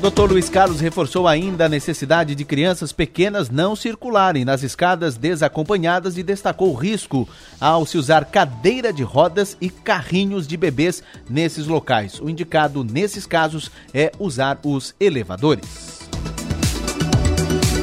Dr. 0.00 0.30
Luiz 0.30 0.48
Carlos 0.48 0.80
reforçou 0.80 1.26
ainda 1.26 1.66
a 1.66 1.68
necessidade 1.68 2.36
de 2.36 2.44
crianças 2.44 2.92
pequenas 2.92 3.50
não 3.50 3.74
circularem 3.74 4.44
nas 4.44 4.62
escadas 4.62 5.16
desacompanhadas 5.16 6.16
e 6.16 6.22
destacou 6.22 6.70
o 6.70 6.76
risco 6.76 7.28
ao 7.60 7.84
se 7.84 7.98
usar 7.98 8.24
cadeira 8.26 8.92
de 8.92 9.02
rodas 9.02 9.56
e 9.60 9.68
carrinhos 9.68 10.46
de 10.46 10.56
bebês 10.56 11.02
nesses 11.28 11.66
locais. 11.66 12.20
O 12.20 12.30
indicado 12.30 12.84
nesses 12.84 13.26
casos 13.26 13.72
é 13.92 14.12
usar 14.20 14.60
os 14.62 14.94
elevadores. 15.00 15.97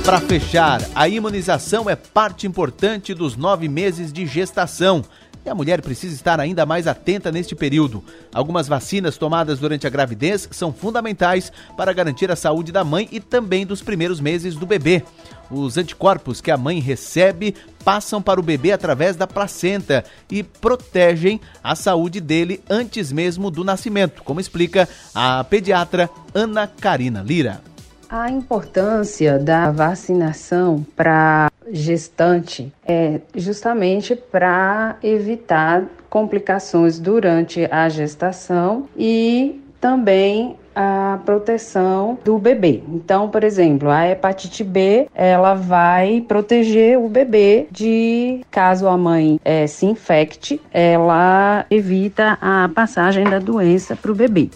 Para 0.06 0.22
fechar, 0.22 0.82
a 0.94 1.10
imunização 1.10 1.90
é 1.90 1.96
parte 1.96 2.46
importante 2.46 3.12
dos 3.12 3.36
nove 3.36 3.68
meses 3.68 4.14
de 4.14 4.28
gestação. 4.28 5.04
E 5.44 5.50
a 5.50 5.56
mulher 5.56 5.82
precisa 5.82 6.14
estar 6.14 6.40
ainda 6.40 6.64
mais 6.64 6.86
atenta 6.86 7.32
neste 7.32 7.56
período. 7.56 8.04
Algumas 8.32 8.68
vacinas 8.68 9.18
tomadas 9.18 9.58
durante 9.58 9.88
a 9.88 9.90
gravidez 9.90 10.48
são 10.52 10.72
fundamentais 10.72 11.52
para 11.76 11.92
garantir 11.92 12.30
a 12.30 12.36
saúde 12.36 12.72
da 12.72 12.84
mãe 12.84 13.10
e 13.12 13.20
também 13.20 13.66
dos 13.66 13.82
primeiros 13.82 14.20
meses 14.20 14.54
do 14.54 14.68
bebê. 14.68 15.04
Os 15.50 15.76
anticorpos 15.76 16.40
que 16.40 16.52
a 16.52 16.58
mãe 16.58 16.80
recebe 16.80 17.56
passam 17.84 18.22
para 18.22 18.40
o 18.40 18.44
bebê 18.44 18.74
através 18.74 19.16
da 19.16 19.26
placenta 19.26 20.06
e 20.30 20.44
protegem 20.44 21.42
a 21.64 21.76
saúde 21.76 22.22
dele 22.22 22.62
antes 22.70 23.12
mesmo 23.12 23.50
do 23.50 23.64
nascimento, 23.64 24.22
como 24.24 24.40
explica 24.40 24.88
a 25.16 25.44
pediatra 25.44 26.12
Ana 26.32 26.68
Karina 26.68 27.24
Lira. 27.24 27.75
A 28.18 28.32
importância 28.32 29.38
da 29.38 29.70
vacinação 29.72 30.86
para 30.96 31.52
gestante 31.70 32.72
é 32.88 33.20
justamente 33.36 34.16
para 34.16 34.96
evitar 35.04 35.84
complicações 36.10 36.98
durante 36.98 37.68
a 37.70 37.90
gestação 37.90 38.88
e 38.98 39.62
também 39.82 40.56
a 40.74 41.20
proteção 41.26 42.18
do 42.24 42.38
bebê. 42.38 42.82
Então, 42.88 43.30
por 43.30 43.44
exemplo, 43.44 43.90
a 43.90 44.08
hepatite 44.08 44.64
B, 44.64 45.10
ela 45.14 45.54
vai 45.54 46.24
proteger 46.26 46.98
o 46.98 47.10
bebê 47.10 47.68
de 47.70 48.40
caso 48.50 48.88
a 48.88 48.98
mãe 48.98 49.42
é, 49.44 49.68
se 49.68 49.86
infecte, 49.86 50.62
ela 50.72 51.66
evita 51.70 52.38
a 52.40 52.70
passagem 52.74 53.26
da 53.26 53.40
doença 53.40 53.94
para 53.94 54.10
o 54.10 54.16
bebê. 54.16 54.50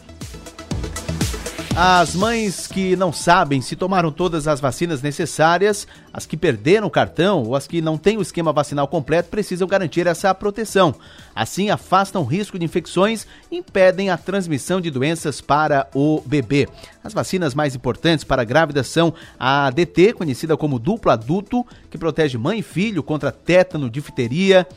As 1.82 2.14
mães 2.14 2.68
que 2.68 2.94
não 2.98 3.14
sabem 3.14 3.62
se 3.62 3.74
tomaram 3.74 4.12
todas 4.12 4.50
as 4.50 4.60
vacinas 4.60 5.02
necessárias, 5.02 5.88
as 6.12 6.26
que 6.26 6.36
perderam 6.36 6.88
o 6.88 6.92
cartão 6.92 7.44
ou 7.44 7.56
as 7.56 7.68
que 7.68 7.82
não 7.82 7.98
têm 7.98 8.18
o 8.18 8.22
esquema 8.22 8.52
vacinal 8.52 8.86
completo 8.86 9.30
precisam 9.30 9.66
garantir 9.66 10.06
essa 10.06 10.36
proteção. 10.36 10.94
Assim, 11.34 11.70
afastam 11.70 12.22
o 12.22 12.26
risco 12.26 12.60
de 12.60 12.66
infecções 12.66 13.26
e 13.50 13.56
impedem 13.56 14.10
a 14.10 14.18
transmissão 14.18 14.82
de 14.82 14.92
doenças 14.92 15.40
para 15.40 15.88
o 15.96 16.22
bebê. 16.26 16.68
As 17.02 17.14
vacinas 17.14 17.56
mais 17.56 17.74
importantes 17.76 18.26
para 18.26 18.44
grávidas 18.44 18.88
são 18.88 19.14
a 19.40 19.70
DT, 19.70 20.12
conhecida 20.12 20.58
como 20.58 20.80
duplo 20.80 21.14
adulto, 21.14 21.66
que 21.90 21.98
protege 21.98 22.38
mãe 22.38 22.60
e 22.60 22.62
filho 22.62 23.02
contra 23.02 23.32
tétano, 23.32 23.90
difteria, 23.90 24.68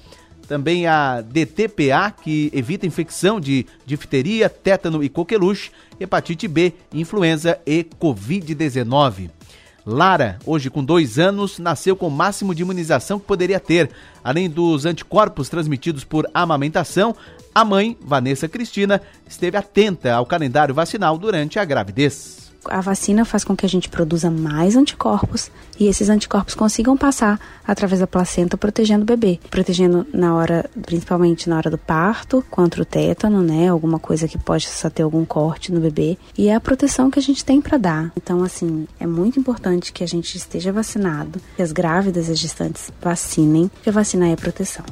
também 0.46 0.86
a 0.86 1.20
DTPA, 1.20 2.10
que 2.10 2.50
evita 2.52 2.86
infecção 2.86 3.40
de 3.40 3.66
difteria, 3.86 4.48
tétano 4.48 5.02
e 5.02 5.08
coqueluche, 5.08 5.70
hepatite 5.98 6.46
B, 6.48 6.72
influenza 6.92 7.58
e 7.66 7.84
Covid-19. 8.00 9.30
Lara, 9.84 10.38
hoje 10.46 10.70
com 10.70 10.84
dois 10.84 11.18
anos, 11.18 11.58
nasceu 11.58 11.96
com 11.96 12.06
o 12.06 12.10
máximo 12.10 12.54
de 12.54 12.62
imunização 12.62 13.18
que 13.18 13.26
poderia 13.26 13.58
ter. 13.58 13.90
Além 14.22 14.48
dos 14.48 14.86
anticorpos 14.86 15.48
transmitidos 15.48 16.04
por 16.04 16.28
amamentação, 16.32 17.16
a 17.54 17.64
mãe, 17.64 17.96
Vanessa 18.00 18.48
Cristina, 18.48 19.00
esteve 19.28 19.56
atenta 19.56 20.14
ao 20.14 20.24
calendário 20.24 20.74
vacinal 20.74 21.18
durante 21.18 21.58
a 21.58 21.64
gravidez 21.64 22.41
a 22.66 22.80
vacina 22.80 23.24
faz 23.24 23.44
com 23.44 23.56
que 23.56 23.66
a 23.66 23.68
gente 23.68 23.88
produza 23.88 24.30
mais 24.30 24.76
anticorpos 24.76 25.50
e 25.78 25.86
esses 25.86 26.08
anticorpos 26.08 26.54
consigam 26.54 26.96
passar 26.96 27.40
através 27.66 28.00
da 28.00 28.06
placenta 28.06 28.56
protegendo 28.56 29.02
o 29.02 29.06
bebê, 29.06 29.40
protegendo 29.50 30.06
na 30.12 30.34
hora, 30.34 30.68
principalmente 30.82 31.48
na 31.48 31.56
hora 31.56 31.70
do 31.70 31.78
parto, 31.78 32.44
contra 32.50 32.82
o 32.82 32.84
tétano, 32.84 33.42
né, 33.42 33.68
alguma 33.68 33.98
coisa 33.98 34.28
que 34.28 34.38
pode 34.38 34.66
só 34.66 34.88
ter 34.90 35.02
algum 35.02 35.24
corte 35.24 35.72
no 35.72 35.80
bebê, 35.80 36.18
e 36.36 36.48
é 36.48 36.54
a 36.54 36.60
proteção 36.60 37.10
que 37.10 37.18
a 37.18 37.22
gente 37.22 37.44
tem 37.44 37.60
para 37.60 37.78
dar. 37.78 38.12
Então, 38.16 38.42
assim, 38.42 38.86
é 39.00 39.06
muito 39.06 39.38
importante 39.38 39.92
que 39.92 40.04
a 40.04 40.08
gente 40.08 40.36
esteja 40.36 40.72
vacinado, 40.72 41.40
que 41.56 41.62
as 41.62 41.72
grávidas 41.72 42.28
e 42.28 42.32
as 42.32 42.38
gestantes 42.38 42.90
vacinem, 43.00 43.68
porque 43.68 43.88
a 43.88 43.92
vacina 43.92 44.28
é 44.28 44.36
proteção. 44.36 44.84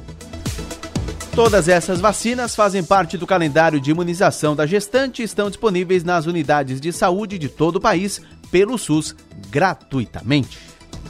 Todas 1.34 1.68
essas 1.68 2.00
vacinas 2.00 2.56
fazem 2.56 2.82
parte 2.82 3.16
do 3.16 3.26
calendário 3.26 3.80
de 3.80 3.90
imunização 3.90 4.56
da 4.56 4.66
gestante 4.66 5.22
e 5.22 5.24
estão 5.24 5.48
disponíveis 5.48 6.04
nas 6.04 6.26
unidades 6.26 6.80
de 6.80 6.92
saúde 6.92 7.38
de 7.38 7.48
todo 7.48 7.76
o 7.76 7.80
país 7.80 8.20
pelo 8.50 8.76
SUS 8.76 9.14
gratuitamente. 9.48 10.58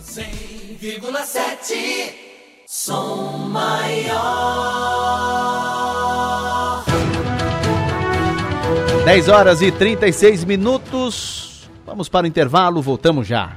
100,7 0.05 2.13
Som 2.67 3.49
Maior 3.49 4.91
10 9.05 9.29
horas 9.29 9.63
e 9.63 9.73
36 9.73 10.45
minutos. 10.45 11.69
Vamos 11.87 12.09
para 12.09 12.25
o 12.25 12.29
intervalo, 12.29 12.83
voltamos 12.83 13.27
já. 13.27 13.57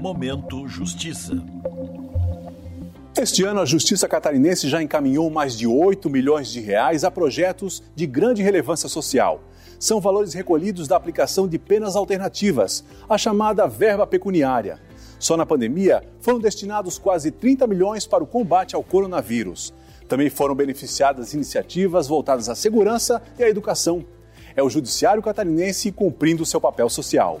Momento 0.00 0.68
Justiça. 0.68 1.34
Este 3.20 3.42
ano, 3.42 3.60
a 3.60 3.64
Justiça 3.64 4.06
Catarinense 4.06 4.68
já 4.68 4.80
encaminhou 4.80 5.28
mais 5.28 5.58
de 5.58 5.66
8 5.66 6.08
milhões 6.08 6.52
de 6.52 6.60
reais 6.60 7.02
a 7.02 7.10
projetos 7.10 7.82
de 7.96 8.06
grande 8.06 8.40
relevância 8.40 8.88
social. 8.88 9.42
São 9.76 10.00
valores 10.00 10.34
recolhidos 10.34 10.86
da 10.86 10.94
aplicação 10.94 11.48
de 11.48 11.58
penas 11.58 11.96
alternativas, 11.96 12.84
a 13.08 13.18
chamada 13.18 13.66
verba 13.66 14.06
pecuniária. 14.06 14.78
Só 15.18 15.36
na 15.36 15.44
pandemia 15.44 16.04
foram 16.20 16.38
destinados 16.38 16.96
quase 16.96 17.32
30 17.32 17.66
milhões 17.66 18.06
para 18.06 18.22
o 18.22 18.26
combate 18.26 18.76
ao 18.76 18.84
coronavírus. 18.84 19.74
Também 20.06 20.30
foram 20.30 20.54
beneficiadas 20.54 21.34
iniciativas 21.34 22.06
voltadas 22.06 22.48
à 22.48 22.54
segurança 22.54 23.20
e 23.36 23.42
à 23.42 23.48
educação. 23.48 24.04
É 24.54 24.62
o 24.62 24.70
Judiciário 24.70 25.22
Catarinense 25.22 25.90
cumprindo 25.90 26.46
seu 26.46 26.60
papel 26.60 26.88
social. 26.88 27.40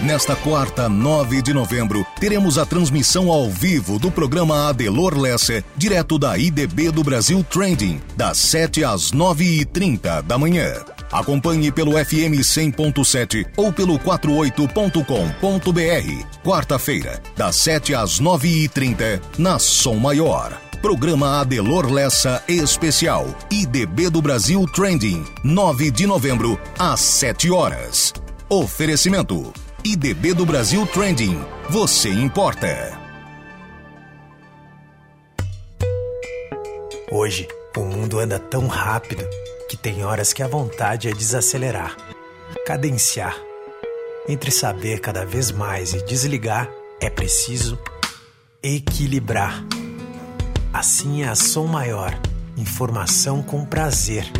Nesta 0.00 0.36
quarta, 0.36 0.88
9 0.88 1.42
de 1.42 1.52
novembro, 1.52 2.06
teremos 2.20 2.56
a 2.56 2.64
transmissão 2.64 3.32
ao 3.32 3.50
vivo 3.50 3.98
do 3.98 4.12
programa 4.12 4.68
Adelor 4.68 5.18
Lesse, 5.18 5.64
direto 5.76 6.20
da 6.20 6.38
IDB 6.38 6.92
do 6.92 7.02
Brasil 7.02 7.42
Trending, 7.42 8.00
das 8.16 8.38
7 8.38 8.84
às 8.84 9.10
9h30 9.10 10.22
da 10.22 10.38
manhã. 10.38 10.72
Acompanhe 11.10 11.72
pelo 11.72 11.92
FM 11.92 12.38
100.7 12.38 13.48
ou 13.56 13.72
pelo 13.72 13.98
48.com.br. 13.98 16.42
Quarta-feira, 16.44 17.20
das 17.36 17.56
7 17.56 17.96
às 17.96 18.20
9h30, 18.20 19.20
na 19.36 19.58
Som 19.58 19.96
Maior. 19.96 20.56
Programa 20.80 21.40
Adelor 21.40 21.90
Lessa 21.90 22.40
Especial. 22.46 23.36
IDB 23.50 24.10
do 24.10 24.22
Brasil 24.22 24.64
Trending. 24.72 25.24
9 25.42 25.90
de 25.90 26.06
novembro, 26.06 26.56
às 26.78 27.00
7 27.00 27.50
horas. 27.50 28.14
Oferecimento. 28.48 29.52
IDB 29.84 30.34
do 30.34 30.44
Brasil 30.44 30.84
Trending. 30.88 31.40
Você 31.70 32.10
importa. 32.10 32.98
Hoje, 37.10 37.46
o 37.76 37.80
mundo 37.80 38.18
anda 38.18 38.38
tão 38.40 38.66
rápido 38.66 39.24
que 39.68 39.76
tem 39.76 40.04
horas 40.04 40.32
que 40.32 40.42
a 40.42 40.48
vontade 40.48 41.08
é 41.08 41.12
desacelerar, 41.12 41.96
cadenciar. 42.66 43.36
Entre 44.28 44.50
saber 44.50 45.00
cada 45.00 45.24
vez 45.24 45.52
mais 45.52 45.94
e 45.94 46.04
desligar, 46.04 46.68
é 47.00 47.08
preciso 47.08 47.78
equilibrar. 48.62 49.64
Assim 50.72 51.22
é 51.22 51.28
a 51.28 51.34
som 51.36 51.66
maior, 51.66 52.18
informação 52.56 53.42
com 53.42 53.64
prazer. 53.64 54.30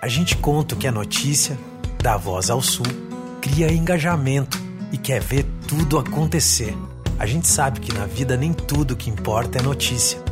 A 0.00 0.08
gente 0.08 0.36
conta 0.36 0.74
o 0.74 0.78
que 0.78 0.86
é 0.86 0.90
notícia, 0.90 1.56
dá 2.02 2.16
voz 2.16 2.50
ao 2.50 2.62
sul, 2.62 3.07
cria 3.48 3.72
engajamento 3.72 4.58
e 4.92 4.98
quer 4.98 5.22
ver 5.22 5.44
tudo 5.66 5.98
acontecer. 5.98 6.76
A 7.18 7.24
gente 7.24 7.48
sabe 7.48 7.80
que 7.80 7.92
na 7.92 8.04
vida 8.04 8.36
nem 8.36 8.52
tudo 8.52 8.94
que 8.96 9.08
importa 9.08 9.58
é 9.58 9.62
notícia, 9.62 10.22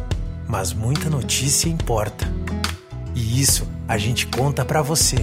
mas 0.47 0.73
muita 0.73 1.09
notícia 1.09 1.69
importa. 1.69 2.31
E 3.15 3.41
isso 3.41 3.67
a 3.89 3.97
gente 3.97 4.27
conta 4.27 4.65
para 4.65 4.83
você. 4.83 5.17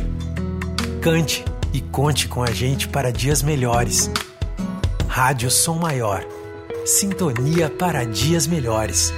Cante 1.02 1.46
e 1.72 1.82
conte 1.82 2.28
com 2.28 2.42
a 2.42 2.52
gente 2.52 2.88
para 2.88 3.12
dias 3.12 3.44
melhores. 3.44 4.10
Rádio 5.08 5.52
Som 5.52 5.76
Maior. 5.76 6.26
Sintonia 6.86 7.70
para 7.70 8.06
dias 8.06 8.48
melhores. 8.48 9.14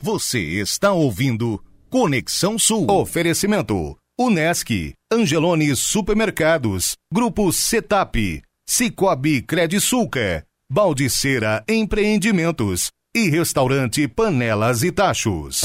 Você 0.00 0.40
está 0.40 0.92
ouvindo 0.92 1.62
Conexão 1.90 2.58
Sul. 2.58 2.86
Oferecimento. 2.90 3.96
Unesc, 4.18 4.94
Angelone 5.12 5.76
Supermercados, 5.76 6.96
Grupo 7.12 7.52
Setap, 7.52 8.42
Cicobi 8.66 9.42
Credisulca, 9.42 10.42
Baldiceira 10.72 11.62
Empreendimentos 11.68 12.90
e 13.14 13.28
Restaurante 13.28 14.08
Panelas 14.08 14.82
e 14.82 14.90
Tachos. 14.90 15.64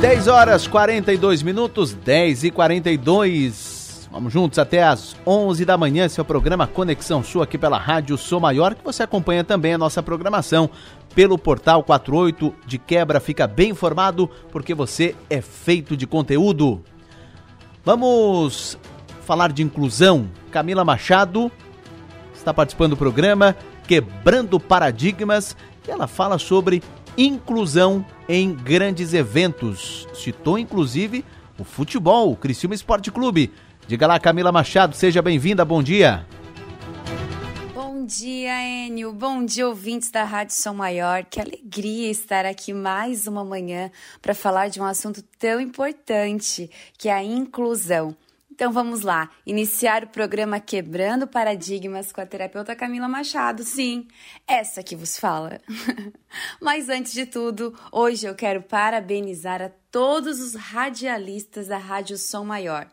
10 0.00 0.28
horas 0.28 0.66
42 0.66 1.42
minutos, 1.42 1.92
10 1.92 2.44
e 2.44 2.50
42. 2.50 4.08
Vamos 4.10 4.32
juntos 4.32 4.58
até 4.58 4.82
às 4.82 5.14
11 5.26 5.64
da 5.66 5.76
manhã. 5.76 6.06
Esse 6.06 6.18
é 6.18 6.24
programa 6.24 6.66
Conexão 6.66 7.22
Sul 7.22 7.42
aqui 7.42 7.58
pela 7.58 7.76
Rádio 7.76 8.16
Sou 8.16 8.40
Maior, 8.40 8.74
que 8.74 8.82
você 8.82 9.02
acompanha 9.02 9.44
também 9.44 9.74
a 9.74 9.78
nossa 9.78 10.02
programação 10.02 10.70
pelo 11.14 11.38
portal 11.38 11.82
48 11.82 12.54
de 12.66 12.78
quebra. 12.78 13.20
Fica 13.20 13.46
bem 13.46 13.70
informado 13.70 14.28
porque 14.50 14.74
você 14.74 15.14
é 15.28 15.40
feito 15.40 15.96
de 15.96 16.06
conteúdo. 16.06 16.82
Vamos 17.84 18.78
falar 19.22 19.52
de 19.52 19.62
inclusão. 19.62 20.28
Camila 20.50 20.84
Machado 20.84 21.50
está 22.34 22.52
participando 22.52 22.90
do 22.90 22.96
programa 22.96 23.56
Quebrando 23.86 24.60
Paradigmas 24.60 25.56
e 25.86 25.90
ela 25.90 26.06
fala 26.06 26.38
sobre 26.38 26.82
inclusão 27.16 28.04
em 28.28 28.54
grandes 28.54 29.12
eventos. 29.12 30.06
Citou 30.14 30.58
inclusive 30.58 31.24
o 31.58 31.64
futebol, 31.64 32.30
o 32.30 32.36
Criciúma 32.36 32.74
Esporte 32.74 33.10
Clube. 33.10 33.52
Diga 33.86 34.06
lá, 34.06 34.20
Camila 34.20 34.52
Machado, 34.52 34.94
seja 34.94 35.22
bem-vinda, 35.22 35.64
bom 35.64 35.82
dia. 35.82 36.26
Dia, 38.08 38.86
Enio. 38.86 39.12
Bom 39.12 39.44
dia, 39.44 39.68
ouvintes 39.68 40.10
da 40.10 40.24
Rádio 40.24 40.54
Som 40.54 40.72
Maior. 40.72 41.26
Que 41.26 41.42
alegria 41.42 42.10
estar 42.10 42.46
aqui 42.46 42.72
mais 42.72 43.26
uma 43.26 43.44
manhã 43.44 43.90
para 44.22 44.34
falar 44.34 44.68
de 44.68 44.80
um 44.80 44.84
assunto 44.84 45.22
tão 45.38 45.60
importante, 45.60 46.70
que 46.96 47.10
é 47.10 47.12
a 47.12 47.22
inclusão. 47.22 48.16
Então 48.50 48.72
vamos 48.72 49.02
lá, 49.02 49.30
iniciar 49.44 50.04
o 50.04 50.06
programa 50.06 50.58
Quebrando 50.58 51.26
Paradigmas 51.26 52.10
com 52.10 52.22
a 52.22 52.26
terapeuta 52.26 52.74
Camila 52.74 53.08
Machado. 53.08 53.62
Sim, 53.62 54.08
essa 54.46 54.82
que 54.82 54.96
vos 54.96 55.18
fala. 55.18 55.60
Mas 56.62 56.88
antes 56.88 57.12
de 57.12 57.26
tudo, 57.26 57.78
hoje 57.92 58.26
eu 58.26 58.34
quero 58.34 58.62
parabenizar 58.62 59.60
a 59.60 59.70
todos 59.92 60.40
os 60.40 60.54
radialistas 60.54 61.66
da 61.66 61.76
Rádio 61.76 62.16
Som 62.16 62.44
Maior. 62.44 62.88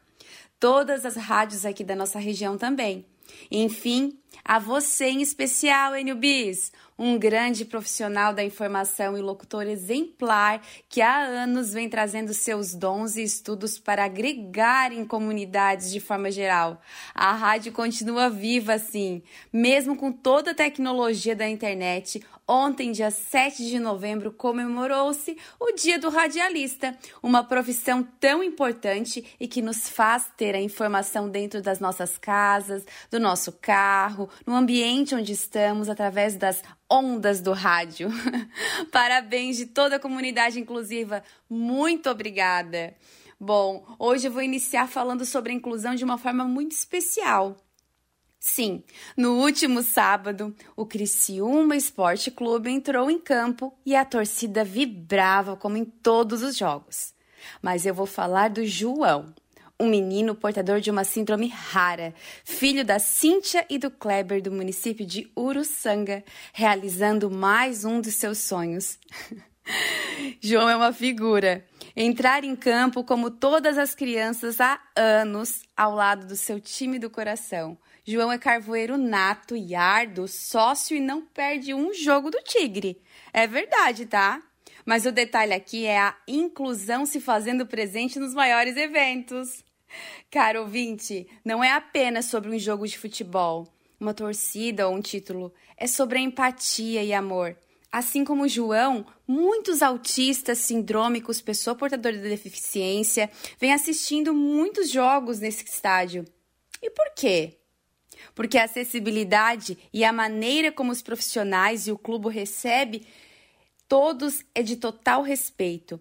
Todas 0.60 1.06
as 1.06 1.16
rádios 1.16 1.66
aqui 1.66 1.86
da 1.86 1.96
nossa 1.96 2.20
região 2.20 2.58
também. 2.58 3.06
Enfim, 3.50 4.18
a 4.48 4.60
você 4.60 5.06
em 5.06 5.24
especial, 5.24 5.98
Enio 5.98 6.16
Bis, 6.16 6.72
um 7.00 7.18
grande 7.18 7.66
profissional 7.66 8.32
da 8.32 8.44
informação 8.44 9.18
e 9.18 9.22
locutor 9.22 9.66
exemplar 9.66 10.62
que 10.88 11.02
há 11.02 11.18
anos 11.18 11.74
vem 11.74 11.90
trazendo 11.90 12.32
seus 12.32 12.76
dons 12.76 13.16
e 13.18 13.24
estudos 13.24 13.80
para 13.80 14.06
agregar 14.06 14.92
em 14.92 15.04
comunidades 15.04 15.92
de 15.92 16.00
forma 16.00 16.30
geral. 16.30 16.80
A 17.16 17.34
rádio 17.34 17.74
continua 17.74 18.30
viva 18.30 18.74
assim, 18.74 19.24
mesmo 19.52 19.96
com 19.96 20.12
toda 20.12 20.52
a 20.52 20.56
tecnologia 20.56 21.36
da 21.36 21.50
internet. 21.50 22.24
Ontem, 22.48 22.92
dia 22.92 23.10
7 23.10 23.66
de 23.66 23.80
novembro, 23.80 24.32
comemorou-se 24.32 25.36
o 25.60 25.72
Dia 25.72 25.98
do 25.98 26.10
Radialista, 26.10 26.96
uma 27.24 27.44
profissão 27.44 28.04
tão 28.20 28.44
importante 28.44 29.26
e 29.40 29.48
que 29.48 29.64
nos 29.64 29.90
faz 29.90 30.30
ter 30.38 30.54
a 30.54 30.62
informação 30.62 31.28
dentro 31.28 31.60
das 31.60 31.80
nossas 31.80 32.20
casas, 32.20 32.86
do 33.10 33.20
nosso 33.20 33.52
carro, 33.54 34.30
no 34.46 34.54
ambiente 34.54 35.16
onde 35.16 35.32
estamos, 35.32 35.90
através 35.90 36.38
das 36.38 36.62
ondas 36.88 37.42
do 37.42 37.52
rádio. 37.52 38.12
Parabéns 38.92 39.58
de 39.58 39.66
toda 39.66 39.96
a 39.96 40.00
comunidade 40.00 40.60
inclusiva. 40.60 41.24
Muito 41.50 42.12
obrigada. 42.12 42.96
Bom, 43.40 43.84
hoje 43.98 44.28
eu 44.28 44.32
vou 44.32 44.44
iniciar 44.44 44.88
falando 44.88 45.26
sobre 45.26 45.52
a 45.52 45.56
inclusão 45.56 45.96
de 45.96 46.04
uma 46.04 46.20
forma 46.20 46.46
muito 46.46 46.74
especial. 46.74 47.58
Sim, 48.48 48.84
no 49.18 49.40
último 49.40 49.82
sábado, 49.82 50.56
o 50.76 50.86
Criciúma 50.86 51.76
Esporte 51.76 52.30
Clube 52.30 52.70
entrou 52.70 53.10
em 53.10 53.18
campo 53.18 53.74
e 53.84 53.96
a 53.96 54.06
torcida 54.06 54.64
vibrava 54.64 55.58
como 55.58 55.78
em 55.78 55.84
todos 55.84 56.44
os 56.44 56.56
jogos. 56.56 57.12
Mas 57.60 57.88
eu 57.88 57.94
vou 57.94 58.06
falar 58.06 58.52
do 58.52 58.64
João, 58.64 59.34
um 59.80 59.90
menino 59.90 60.36
portador 60.36 60.80
de 60.80 60.92
uma 60.92 61.04
síndrome 61.04 61.48
rara, 61.48 62.14
filho 62.44 62.86
da 62.86 63.00
Cíntia 63.00 63.66
e 63.68 63.80
do 63.80 63.90
Kleber 63.90 64.44
do 64.44 64.52
município 64.52 65.08
de 65.08 65.28
Uruçanga, 65.36 66.24
realizando 66.54 67.32
mais 67.32 67.84
um 67.84 68.00
dos 68.00 68.14
seus 68.14 68.38
sonhos. 68.38 69.00
João 70.40 70.70
é 70.70 70.76
uma 70.76 70.94
figura. 70.94 71.66
Entrar 71.96 72.44
em 72.44 72.56
campo 72.56 73.04
como 73.04 73.32
todas 73.32 73.76
as 73.80 73.96
crianças 73.96 74.62
há 74.62 74.80
anos, 74.96 75.64
ao 75.76 75.96
lado 75.96 76.28
do 76.28 76.36
seu 76.36 76.60
time 76.60 77.00
do 77.00 77.10
coração. 77.10 77.76
João 78.08 78.32
é 78.32 78.38
carvoeiro 78.38 79.00
nato 79.00 79.56
e 79.56 79.74
árduo, 79.74 80.28
sócio 80.28 80.96
e 80.96 81.00
não 81.00 81.26
perde 81.26 81.74
um 81.74 81.92
jogo 81.92 82.30
do 82.30 82.38
Tigre. 82.44 83.02
É 83.34 83.48
verdade, 83.48 84.06
tá? 84.06 84.44
Mas 84.86 85.08
o 85.08 85.12
detalhe 85.12 85.54
aqui 85.54 85.88
é 85.88 85.98
a 85.98 86.16
inclusão 86.28 87.08
se 87.08 87.20
fazendo 87.20 87.66
presente 87.66 88.20
nos 88.20 88.36
maiores 88.36 88.78
eventos. 88.78 89.64
Caro 90.30 90.62
ouvinte, 90.62 91.28
não 91.44 91.64
é 91.64 91.72
apenas 91.72 92.26
sobre 92.26 92.52
um 92.52 92.60
jogo 92.60 92.88
de 92.88 92.96
futebol, 92.96 93.68
uma 94.00 94.14
torcida 94.14 94.88
ou 94.88 94.94
um 94.94 95.02
título. 95.02 95.52
É 95.76 95.88
sobre 95.88 96.20
a 96.20 96.22
empatia 96.22 97.04
e 97.04 97.12
amor. 97.12 97.58
Assim 97.92 98.24
como 98.24 98.48
João, 98.48 99.04
muitos 99.28 99.82
autistas 99.82 100.60
sindrômicos, 100.60 101.42
pessoa 101.42 101.76
portadora 101.76 102.16
de 102.16 102.30
deficiência, 102.30 103.32
vêm 103.60 103.74
assistindo 103.74 104.32
muitos 104.32 104.92
jogos 104.92 105.40
nesse 105.40 105.64
estádio. 105.64 106.24
E 106.84 106.92
por 106.92 107.12
quê? 107.16 107.58
Porque 108.36 108.58
a 108.58 108.66
acessibilidade 108.66 109.78
e 109.92 110.04
a 110.04 110.14
maneira 110.14 110.72
como 110.72 110.92
os 110.92 111.02
profissionais 111.02 111.88
e 111.88 111.92
o 111.92 111.98
clube 111.98 112.30
recebe 112.30 113.08
todos 113.88 114.44
é 114.54 114.62
de 114.62 114.76
total 114.76 115.24
respeito 115.24 116.00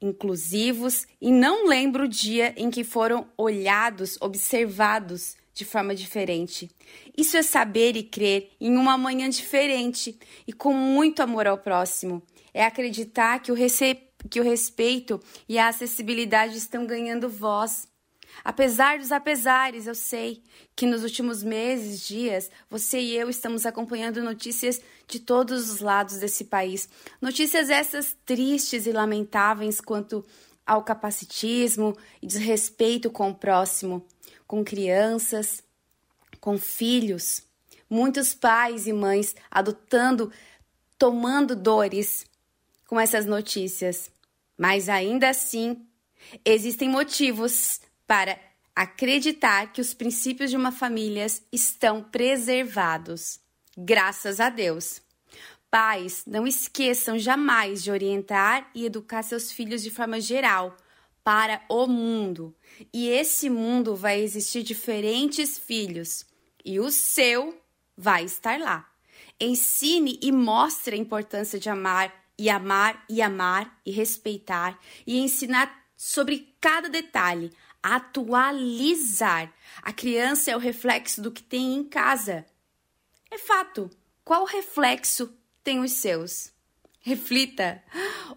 inclusivos 0.00 1.06
e 1.20 1.30
não 1.30 1.66
lembro 1.66 2.04
o 2.04 2.08
dia 2.08 2.54
em 2.56 2.70
que 2.70 2.82
foram 2.82 3.28
olhados, 3.36 4.16
observados 4.20 5.36
de 5.52 5.64
forma 5.64 5.94
diferente. 5.94 6.70
Isso 7.16 7.36
é 7.36 7.42
saber 7.42 7.96
e 7.96 8.02
crer 8.02 8.50
em 8.60 8.76
uma 8.76 8.96
manhã 8.96 9.28
diferente 9.28 10.18
e 10.46 10.52
com 10.52 10.72
muito 10.72 11.22
amor 11.22 11.46
ao 11.46 11.58
próximo. 11.58 12.22
É 12.54 12.64
acreditar 12.64 13.40
que 13.40 13.52
o, 13.52 13.56
que 14.28 14.40
o 14.40 14.44
respeito 14.44 15.20
e 15.48 15.58
a 15.58 15.68
acessibilidade 15.68 16.56
estão 16.56 16.86
ganhando 16.86 17.28
voz 17.28 17.86
Apesar 18.44 18.98
dos 18.98 19.12
apesares, 19.12 19.86
eu 19.86 19.94
sei 19.94 20.42
que 20.74 20.86
nos 20.86 21.02
últimos 21.02 21.42
meses, 21.42 22.06
dias, 22.06 22.50
você 22.68 23.00
e 23.00 23.16
eu 23.16 23.28
estamos 23.28 23.66
acompanhando 23.66 24.22
notícias 24.22 24.80
de 25.06 25.20
todos 25.20 25.70
os 25.70 25.80
lados 25.80 26.18
desse 26.18 26.44
país. 26.44 26.88
Notícias 27.20 27.68
essas 27.68 28.16
tristes 28.24 28.86
e 28.86 28.92
lamentáveis 28.92 29.80
quanto 29.80 30.24
ao 30.66 30.84
capacitismo 30.84 31.96
e 32.22 32.26
desrespeito 32.26 33.10
com 33.10 33.30
o 33.30 33.34
próximo, 33.34 34.06
com 34.46 34.64
crianças, 34.64 35.62
com 36.40 36.56
filhos. 36.56 37.42
Muitos 37.88 38.34
pais 38.34 38.86
e 38.86 38.92
mães 38.92 39.34
adotando, 39.50 40.32
tomando 40.96 41.56
dores 41.56 42.24
com 42.86 42.98
essas 42.98 43.26
notícias. 43.26 44.10
Mas 44.56 44.88
ainda 44.88 45.28
assim, 45.28 45.84
existem 46.44 46.88
motivos 46.88 47.80
para 48.10 48.40
acreditar 48.74 49.72
que 49.72 49.80
os 49.80 49.94
princípios 49.94 50.50
de 50.50 50.56
uma 50.56 50.72
família 50.72 51.24
estão 51.52 52.02
preservados. 52.02 53.38
Graças 53.78 54.40
a 54.40 54.50
Deus. 54.50 55.00
Pais, 55.70 56.24
não 56.26 56.44
esqueçam 56.44 57.16
jamais 57.16 57.84
de 57.84 57.92
orientar 57.92 58.68
e 58.74 58.84
educar 58.84 59.22
seus 59.22 59.52
filhos 59.52 59.80
de 59.80 59.92
forma 59.92 60.20
geral 60.20 60.76
para 61.22 61.62
o 61.68 61.86
mundo. 61.86 62.52
E 62.92 63.08
esse 63.08 63.48
mundo 63.48 63.94
vai 63.94 64.20
existir 64.20 64.64
diferentes 64.64 65.56
filhos 65.56 66.26
e 66.64 66.80
o 66.80 66.90
seu 66.90 67.62
vai 67.96 68.24
estar 68.24 68.58
lá. 68.58 68.90
Ensine 69.40 70.18
e 70.20 70.32
mostre 70.32 70.96
a 70.96 70.98
importância 70.98 71.60
de 71.60 71.70
amar 71.70 72.12
e 72.36 72.50
amar 72.50 73.04
e 73.08 73.22
amar 73.22 73.80
e 73.86 73.92
respeitar 73.92 74.76
e 75.06 75.20
ensinar 75.20 75.78
sobre 75.96 76.56
cada 76.60 76.88
detalhe 76.88 77.52
atualizar. 77.82 79.52
A 79.82 79.92
criança 79.92 80.50
é 80.50 80.56
o 80.56 80.60
reflexo 80.60 81.22
do 81.22 81.30
que 81.30 81.42
tem 81.42 81.74
em 81.74 81.84
casa. 81.84 82.44
É 83.30 83.38
fato. 83.38 83.90
Qual 84.24 84.44
reflexo 84.44 85.32
tem 85.62 85.80
os 85.80 85.92
seus? 85.92 86.52
Reflita. 87.00 87.82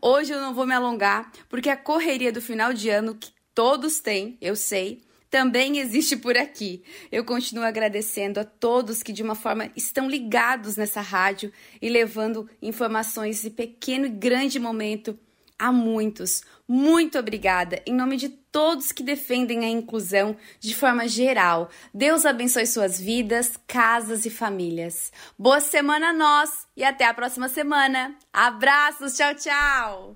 Hoje 0.01 0.33
eu 0.33 0.39
não 0.39 0.53
vou 0.53 0.65
me 0.65 0.73
alongar, 0.73 1.31
porque 1.49 1.69
a 1.69 1.77
correria 1.77 2.31
do 2.31 2.41
final 2.41 2.73
de 2.73 2.89
ano 2.89 3.15
que 3.15 3.31
todos 3.53 3.99
têm, 3.99 4.37
eu 4.41 4.55
sei, 4.55 5.03
também 5.29 5.79
existe 5.79 6.15
por 6.15 6.37
aqui. 6.37 6.83
Eu 7.11 7.25
continuo 7.25 7.63
agradecendo 7.63 8.39
a 8.39 8.43
todos 8.43 9.01
que 9.01 9.11
de 9.11 9.23
uma 9.23 9.33
forma 9.33 9.71
estão 9.75 10.07
ligados 10.07 10.77
nessa 10.77 11.01
rádio 11.01 11.51
e 11.81 11.89
levando 11.89 12.47
informações 12.61 13.41
de 13.41 13.49
pequeno 13.49 14.05
e 14.05 14.09
grande 14.09 14.59
momento 14.59 15.17
a 15.63 15.71
muitos. 15.71 16.43
Muito 16.67 17.17
obrigada, 17.17 17.81
em 17.85 17.95
nome 17.95 18.17
de 18.17 18.27
todos 18.27 18.91
que 18.91 19.01
defendem 19.01 19.63
a 19.63 19.69
inclusão 19.69 20.35
de 20.59 20.75
forma 20.75 21.07
geral. 21.07 21.69
Deus 21.93 22.25
abençoe 22.25 22.65
suas 22.65 22.99
vidas, 22.99 23.57
casas 23.65 24.25
e 24.25 24.29
famílias. 24.29 25.09
Boa 25.39 25.61
semana 25.61 26.09
a 26.09 26.13
nós 26.13 26.67
e 26.75 26.83
até 26.83 27.05
a 27.05 27.13
próxima 27.13 27.47
semana. 27.47 28.13
Abraços, 28.33 29.15
tchau, 29.15 29.33
tchau. 29.35 30.15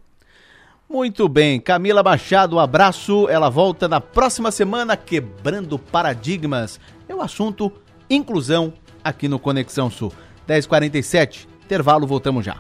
Muito 0.90 1.30
bem, 1.30 1.62
Camila 1.62 2.04
Machado, 2.04 2.58
um 2.58 2.60
abraço. 2.60 3.30
Ela 3.30 3.50
volta 3.50 3.88
na 3.88 4.02
próxima 4.02 4.52
semana 4.52 4.98
quebrando 4.98 5.80
paradigmas. 5.80 6.78
É 7.08 7.16
o 7.16 7.22
assunto 7.22 7.72
inclusão 8.10 8.74
aqui 9.02 9.30
no 9.30 9.40
Conexão 9.40 9.90
Sul. 9.90 10.12
10:47. 10.46 11.48
Intervalo, 11.64 12.06
voltamos 12.06 12.44
já. 12.44 12.58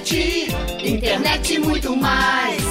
Internet, 0.00 0.88
internet 0.88 1.58
muito 1.58 1.94
mais. 1.94 2.62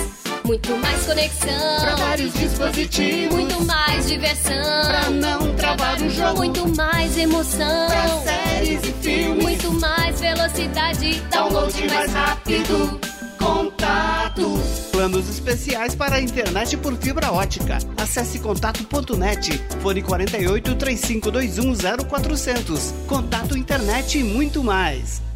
Muito 0.44 0.76
mais 0.78 1.06
conexão. 1.06 1.80
Pra 1.80 1.96
vários 1.96 2.34
dispositivos. 2.34 3.36
Muito 3.36 3.64
mais 3.66 4.08
diversão. 4.08 4.88
Pra 4.88 5.10
não 5.12 5.56
travar 5.56 6.02
o 6.02 6.10
jogo. 6.10 6.38
Muito 6.38 6.76
mais 6.76 7.16
emoção. 7.18 7.88
Pra 7.88 8.08
séries 8.24 8.80
e 8.84 8.94
filmes. 9.04 9.44
Muito 9.44 9.72
mais 9.74 10.20
velocidade. 10.20 11.22
Download 11.30 11.88
mais 11.88 12.12
rápido. 12.12 13.00
Contato. 13.38 14.60
Plano 14.92 15.22
mais 15.22 15.94
para 15.94 16.16
a 16.16 16.22
internet 16.22 16.76
por 16.78 16.98
fibra 16.98 17.32
ótica. 17.32 17.78
Acesse 17.96 18.40
contato.net, 18.40 19.64
fone 19.82 20.02
48 20.02 20.76
3521 20.76 21.76
0400. 22.10 22.94
Contato 23.08 23.56
internet 23.56 24.18
e 24.18 24.24
muito 24.24 24.64
mais. 24.64 25.29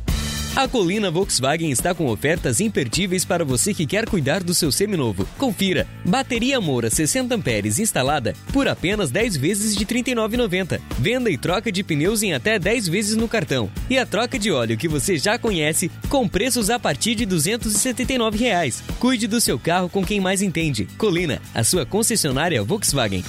A 0.56 0.68
Colina 0.68 1.10
Volkswagen 1.10 1.72
está 1.72 1.96
com 1.96 2.06
ofertas 2.06 2.60
imperdíveis 2.60 3.26
para 3.26 3.44
você 3.44 3.74
que 3.74 3.88
quer 3.88 4.08
cuidar 4.08 4.44
do 4.44 4.54
seu 4.54 4.72
seminovo. 4.72 5.28
Confira: 5.36 5.88
bateria 6.06 6.62
Moura 6.62 6.92
60 6.92 7.34
amperes 7.34 7.80
instalada 7.80 8.36
por 8.54 8.68
apenas 8.68 9.10
10 9.10 9.36
vezes 9.36 9.76
de 9.76 9.84
R$ 9.84 10.04
39,90. 10.04 10.80
Venda 11.00 11.32
e 11.32 11.40
troca 11.40 11.72
de 11.72 11.84
pneus 11.84 12.22
em 12.22 12.36
até 12.36 12.60
10 12.60 12.88
vezes 12.88 13.16
no 13.16 13.28
cartão. 13.28 13.68
E 13.90 13.98
a 13.98 14.06
troca 14.06 14.38
de 14.38 14.52
óleo 14.52 14.78
que 14.78 14.88
você 14.88 15.18
já 15.18 15.40
conhece 15.40 15.90
com 16.08 16.28
preços 16.28 16.70
a 16.70 16.78
partir 16.78 17.16
de 17.16 17.26
279 17.26 18.38
reais. 18.38 18.84
Cuide 19.00 19.26
do 19.26 19.42
seu 19.42 19.58
carro 19.58 19.90
com 19.90 20.06
quem 20.06 20.20
mais 20.20 20.44
entende. 20.44 20.88
Colina, 21.00 21.42
a 21.56 21.64
sua 21.64 21.84
concessionária 21.84 22.64
Volkswagen. 22.64 23.24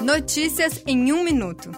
Notícias 0.00 0.82
em 0.86 1.12
um 1.12 1.22
minuto. 1.22 1.70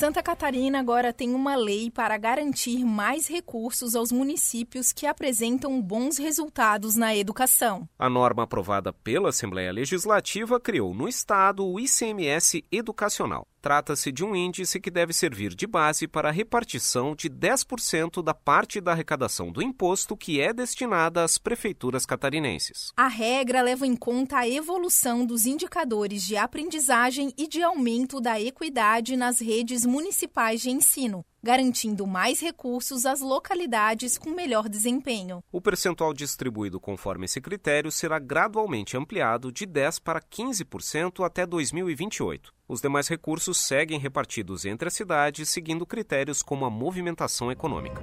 Santa 0.00 0.22
Catarina 0.22 0.80
agora 0.80 1.12
tem 1.12 1.34
uma 1.34 1.54
lei 1.54 1.90
para 1.90 2.16
garantir 2.16 2.86
mais 2.86 3.28
recursos 3.28 3.94
aos 3.94 4.10
municípios 4.10 4.94
que 4.94 5.04
apresentam 5.04 5.78
bons 5.78 6.16
resultados 6.16 6.96
na 6.96 7.14
educação. 7.14 7.86
A 7.98 8.08
norma 8.08 8.44
aprovada 8.44 8.94
pela 8.94 9.28
Assembleia 9.28 9.70
Legislativa 9.70 10.58
criou 10.58 10.94
no 10.94 11.06
Estado 11.06 11.66
o 11.66 11.78
ICMS 11.78 12.64
Educacional. 12.72 13.46
Trata-se 13.60 14.10
de 14.10 14.24
um 14.24 14.34
índice 14.34 14.80
que 14.80 14.90
deve 14.90 15.12
servir 15.12 15.54
de 15.54 15.66
base 15.66 16.08
para 16.08 16.30
a 16.30 16.32
repartição 16.32 17.14
de 17.14 17.28
10% 17.28 18.22
da 18.22 18.32
parte 18.32 18.80
da 18.80 18.92
arrecadação 18.92 19.52
do 19.52 19.62
imposto 19.62 20.16
que 20.16 20.40
é 20.40 20.52
destinada 20.52 21.22
às 21.22 21.36
prefeituras 21.36 22.06
catarinenses. 22.06 22.92
A 22.96 23.08
regra 23.08 23.60
leva 23.60 23.86
em 23.86 23.94
conta 23.94 24.38
a 24.38 24.48
evolução 24.48 25.26
dos 25.26 25.44
indicadores 25.44 26.22
de 26.22 26.36
aprendizagem 26.36 27.32
e 27.36 27.46
de 27.46 27.62
aumento 27.62 28.20
da 28.20 28.40
equidade 28.40 29.16
nas 29.16 29.40
redes 29.40 29.84
municipais 29.84 30.60
de 30.60 30.70
ensino 30.70 31.24
garantindo 31.42 32.06
mais 32.06 32.40
recursos 32.40 33.06
às 33.06 33.20
localidades 33.20 34.18
com 34.18 34.30
melhor 34.30 34.68
desempenho. 34.68 35.42
O 35.50 35.60
percentual 35.60 36.12
distribuído 36.12 36.78
conforme 36.78 37.24
esse 37.24 37.40
critério 37.40 37.90
será 37.90 38.18
gradualmente 38.18 38.96
ampliado 38.96 39.50
de 39.50 39.66
10% 39.66 40.00
para 40.02 40.20
15% 40.20 41.24
até 41.24 41.46
2028. 41.46 42.52
Os 42.68 42.80
demais 42.80 43.08
recursos 43.08 43.58
seguem 43.58 43.98
repartidos 43.98 44.64
entre 44.64 44.88
as 44.88 44.94
cidades, 44.94 45.48
seguindo 45.48 45.86
critérios 45.86 46.42
como 46.42 46.64
a 46.64 46.70
movimentação 46.70 47.50
econômica. 47.50 48.02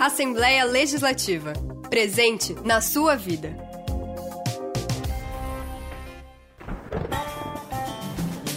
Assembleia 0.00 0.64
Legislativa. 0.64 1.52
Presente 1.88 2.54
na 2.64 2.80
sua 2.80 3.16
vida. 3.16 3.56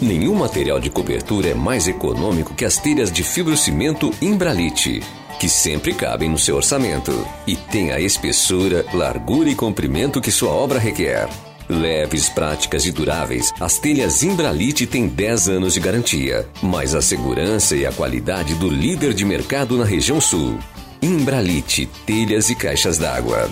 Nenhum 0.02 0.34
material 0.34 0.80
de 0.80 0.90
cobertura 0.90 1.50
é 1.50 1.54
mais 1.54 1.88
econômico 1.88 2.54
que 2.54 2.64
as 2.64 2.78
telhas 2.78 3.12
de 3.12 3.22
fibrocimento 3.22 4.14
Imbralite, 4.22 5.02
que 5.38 5.50
sempre 5.50 5.94
cabem 5.94 6.30
no 6.30 6.38
seu 6.38 6.56
orçamento 6.56 7.28
e 7.46 7.56
tem 7.56 7.92
a 7.92 8.00
espessura, 8.00 8.86
largura 8.94 9.50
e 9.50 9.56
comprimento 9.56 10.22
que 10.22 10.32
sua 10.32 10.52
obra 10.52 10.80
requer. 10.80 11.28
Leves, 11.68 12.30
práticas 12.30 12.86
e 12.86 12.92
duráveis, 12.94 13.54
as 13.60 13.78
telhas 13.78 14.24
Imbralite 14.24 14.88
têm 14.88 15.06
10 15.06 15.50
anos 15.50 15.74
de 15.74 15.82
garantia, 15.82 16.48
mais 16.64 16.96
a 16.96 17.02
segurança 17.02 17.76
e 17.76 17.86
a 17.86 17.92
qualidade 17.92 18.56
do 18.56 18.70
líder 18.70 19.14
de 19.14 19.26
mercado 19.26 19.78
na 19.78 19.86
região 19.86 20.22
sul. 20.22 20.58
Imbralite, 21.02 21.88
telhas 22.06 22.50
e 22.50 22.56
caixas 22.56 22.98
d'água. 22.98 23.50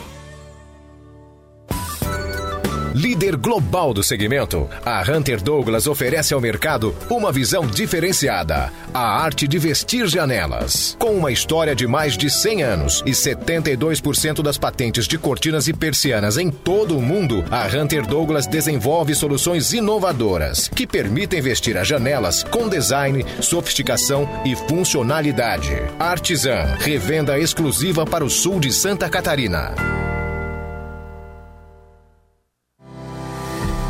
Líder 2.98 3.36
global 3.36 3.94
do 3.94 4.02
segmento, 4.02 4.68
a 4.84 5.04
Hunter 5.04 5.40
Douglas 5.40 5.86
oferece 5.86 6.34
ao 6.34 6.42
mercado 6.42 6.96
uma 7.12 7.32
visão 7.32 7.68
diferenciada: 7.68 8.74
a 8.92 9.22
arte 9.22 9.48
de 9.48 9.60
vestir 9.60 10.08
janelas. 10.08 10.98
Com 10.98 11.12
uma 11.12 11.32
história 11.32 11.76
de 11.76 11.86
mais 11.86 12.18
de 12.18 12.28
100 12.28 12.64
anos 12.64 13.04
e 13.06 13.12
72% 13.12 14.42
das 14.42 14.58
patentes 14.58 15.06
de 15.06 15.16
cortinas 15.16 15.68
e 15.68 15.74
persianas 15.74 16.40
em 16.40 16.50
todo 16.50 16.98
o 16.98 17.02
mundo, 17.02 17.46
a 17.52 17.68
Hunter 17.68 18.04
Douglas 18.08 18.48
desenvolve 18.48 19.14
soluções 19.14 19.74
inovadoras 19.74 20.68
que 20.68 20.88
permitem 20.88 21.40
vestir 21.40 21.78
as 21.78 21.88
janelas 21.88 22.42
com 22.42 22.68
design, 22.68 23.24
sofisticação 23.40 24.28
e 24.44 24.56
funcionalidade. 24.56 25.84
Artisan, 26.00 26.76
revenda 26.80 27.38
exclusiva 27.38 28.08
para 28.08 28.26
o 28.26 28.30
sul 28.30 28.60
de 28.60 28.72
Santa 28.74 29.08
Catarina. 29.08 29.76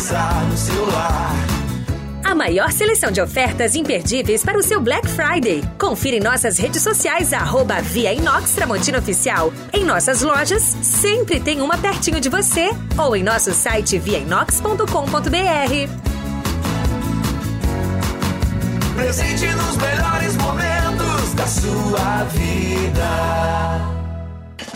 No 0.00 0.56
celular. 0.56 1.30
A 2.24 2.34
maior 2.34 2.72
seleção 2.72 3.12
de 3.12 3.20
ofertas 3.20 3.74
imperdíveis 3.74 4.42
para 4.42 4.56
o 4.56 4.62
seu 4.62 4.80
Black 4.80 5.06
Friday. 5.06 5.62
Confira 5.78 6.16
em 6.16 6.20
nossas 6.20 6.56
redes 6.58 6.82
sociais, 6.82 7.34
arroba 7.34 7.82
Via 7.82 8.14
Inox 8.14 8.54
Tramontina 8.54 8.98
Oficial. 8.98 9.52
Em 9.74 9.84
nossas 9.84 10.22
lojas, 10.22 10.62
sempre 10.80 11.38
tem 11.38 11.60
uma 11.60 11.76
pertinho 11.76 12.18
de 12.18 12.30
você. 12.30 12.70
Ou 12.96 13.14
em 13.14 13.22
nosso 13.22 13.52
site 13.52 13.98
viainox.com.br. 13.98 14.86
Presente 18.96 19.46
nos 19.48 19.76
melhores 19.76 20.36
momentos 20.36 21.34
da 21.34 21.46
sua 21.46 22.24
vida. 22.24 23.99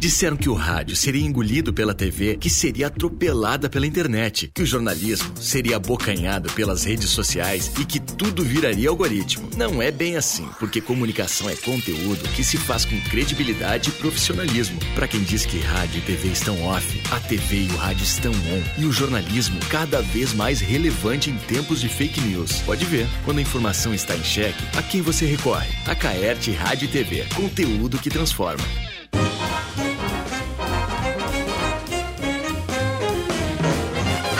Disseram 0.00 0.34
que 0.34 0.48
o 0.48 0.54
rádio 0.54 0.96
seria 0.96 1.26
engolido 1.26 1.74
pela 1.74 1.92
TV, 1.92 2.38
que 2.38 2.48
seria 2.48 2.86
atropelada 2.86 3.68
pela 3.68 3.86
internet, 3.86 4.50
que 4.54 4.62
o 4.62 4.66
jornalismo 4.66 5.36
seria 5.36 5.76
abocanhado 5.76 6.50
pelas 6.54 6.84
redes 6.84 7.10
sociais 7.10 7.70
e 7.78 7.84
que 7.84 8.00
tudo 8.00 8.42
viraria 8.42 8.88
algoritmo. 8.88 9.50
Não 9.58 9.82
é 9.82 9.90
bem 9.90 10.16
assim, 10.16 10.48
porque 10.58 10.80
comunicação 10.80 11.50
é 11.50 11.54
conteúdo 11.54 12.26
que 12.34 12.42
se 12.42 12.56
faz 12.56 12.86
com 12.86 12.98
credibilidade 13.10 13.90
e 13.90 13.92
profissionalismo. 13.92 14.80
Para 14.94 15.06
quem 15.06 15.22
diz 15.22 15.44
que 15.44 15.58
rádio 15.58 15.98
e 15.98 16.00
TV 16.00 16.28
estão 16.28 16.64
off, 16.64 17.02
a 17.12 17.20
TV 17.20 17.64
e 17.64 17.68
o 17.68 17.76
rádio 17.76 18.04
estão 18.04 18.32
on 18.32 18.80
e 18.80 18.86
o 18.86 18.92
jornalismo 18.92 19.60
cada 19.68 20.00
vez 20.00 20.32
mais 20.32 20.60
relevante 20.60 21.28
em 21.28 21.36
tempos 21.36 21.78
de 21.78 21.90
fake 21.90 22.22
news. 22.22 22.62
Pode 22.62 22.86
ver, 22.86 23.06
quando 23.22 23.36
a 23.36 23.42
informação 23.42 23.92
está 23.92 24.16
em 24.16 24.24
xeque, 24.24 24.64
a 24.78 24.82
quem 24.82 25.02
você 25.02 25.26
recorre? 25.26 25.68
A 25.84 25.94
Caerte 25.94 26.52
Rádio 26.52 26.86
e 26.86 26.88
TV, 26.88 27.26
conteúdo 27.34 27.98
que 27.98 28.08
transforma. 28.08 28.64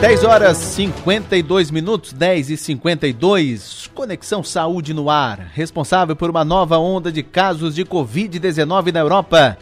10 0.00 0.24
horas 0.24 0.56
52 0.56 1.70
minutos, 1.70 2.12
10 2.14 2.50
e 2.50 2.56
52. 2.56 3.90
Conexão 3.94 4.42
Saúde 4.42 4.94
no 4.94 5.10
ar. 5.10 5.50
Responsável 5.52 6.16
por 6.16 6.30
uma 6.30 6.42
nova 6.42 6.78
onda 6.78 7.12
de 7.12 7.22
casos 7.22 7.74
de 7.74 7.84
Covid-19 7.84 8.92
na 8.92 9.00
Europa. 9.00 9.58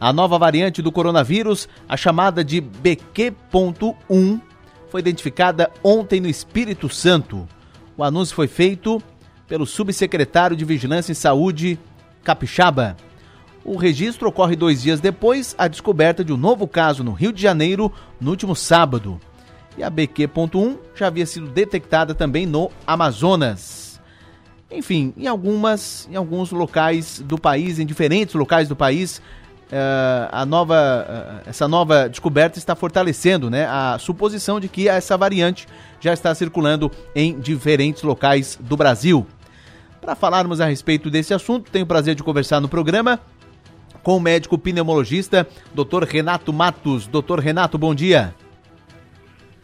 A 0.00 0.10
nova 0.12 0.38
variante 0.38 0.80
do 0.80 0.90
coronavírus, 0.90 1.68
a 1.86 1.96
chamada 1.96 2.42
de 2.42 2.60
BQ.1, 2.60 4.40
foi 4.90 5.00
identificada 5.00 5.70
ontem 5.84 6.20
no 6.20 6.28
Espírito 6.28 6.88
Santo. 6.88 7.46
O 7.96 8.02
anúncio 8.02 8.34
foi 8.34 8.48
feito 8.48 9.00
pelo 9.46 9.66
subsecretário 9.66 10.56
de 10.56 10.64
Vigilância 10.64 11.12
em 11.12 11.14
Saúde, 11.14 11.78
Capixaba. 12.24 12.96
O 13.64 13.76
registro 13.76 14.28
ocorre 14.28 14.56
dois 14.56 14.82
dias 14.82 15.00
depois 15.00 15.54
a 15.56 15.68
descoberta 15.68 16.24
de 16.24 16.32
um 16.32 16.36
novo 16.36 16.66
caso 16.66 17.04
no 17.04 17.12
Rio 17.12 17.32
de 17.32 17.40
Janeiro 17.40 17.92
no 18.20 18.30
último 18.30 18.56
sábado. 18.56 19.20
E 19.78 19.82
a 19.82 19.90
BQ.1 19.90 20.76
já 20.94 21.06
havia 21.06 21.24
sido 21.24 21.48
detectada 21.48 22.14
também 22.14 22.44
no 22.44 22.70
Amazonas. 22.86 24.00
Enfim, 24.70 25.14
em 25.16 25.26
algumas, 25.26 26.08
em 26.10 26.16
alguns 26.16 26.50
locais 26.50 27.20
do 27.24 27.38
país, 27.38 27.78
em 27.78 27.86
diferentes 27.86 28.34
locais 28.34 28.68
do 28.68 28.74
país, 28.74 29.18
uh, 29.18 30.28
a 30.32 30.44
nova, 30.44 31.42
uh, 31.44 31.48
essa 31.48 31.68
nova 31.68 32.08
descoberta 32.08 32.58
está 32.58 32.74
fortalecendo 32.74 33.48
né, 33.48 33.66
a 33.66 33.96
suposição 33.98 34.58
de 34.58 34.68
que 34.68 34.88
essa 34.88 35.16
variante 35.16 35.68
já 36.00 36.12
está 36.12 36.34
circulando 36.34 36.90
em 37.14 37.38
diferentes 37.38 38.02
locais 38.02 38.58
do 38.60 38.76
Brasil. 38.76 39.26
Para 40.00 40.16
falarmos 40.16 40.60
a 40.60 40.66
respeito 40.66 41.08
desse 41.10 41.32
assunto, 41.32 41.70
tenho 41.70 41.84
o 41.84 41.88
prazer 41.88 42.14
de 42.14 42.22
conversar 42.24 42.60
no 42.60 42.68
programa 42.68 43.20
com 44.02 44.16
o 44.16 44.20
médico 44.20 44.58
pneumologista, 44.58 45.46
Dr. 45.74 46.04
Renato 46.04 46.52
Matos. 46.52 47.06
Doutor 47.06 47.38
Renato, 47.40 47.78
bom 47.78 47.94
dia. 47.94 48.34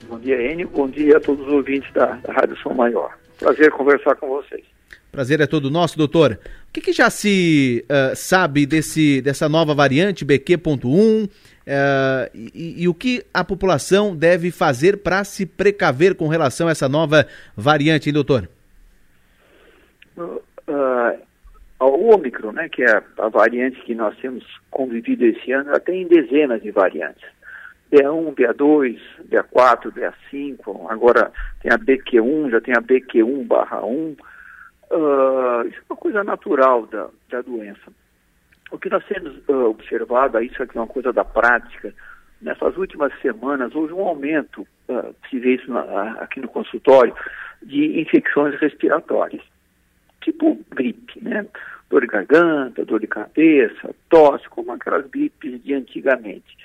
Bom 0.08 0.18
dia, 0.18 0.52
Enio. 0.52 0.68
Bom 0.68 0.88
dia 0.88 1.18
a 1.18 1.20
todos 1.20 1.46
os 1.46 1.52
ouvintes 1.52 1.92
da, 1.92 2.06
da 2.06 2.32
Rádio 2.32 2.56
São 2.62 2.72
Maior. 2.74 3.16
Prazer 3.38 3.70
conversar 3.70 4.16
com 4.16 4.28
vocês. 4.28 4.64
Prazer 5.12 5.40
é 5.40 5.46
todo 5.46 5.70
nosso, 5.70 5.96
doutor. 5.96 6.38
O 6.68 6.72
que, 6.72 6.80
que 6.80 6.92
já 6.92 7.10
se 7.10 7.84
uh, 7.84 8.14
sabe 8.14 8.66
desse, 8.66 9.20
dessa 9.20 9.48
nova 9.48 9.74
variante 9.74 10.24
BQ.1 10.24 11.26
uh, 11.26 11.30
e, 12.34 12.82
e, 12.82 12.88
o 12.88 12.94
que 12.94 13.24
a 13.32 13.42
população 13.42 14.14
deve 14.14 14.50
fazer 14.50 14.98
para 14.98 15.24
se 15.24 15.46
precaver 15.46 16.14
com 16.14 16.28
relação 16.28 16.68
a 16.68 16.70
essa 16.70 16.88
nova 16.88 17.26
variante, 17.56 18.08
hein, 18.08 18.12
doutor? 18.12 18.48
Uh, 20.16 20.40
a 21.80 21.86
Ômicron, 21.86 22.52
né, 22.52 22.68
que 22.68 22.82
é 22.82 23.02
a 23.18 23.28
variante 23.28 23.80
que 23.82 23.94
nós 23.94 24.16
temos 24.18 24.44
convivido 24.70 25.24
esse 25.24 25.52
ano, 25.52 25.70
ela 25.70 25.80
tem 25.80 26.06
dezenas 26.06 26.62
de 26.62 26.70
variantes. 26.70 27.24
BA1, 27.92 28.34
BA2, 28.34 28.98
BA4, 29.30 29.92
BA5, 29.92 30.90
agora 30.90 31.32
tem 31.62 31.72
a 31.72 31.78
BQ1, 31.78 32.50
já 32.50 32.60
tem 32.60 32.74
a 32.74 32.82
BQ1 32.82 33.46
barra 33.46 33.84
1. 33.84 33.92
Uh, 33.92 34.16
isso 35.68 35.78
é 35.78 35.84
uma 35.90 35.96
coisa 35.96 36.24
natural 36.24 36.86
da, 36.86 37.08
da 37.30 37.40
doença. 37.40 37.92
O 38.70 38.78
que 38.78 38.90
nós 38.90 39.04
temos 39.06 39.36
uh, 39.48 39.70
observado, 39.70 40.40
isso 40.42 40.62
aqui 40.62 40.76
é 40.76 40.80
uma 40.80 40.86
coisa 40.86 41.12
da 41.12 41.24
prática, 41.24 41.94
nessas 42.42 42.76
últimas 42.76 43.12
semanas 43.20 43.74
houve 43.74 43.94
um 43.94 44.06
aumento, 44.06 44.66
uh, 44.88 45.14
se 45.30 45.38
vê 45.38 45.54
isso 45.54 45.70
na, 45.72 46.12
aqui 46.20 46.40
no 46.40 46.48
consultório, 46.48 47.14
de 47.62 48.00
infecções 48.00 48.54
respiratórias, 48.60 49.42
tipo 50.32 50.58
gripe, 50.70 51.22
né? 51.22 51.46
Dor 51.88 52.02
de 52.02 52.06
garganta, 52.06 52.84
dor 52.84 53.00
de 53.00 53.06
cabeça, 53.06 53.94
tosse, 54.10 54.48
como 54.48 54.72
aquelas 54.72 55.06
gripes 55.08 55.62
de 55.62 55.74
antigamente. 55.74 56.56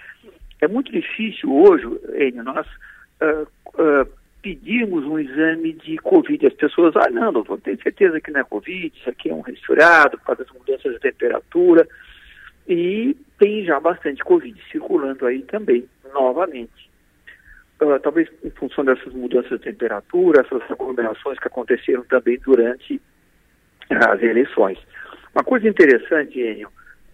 É 0.60 0.68
muito 0.68 0.91
difícil 0.91 1.53
hoje, 1.53 1.85
Enio, 2.15 2.44
nós 2.44 2.68
uh, 3.22 3.48
uh, 3.76 4.07
pedirmos 4.41 5.06
um 5.06 5.18
exame 5.18 5.73
de 5.73 5.98
Covid. 5.98 6.45
As 6.48 6.53
pessoas, 6.53 6.95
ah, 6.98 7.10
não, 7.10 7.31
doutor, 7.31 7.60
tenho 7.61 7.81
certeza 7.81 8.19
que 8.19 8.31
não 8.31 8.41
é 8.41 8.44
Covid, 8.44 8.94
isso 8.95 9.10
aqui 9.10 9.30
é 9.30 9.34
um 9.34 9.41
resfriado 9.41 10.18
por 10.18 10.26
causa 10.26 10.44
das 10.44 10.53
mudanças 10.53 10.94
de 10.94 10.99
temperatura. 10.99 11.88
E 12.68 13.15
tem 13.40 13.64
já 13.65 13.80
bastante 13.80 14.23
Covid 14.23 14.61
circulando 14.72 15.26
aí 15.26 15.41
também, 15.44 15.85
novamente. 16.14 16.91
Uh, 17.81 17.99
talvez 18.02 18.30
em 18.44 18.49
função 18.52 18.85
dessas 18.85 19.14
mudanças 19.14 19.60
de 19.60 19.65
temperatura, 19.65 20.41
essas 20.41 20.61
aglomerações 20.69 21.40
que 21.40 21.48
aconteceram 21.48 22.03
também 22.03 22.38
durante 22.40 23.02
as 23.94 24.22
eleições. 24.22 24.78
Uma 25.34 25.44
coisa 25.44 25.68
interessante, 25.68 26.40
Enio, 26.40 26.70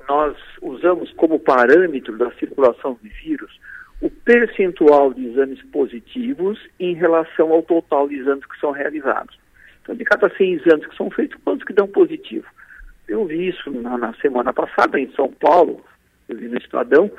nós 0.07 0.35
usamos 0.61 1.11
como 1.13 1.39
parâmetro 1.39 2.17
da 2.17 2.31
circulação 2.31 2.97
de 3.01 3.09
vírus 3.09 3.59
o 4.01 4.09
percentual 4.09 5.13
de 5.13 5.27
exames 5.27 5.61
positivos 5.71 6.57
em 6.79 6.93
relação 6.93 7.51
ao 7.51 7.61
total 7.61 8.07
de 8.07 8.15
exames 8.15 8.45
que 8.45 8.59
são 8.59 8.71
realizados. 8.71 9.37
Então, 9.81 9.95
de 9.95 10.03
cada 10.05 10.29
100 10.29 10.53
exames 10.53 10.87
que 10.87 10.95
são 10.95 11.09
feitos, 11.11 11.39
quantos 11.43 11.65
que 11.65 11.73
dão 11.73 11.87
positivo? 11.87 12.45
Eu 13.07 13.25
vi 13.25 13.49
isso 13.49 13.69
na, 13.71 13.97
na 13.97 14.13
semana 14.15 14.53
passada 14.53 14.99
em 14.99 15.11
São 15.13 15.29
Paulo, 15.33 15.83
eu 16.29 16.37
vi 16.37 16.47
no 16.47 16.57
Estadão, 16.57 17.11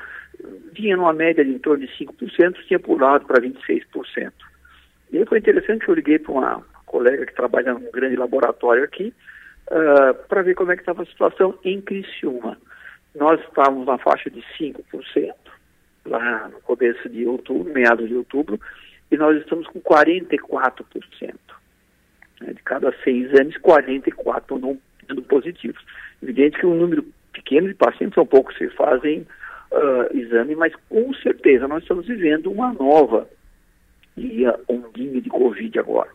vinha 0.73 0.97
numa 0.97 1.13
média 1.13 1.43
de 1.43 1.51
em 1.51 1.59
torno 1.59 1.85
de 1.85 1.93
5%, 1.93 2.55
tinha 2.67 2.79
pulado 2.79 3.25
para 3.25 3.41
26%. 3.41 4.31
E 5.11 5.17
aí 5.17 5.25
foi 5.25 5.39
interessante 5.39 5.85
que 5.85 5.91
eu 5.91 5.95
liguei 5.95 6.17
para 6.17 6.31
uma 6.31 6.65
colega 6.85 7.25
que 7.25 7.35
trabalha 7.35 7.73
num 7.73 7.91
grande 7.91 8.15
laboratório 8.15 8.83
aqui, 8.83 9.13
uh, 9.71 10.13
para 10.27 10.41
ver 10.41 10.55
como 10.55 10.71
é 10.71 10.75
que 10.75 10.81
estava 10.81 11.03
a 11.03 11.05
situação 11.05 11.57
em 11.63 11.81
Criciúma. 11.81 12.57
Nós 13.15 13.41
estávamos 13.41 13.87
na 13.87 13.97
faixa 13.97 14.29
de 14.29 14.43
5%, 14.59 15.33
lá 16.05 16.49
no 16.49 16.61
começo 16.61 17.09
de 17.09 17.25
outubro, 17.25 17.73
meados 17.73 18.07
de 18.07 18.15
outubro, 18.15 18.59
e 19.11 19.17
nós 19.17 19.37
estamos 19.37 19.67
com 19.67 19.81
44%. 19.81 21.33
Né? 22.41 22.53
De 22.53 22.63
cada 22.63 22.91
100 23.03 23.21
exames, 23.23 23.57
44 23.57 24.59
não 24.59 24.77
sendo 25.07 25.21
positivos. 25.23 25.83
Evidente 26.21 26.59
que 26.59 26.65
um 26.65 26.75
número 26.75 27.05
pequeno 27.33 27.67
de 27.67 27.73
pacientes 27.73 28.15
são 28.15 28.25
poucos 28.25 28.55
que 28.57 28.69
fazem 28.69 29.25
uh, 29.71 30.17
exame, 30.17 30.55
mas 30.55 30.73
com 30.89 31.13
certeza 31.15 31.67
nós 31.67 31.81
estamos 31.83 32.07
vivendo 32.07 32.51
uma 32.51 32.73
nova 32.73 33.27
dia 34.15 34.57
ondinha 34.67 35.21
de 35.21 35.29
Covid 35.29 35.79
agora. 35.79 36.09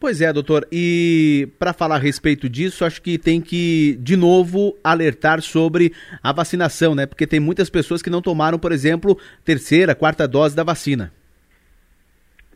Pois 0.00 0.22
é, 0.22 0.32
doutor. 0.32 0.66
E 0.72 1.46
para 1.58 1.74
falar 1.74 1.96
a 1.96 1.98
respeito 1.98 2.48
disso, 2.48 2.86
acho 2.86 3.02
que 3.02 3.18
tem 3.18 3.38
que, 3.38 3.98
de 4.00 4.16
novo, 4.16 4.74
alertar 4.82 5.42
sobre 5.42 5.92
a 6.22 6.32
vacinação, 6.32 6.94
né? 6.94 7.04
Porque 7.04 7.26
tem 7.26 7.38
muitas 7.38 7.68
pessoas 7.68 8.00
que 8.00 8.08
não 8.08 8.22
tomaram, 8.22 8.58
por 8.58 8.72
exemplo, 8.72 9.18
terceira, 9.44 9.94
quarta 9.94 10.26
dose 10.26 10.56
da 10.56 10.64
vacina. 10.64 11.12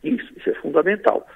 Isso, 0.02 0.26
isso 0.38 0.48
é 0.48 0.54
fundamental. 0.54 1.26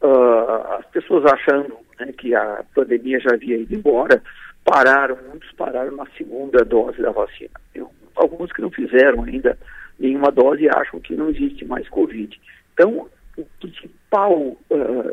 Uh, 0.00 0.74
as 0.78 0.86
pessoas 0.86 1.24
achando 1.26 1.76
né, 1.98 2.12
que 2.16 2.32
a 2.32 2.64
pandemia 2.72 3.18
já 3.18 3.34
havia 3.34 3.56
ido 3.56 3.74
embora, 3.74 4.22
pararam, 4.64 5.18
muitos 5.28 5.50
pararam 5.52 5.96
na 5.96 6.06
segunda 6.16 6.64
dose 6.64 7.02
da 7.02 7.10
vacina. 7.10 7.50
Eu, 7.74 7.90
alguns 8.14 8.52
que 8.52 8.62
não 8.62 8.70
fizeram 8.70 9.24
ainda 9.24 9.58
nenhuma 9.98 10.30
dose 10.30 10.68
acham 10.68 11.00
que 11.00 11.16
não 11.16 11.28
existe 11.28 11.64
mais 11.64 11.88
Covid. 11.88 12.40
Então, 12.72 13.08
o 13.36 13.44
principal. 13.58 14.32
Uh, 14.70 15.12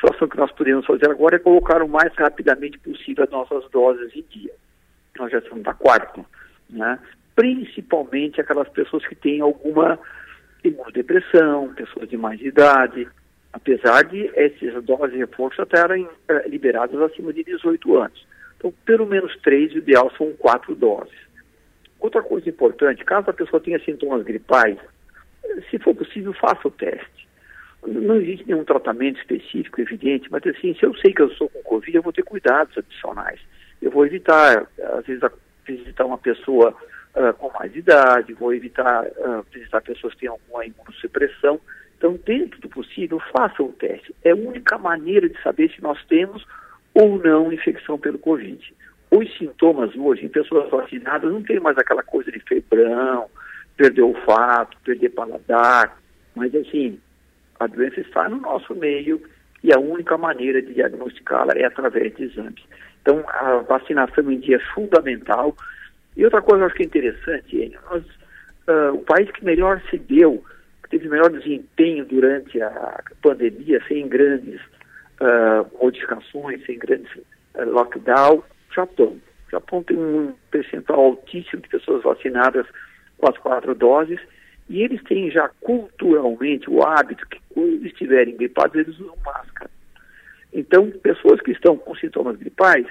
situação 0.00 0.28
que 0.28 0.36
nós 0.36 0.50
podemos 0.52 0.86
fazer 0.86 1.10
agora 1.10 1.36
é 1.36 1.38
colocar 1.38 1.82
o 1.82 1.88
mais 1.88 2.12
rapidamente 2.14 2.78
possível 2.78 3.24
as 3.24 3.30
nossas 3.30 3.70
doses 3.70 4.10
em 4.16 4.24
dia. 4.30 4.52
Nós 5.18 5.30
já 5.30 5.38
estamos 5.38 5.62
na 5.62 5.74
quarta, 5.74 6.24
né? 6.70 6.98
Principalmente 7.36 8.40
aquelas 8.40 8.68
pessoas 8.70 9.06
que 9.06 9.14
têm 9.14 9.40
alguma 9.40 9.98
imunodepressão, 10.64 11.72
pessoas 11.74 12.08
de 12.08 12.16
mais 12.16 12.40
idade, 12.40 13.06
apesar 13.52 14.02
de 14.04 14.30
essas 14.34 14.82
doses 14.84 15.12
de 15.12 15.18
reforço 15.18 15.62
estarem 15.62 16.08
eh, 16.28 16.48
liberadas 16.48 17.00
acima 17.00 17.32
de 17.32 17.44
18 17.44 17.96
anos. 17.98 18.26
Então, 18.56 18.72
pelo 18.84 19.06
menos 19.06 19.36
três, 19.42 19.72
o 19.72 19.78
ideal 19.78 20.10
são 20.16 20.32
quatro 20.34 20.74
doses. 20.74 21.18
Outra 21.98 22.22
coisa 22.22 22.48
importante, 22.48 23.04
caso 23.04 23.30
a 23.30 23.34
pessoa 23.34 23.60
tenha 23.60 23.78
sintomas 23.80 24.22
gripais, 24.22 24.78
se 25.70 25.78
for 25.78 25.94
possível, 25.94 26.32
faça 26.34 26.68
o 26.68 26.70
teste. 26.70 27.28
Não 27.86 28.16
existe 28.16 28.46
nenhum 28.46 28.64
tratamento 28.64 29.18
específico, 29.18 29.80
evidente, 29.80 30.28
mas 30.30 30.46
assim, 30.46 30.74
se 30.74 30.84
eu 30.84 30.94
sei 30.96 31.12
que 31.12 31.22
eu 31.22 31.30
sou 31.30 31.48
com 31.48 31.62
Covid, 31.62 31.96
eu 31.96 32.02
vou 32.02 32.12
ter 32.12 32.22
cuidados 32.22 32.76
adicionais. 32.76 33.40
Eu 33.80 33.90
vou 33.90 34.04
evitar, 34.04 34.66
às 34.98 35.06
vezes, 35.06 35.22
visitar 35.64 36.04
uma 36.04 36.18
pessoa 36.18 36.74
uh, 37.14 37.32
com 37.38 37.50
mais 37.58 37.74
idade, 37.74 38.34
vou 38.34 38.52
evitar 38.52 39.06
uh, 39.06 39.44
visitar 39.50 39.80
pessoas 39.80 40.12
que 40.14 40.20
têm 40.20 40.28
alguma 40.28 40.66
imunossupressão. 40.66 41.58
Então, 41.96 42.18
dentro 42.24 42.60
do 42.60 42.68
possível, 42.68 43.20
faça 43.34 43.62
o 43.62 43.72
teste. 43.72 44.14
É 44.22 44.30
a 44.30 44.36
única 44.36 44.76
maneira 44.78 45.28
de 45.28 45.40
saber 45.42 45.70
se 45.70 45.82
nós 45.82 46.02
temos 46.06 46.46
ou 46.94 47.18
não 47.18 47.52
infecção 47.52 47.98
pelo 47.98 48.18
Covid. 48.18 48.74
Os 49.10 49.38
sintomas 49.38 49.94
hoje, 49.96 50.24
em 50.24 50.28
pessoas 50.28 50.70
vacinadas, 50.70 51.30
não 51.32 51.42
tem 51.42 51.58
mais 51.58 51.76
aquela 51.78 52.02
coisa 52.02 52.30
de 52.30 52.40
febrão, 52.40 53.26
perder 53.76 54.02
olfato, 54.02 54.76
perder 54.84 55.10
paladar, 55.10 55.98
mas 56.34 56.54
assim, 56.54 56.98
a 57.60 57.66
doença 57.66 58.00
está 58.00 58.28
no 58.28 58.40
nosso 58.40 58.74
meio, 58.74 59.22
e 59.62 59.72
a 59.72 59.78
única 59.78 60.16
maneira 60.16 60.62
de 60.62 60.72
diagnosticá-la 60.72 61.52
é 61.54 61.66
através 61.66 62.14
de 62.16 62.24
exames. 62.24 62.64
Então, 63.02 63.22
a 63.28 63.56
vacinação 63.58 64.30
em 64.32 64.40
dia 64.40 64.56
é 64.56 64.74
fundamental. 64.74 65.54
E 66.16 66.24
outra 66.24 66.40
coisa 66.40 66.58
que 66.58 66.62
eu 66.62 66.66
acho 66.66 66.76
que 66.76 66.82
é 66.82 66.86
interessante, 66.86 67.78
nós, 67.90 68.04
uh, 68.68 68.94
o 68.94 69.04
país 69.04 69.30
que 69.30 69.44
melhor 69.44 69.82
se 69.90 69.98
deu, 69.98 70.42
que 70.82 70.90
teve 70.90 71.08
melhor 71.08 71.30
desempenho 71.30 72.06
durante 72.06 72.60
a 72.62 73.02
pandemia, 73.22 73.82
sem 73.86 74.08
grandes 74.08 74.60
uh, 75.20 75.78
modificações, 75.82 76.64
sem 76.64 76.78
grandes 76.78 77.14
uh, 77.54 77.64
lockdown, 77.66 78.42
Japão. 78.74 79.18
O 79.48 79.50
Japão 79.50 79.82
tem 79.82 79.98
um 79.98 80.32
percentual 80.50 81.00
altíssimo 81.00 81.60
de 81.60 81.68
pessoas 81.68 82.02
vacinadas 82.02 82.66
com 83.18 83.28
as 83.28 83.36
quatro 83.36 83.74
doses 83.74 84.20
e 84.70 84.82
eles 84.82 85.02
têm 85.02 85.28
já 85.32 85.50
culturalmente 85.60 86.70
o 86.70 86.80
hábito 86.80 87.26
que 87.26 87.40
quando 87.52 87.84
estiverem 87.84 88.36
gripados 88.36 88.76
eles 88.76 89.00
usam 89.00 89.16
máscara. 89.26 89.68
Então, 90.52 90.88
pessoas 91.02 91.40
que 91.40 91.50
estão 91.50 91.76
com 91.76 91.92
sintomas 91.96 92.36
gripais, 92.36 92.86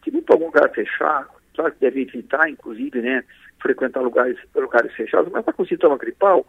que 0.00 0.12
vão 0.12 0.22
para 0.22 0.36
algum 0.36 0.46
lugar 0.46 0.70
fechado, 0.70 1.28
claro 1.56 1.72
que 1.72 1.80
deve 1.80 2.02
evitar, 2.02 2.48
inclusive, 2.48 3.02
né, 3.02 3.24
frequentar 3.60 4.00
lugares, 4.00 4.38
lugares 4.54 4.92
fechados, 4.94 5.30
mas 5.32 5.40
está 5.40 5.52
com 5.52 5.66
sintoma 5.66 5.98
gripal, 5.98 6.46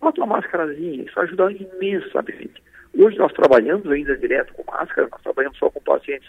bota 0.00 0.20
uma 0.20 0.34
máscarazinha, 0.34 1.04
isso 1.04 1.20
ajuda 1.20 1.52
imensamente. 1.52 2.60
Hoje 2.98 3.16
nós 3.18 3.32
trabalhamos 3.32 3.88
ainda 3.88 4.16
direto 4.16 4.52
com 4.52 4.68
máscara, 4.68 5.08
nós 5.12 5.22
trabalhamos 5.22 5.56
só 5.58 5.70
com 5.70 5.80
pacientes 5.80 6.28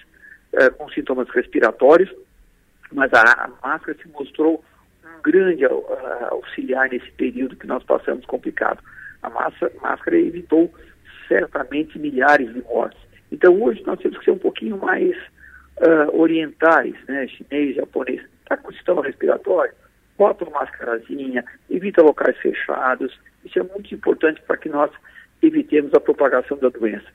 eh, 0.53 0.69
com 0.69 0.87
sintomas 0.89 1.27
respiratórios, 1.29 2.13
mas 2.91 3.11
a, 3.13 3.45
a 3.45 3.67
máscara 3.67 3.97
se 3.99 4.07
mostrou 4.09 4.63
grande 5.23 5.65
uh, 5.65 5.71
auxiliar 6.31 6.89
nesse 6.89 7.11
período 7.11 7.55
que 7.55 7.67
nós 7.67 7.83
passamos 7.83 8.25
complicado. 8.25 8.83
A 9.21 9.29
massa, 9.29 9.71
máscara 9.81 10.17
evitou 10.17 10.73
certamente 11.27 11.99
milhares 11.99 12.53
de 12.53 12.61
mortes. 12.61 12.99
Então 13.31 13.61
hoje 13.61 13.83
nós 13.85 13.99
temos 13.99 14.17
que 14.17 14.25
ser 14.25 14.31
um 14.31 14.37
pouquinho 14.37 14.77
mais 14.77 15.15
uh, 15.77 16.19
orientais, 16.19 16.95
né? 17.07 17.27
Chinês, 17.27 17.75
japonês. 17.75 18.21
Está 18.41 18.57
com 18.57 18.71
sistema 18.71 19.03
respiratório? 19.03 19.73
Bota 20.17 20.43
uma 20.43 20.59
mascarazinha, 20.59 21.45
evita 21.69 22.01
locais 22.01 22.37
fechados. 22.37 23.17
Isso 23.45 23.59
é 23.59 23.63
muito 23.63 23.93
importante 23.93 24.41
para 24.41 24.57
que 24.57 24.67
nós 24.67 24.91
evitemos 25.41 25.93
a 25.93 25.99
propagação 25.99 26.57
da 26.57 26.69
doença. 26.69 27.05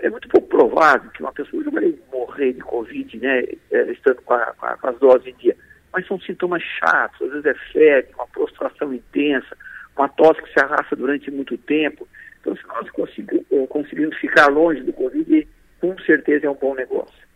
É 0.00 0.08
muito 0.08 0.28
pouco 0.28 0.48
provável 0.48 1.10
que 1.10 1.20
uma 1.20 1.32
pessoa 1.32 1.62
vai 1.70 1.94
morrer 2.12 2.52
de 2.52 2.60
Covid, 2.60 3.18
né, 3.18 3.44
eh, 3.70 3.92
estando 3.92 4.22
com, 4.22 4.34
a, 4.34 4.52
com, 4.52 4.88
as 4.88 4.98
doses 4.98 5.26
em 5.26 5.34
dia. 5.34 5.56
Mas 5.92 6.06
são 6.06 6.20
sintomas 6.20 6.62
chatos, 6.62 7.22
às 7.22 7.30
vezes 7.30 7.46
é 7.46 7.54
febre, 7.72 8.12
uma 8.14 8.26
prostração 8.26 8.92
intensa, 8.92 9.56
uma 9.96 10.08
tosse 10.08 10.42
que 10.42 10.52
se 10.52 10.60
arrasta 10.60 10.94
durante 10.94 11.30
muito 11.30 11.56
tempo. 11.58 12.06
Então, 12.40 12.56
se 12.56 12.66
nós 12.66 12.86
eh, 12.86 13.66
conseguirmos 13.68 14.16
ficar 14.18 14.48
longe 14.48 14.82
do 14.82 14.92
Covid, 14.92 15.46
com 15.80 15.98
certeza 16.00 16.46
é 16.46 16.50
um 16.50 16.54
bom 16.54 16.74
negócio. 16.74 17.28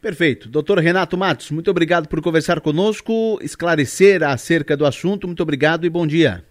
Perfeito. 0.00 0.48
Doutor 0.48 0.78
Renato 0.78 1.16
Matos, 1.16 1.50
muito 1.50 1.70
obrigado 1.70 2.08
por 2.08 2.22
conversar 2.22 2.60
conosco, 2.60 3.38
esclarecer 3.42 4.22
acerca 4.22 4.76
do 4.76 4.86
assunto. 4.86 5.26
Muito 5.26 5.42
obrigado 5.42 5.84
e 5.84 5.90
bom 5.90 6.06
dia. 6.06 6.44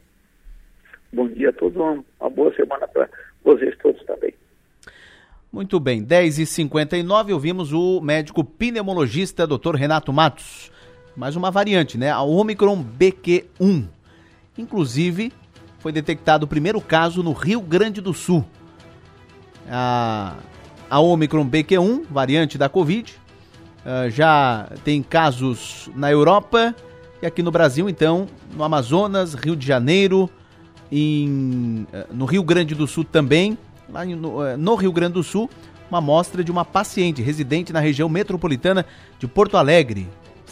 Bom 1.14 1.28
dia 1.30 1.50
a 1.50 1.54
todos, 1.54 1.78
uma 1.78 2.30
boa 2.30 2.54
semana 2.54 2.88
para 2.90 3.10
vocês 3.44 3.76
todos 3.78 4.04
também. 4.06 4.34
Muito 5.52 5.80
bem, 5.80 6.06
10h59 6.06 7.32
ouvimos 7.32 7.72
o 7.72 8.02
médico 8.02 8.44
pneumologista 8.44 9.48
Dr. 9.48 9.76
Renato 9.76 10.12
Matos. 10.12 10.70
Mais 11.18 11.36
uma 11.36 11.50
variante, 11.50 11.98
né? 11.98 12.12
A 12.12 12.22
Omicron 12.22 12.86
BQ1. 12.86 13.88
Inclusive, 14.56 15.34
foi 15.80 15.92
detectado 15.92 16.46
o 16.46 16.48
primeiro 16.48 16.80
caso 16.80 17.24
no 17.24 17.34
Rio 17.34 17.60
Grande 17.60 18.00
do 18.00 18.14
Sul. 18.14 18.46
A, 19.68 20.36
a 20.88 21.00
Omicron 21.00 21.50
BQ1, 21.50 22.04
variante 22.08 22.56
da 22.56 22.70
Covid, 22.70 23.16
uh, 23.84 24.12
já 24.12 24.70
tem 24.84 25.02
casos 25.02 25.90
na 25.96 26.12
Europa 26.12 26.76
e 27.20 27.26
aqui 27.26 27.42
no 27.42 27.50
Brasil, 27.50 27.90
então, 27.90 28.28
no 28.56 28.64
Amazonas, 28.64 29.34
Rio 29.34 29.56
de 29.56 29.66
Janeiro, 29.66 30.30
em, 30.92 31.88
uh, 31.92 32.14
no 32.14 32.26
Rio 32.26 32.44
Grande 32.44 32.76
do 32.76 32.86
Sul 32.86 33.04
também 33.04 33.58
lá 33.92 34.06
no, 34.06 34.46
eh, 34.46 34.58
no 34.58 34.76
Rio 34.76 34.92
Grande 34.92 35.14
do 35.14 35.24
Sul, 35.24 35.50
uma 35.90 36.00
amostra 36.00 36.44
de 36.44 36.52
uma 36.52 36.66
paciente 36.66 37.22
residente 37.22 37.72
na 37.72 37.80
região 37.80 38.10
metropolitana 38.10 38.86
de 39.18 39.28
Porto 39.28 39.58
Alegre. 39.58 40.08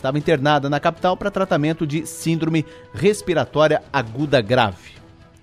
Estava 0.06 0.20
internada 0.20 0.70
na 0.70 0.80
capital 0.80 1.18
para 1.18 1.32
tratamento 1.32 1.88
de 1.88 2.06
síndrome 2.06 2.64
respiratória 2.94 3.82
aguda 3.92 4.40
grave. 4.40 4.92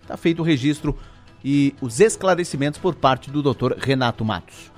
Está 0.01 0.16
feito 0.16 0.39
o 0.39 0.44
registro 0.44 0.97
e 1.44 1.74
os 1.80 1.98
esclarecimentos 1.98 2.78
por 2.78 2.94
parte 2.94 3.28
do 3.28 3.43
Dr. 3.43 3.72
Renato 3.76 4.24
Matos. 4.24 4.70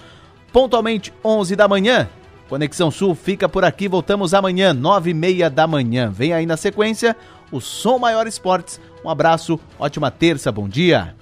Pontualmente 0.50 1.12
11 1.22 1.54
da 1.54 1.68
manhã, 1.68 2.08
Conexão 2.48 2.90
Sul 2.90 3.14
fica 3.14 3.46
por 3.46 3.62
aqui. 3.62 3.86
Voltamos 3.86 4.32
amanhã, 4.32 4.72
9 4.72 5.10
e 5.10 5.14
meia 5.14 5.50
da 5.50 5.66
manhã. 5.66 6.10
Vem 6.10 6.32
aí 6.32 6.46
na 6.46 6.56
sequência 6.56 7.14
o 7.52 7.60
Som 7.60 7.98
Maior 7.98 8.26
Esportes. 8.26 8.80
Um 9.04 9.10
abraço, 9.10 9.60
ótima 9.78 10.10
terça, 10.10 10.50
bom 10.50 10.66
dia. 10.66 11.14